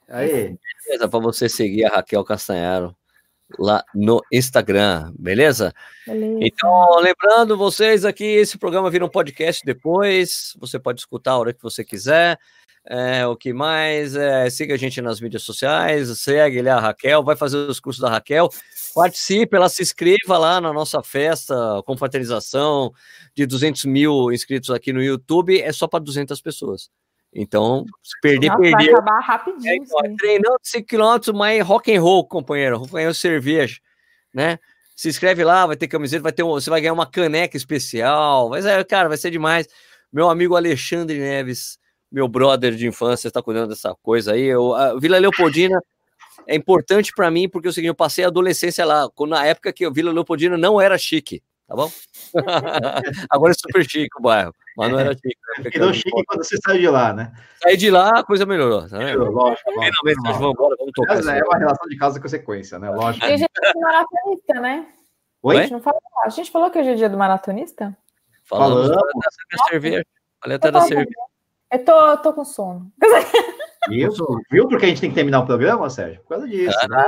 Aí. 0.09 0.57
Beleza? 0.87 1.09
Para 1.09 1.21
você 1.21 1.49
seguir 1.49 1.85
a 1.87 1.97
Raquel 1.97 2.25
Castanharo 2.25 2.95
lá 3.59 3.85
no 3.95 4.21
Instagram, 4.33 5.13
beleza? 5.19 5.73
Beleza. 6.07 6.39
Então, 6.43 7.01
lembrando 7.01 7.57
vocês 7.57 8.05
aqui, 8.05 8.25
esse 8.25 8.59
programa 8.59 8.91
vira 8.91 9.05
um 9.05 9.09
podcast 9.09 9.65
depois. 9.65 10.55
Você 10.59 10.79
pode 10.79 11.01
escutar 11.01 11.33
a 11.33 11.39
hora 11.39 11.55
que 11.55 11.63
você 11.63 11.85
quiser. 11.85 12.39
É, 12.91 13.27
o 13.27 13.37
que 13.37 13.53
mais? 13.53 14.17
É, 14.17 14.49
siga 14.49 14.75
a 14.75 14.79
gente 14.79 15.03
nas 15.03 15.21
mídias 15.21 15.43
sociais, 15.43 16.09
segue 16.21 16.67
a 16.67 16.81
Raquel, 16.81 17.23
vai 17.23 17.37
fazer 17.37 17.59
os 17.59 17.79
cursos 17.79 18.01
da 18.01 18.09
Raquel, 18.09 18.49
participe, 18.95 19.55
ela 19.55 19.69
se 19.69 19.83
inscreva 19.83 20.39
lá 20.39 20.59
na 20.59 20.73
nossa 20.73 21.03
festa, 21.03 21.55
confraternização 21.85 22.91
de 23.35 23.45
200 23.45 23.85
mil 23.85 24.33
inscritos 24.33 24.71
aqui 24.71 24.91
no 24.91 25.03
YouTube, 25.03 25.61
é 25.61 25.71
só 25.71 25.87
para 25.87 26.03
200 26.03 26.41
pessoas. 26.41 26.89
Então, 27.33 27.85
se 28.03 28.19
perder, 28.21 28.49
Nossa, 28.49 28.61
vai 28.71 28.89
acabar 28.89 29.19
É, 29.21 29.23
rapidinho. 29.23 29.75
então, 29.75 29.99
aí. 30.05 30.17
treinando 30.17 30.59
5 30.63 30.87
km, 30.89 31.33
mas 31.35 31.63
rock 31.65 31.95
and 31.95 32.01
roll, 32.01 32.27
companheiro, 32.27 32.79
rock 32.79 32.97
and 32.97 33.05
roll 33.05 33.15
cerveja, 33.15 33.79
né? 34.33 34.59
Se 34.97 35.09
inscreve 35.09 35.45
lá, 35.45 35.67
vai 35.67 35.77
ter 35.77 35.87
camiseta, 35.87 36.23
vai 36.23 36.33
ter 36.33 36.43
um, 36.43 36.49
você 36.51 36.69
vai 36.71 36.81
ganhar 36.81 36.93
uma 36.93 37.07
caneca 37.07 37.57
especial, 37.57 38.49
mas 38.49 38.67
é, 38.67 38.83
cara, 38.83 39.09
vai 39.09 39.17
ser 39.17 39.31
demais. 39.31 39.69
Meu 40.13 40.29
amigo 40.29 40.57
Alexandre 40.57 41.19
Neves, 41.19 41.79
meu 42.11 42.27
brother 42.27 42.75
de 42.75 42.87
infância, 42.89 43.29
está 43.29 43.43
cuidando 43.43 43.69
dessa 43.69 43.95
coisa 44.03 44.33
aí. 44.33 44.43
Eu, 44.43 44.75
a 44.75 44.99
Vila 44.99 45.19
Leopoldina 45.19 45.79
é 46.47 46.57
importante 46.57 47.13
para 47.15 47.31
mim 47.31 47.49
porque 47.49 47.69
é 47.69 47.71
o 47.71 47.73
seguinte, 47.73 47.89
eu 47.91 47.95
passei 47.95 48.25
a 48.25 48.29
adolescência 48.29 48.85
lá, 48.85 49.09
quando- 49.15 49.31
na 49.31 49.45
época 49.45 49.73
que 49.73 49.85
a 49.85 49.91
Vila 49.91 50.11
Leopoldina 50.11 50.57
não 50.57 50.81
era 50.81 50.97
chique, 50.99 51.43
tá 51.69 51.77
bom? 51.77 51.91
Agora 53.31 53.53
é 53.53 53.55
super 53.55 53.85
chique 53.89 54.19
o 54.19 54.23
bairro, 54.23 54.53
mas 54.77 54.91
não 54.91 54.99
era 54.99 55.13
chique. 55.15 55.37
na 55.47 55.53
época 55.55 55.71
que 55.71 55.79
Ficou 55.79 55.93
chique 55.95 56.25
quando 56.27 56.43
você 56.45 56.57
saiu 56.65 56.81
de 56.81 56.89
lá, 56.89 57.13
né? 57.13 57.33
Saí 57.63 57.77
de 57.77 57.91
lá, 57.91 58.19
a 58.19 58.25
coisa 58.25 58.45
melhorou, 58.47 58.89
tá 58.89 58.99
vendo? 58.99 59.19
Lógico, 59.31 59.71
lógico. 59.71 59.71
Finalmente, 59.71 60.23
nós 60.25 60.37
vamos 60.39 60.55
embora, 60.55 60.77
vamos 60.79 60.93
tocar. 60.95 61.15
Mas 61.17 61.27
É 61.29 61.43
uma 61.45 61.59
relação 61.59 61.87
de 61.89 61.97
causa 61.97 62.19
e 62.19 62.23
consequência, 62.23 62.79
né? 62.79 62.91
Lógico. 62.91 63.25
Hoje 63.27 63.35
é 63.35 63.37
dia 63.37 63.73
do 63.75 63.81
maratonista, 63.81 64.55
né? 64.61 64.87
Oi? 65.43 65.57
A 65.57 65.61
gente, 65.63 65.73
não 65.73 65.81
falou, 65.81 66.01
a 66.25 66.29
gente 66.31 66.51
falou 66.51 66.71
que 66.71 66.79
hoje 66.81 66.91
é 66.91 66.95
dia 66.95 67.09
do 67.09 67.17
maratonista? 67.19 67.97
Falamos 68.45 68.89
Falamos. 68.89 69.05
até 69.05 69.57
da 69.57 69.65
cerveja. 69.69 70.07
Falei 70.43 70.57
até 70.57 70.71
da 70.71 70.79
Eu 70.79 70.83
tô- 70.83 70.89
cerveja. 70.89 71.11
Eu 71.71 71.85
tô, 71.85 72.17
tô 72.19 72.33
com 72.33 72.45
sono. 72.45 72.91
Viu? 73.89 74.11
Viu 74.51 74.69
porque 74.69 74.85
a 74.87 74.89
gente 74.89 75.01
tem 75.01 75.11
que 75.11 75.15
terminar 75.15 75.41
o 75.41 75.47
programa, 75.47 75.89
Sérgio? 75.89 76.21
Por 76.23 76.29
causa 76.31 76.49
disso. 76.49 76.77
né? 76.89 77.05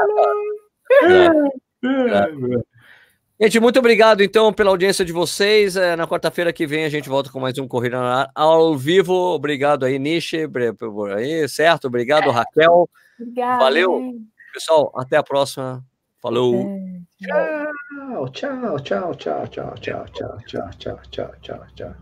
Gente, 3.42 3.58
muito 3.58 3.78
obrigado 3.78 4.22
então 4.22 4.52
pela 4.52 4.68
audiência 4.68 5.02
de 5.02 5.12
vocês. 5.12 5.74
É, 5.74 5.96
na 5.96 6.06
quarta-feira 6.06 6.52
que 6.52 6.66
vem 6.66 6.84
a 6.84 6.90
gente 6.90 7.08
volta 7.08 7.30
com 7.30 7.40
mais 7.40 7.56
um 7.58 7.66
Corrida 7.66 7.98
na 7.98 8.30
ao 8.34 8.76
vivo. 8.76 9.14
Obrigado 9.14 9.86
aí, 9.86 9.98
Nishi. 9.98 10.46
por 10.78 11.10
aí, 11.10 11.48
certo? 11.48 11.86
Obrigado, 11.86 12.30
Raquel. 12.30 12.86
Obrigada. 13.18 13.64
Valeu. 13.64 14.14
Pessoal, 14.52 14.92
até 14.94 15.16
a 15.16 15.22
próxima. 15.22 15.82
Falou. 16.20 16.54
É. 16.54 17.00
Tchau, 17.22 18.28
tchau, 18.28 18.80
tchau, 18.80 19.14
tchau, 19.14 19.46
tchau, 19.46 19.74
tchau, 19.80 20.04
tchau, 20.10 20.36
tchau, 20.46 21.00
tchau, 21.10 21.30
tchau, 21.40 21.66
tchau, 21.74 21.94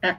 tchau. 0.00 0.18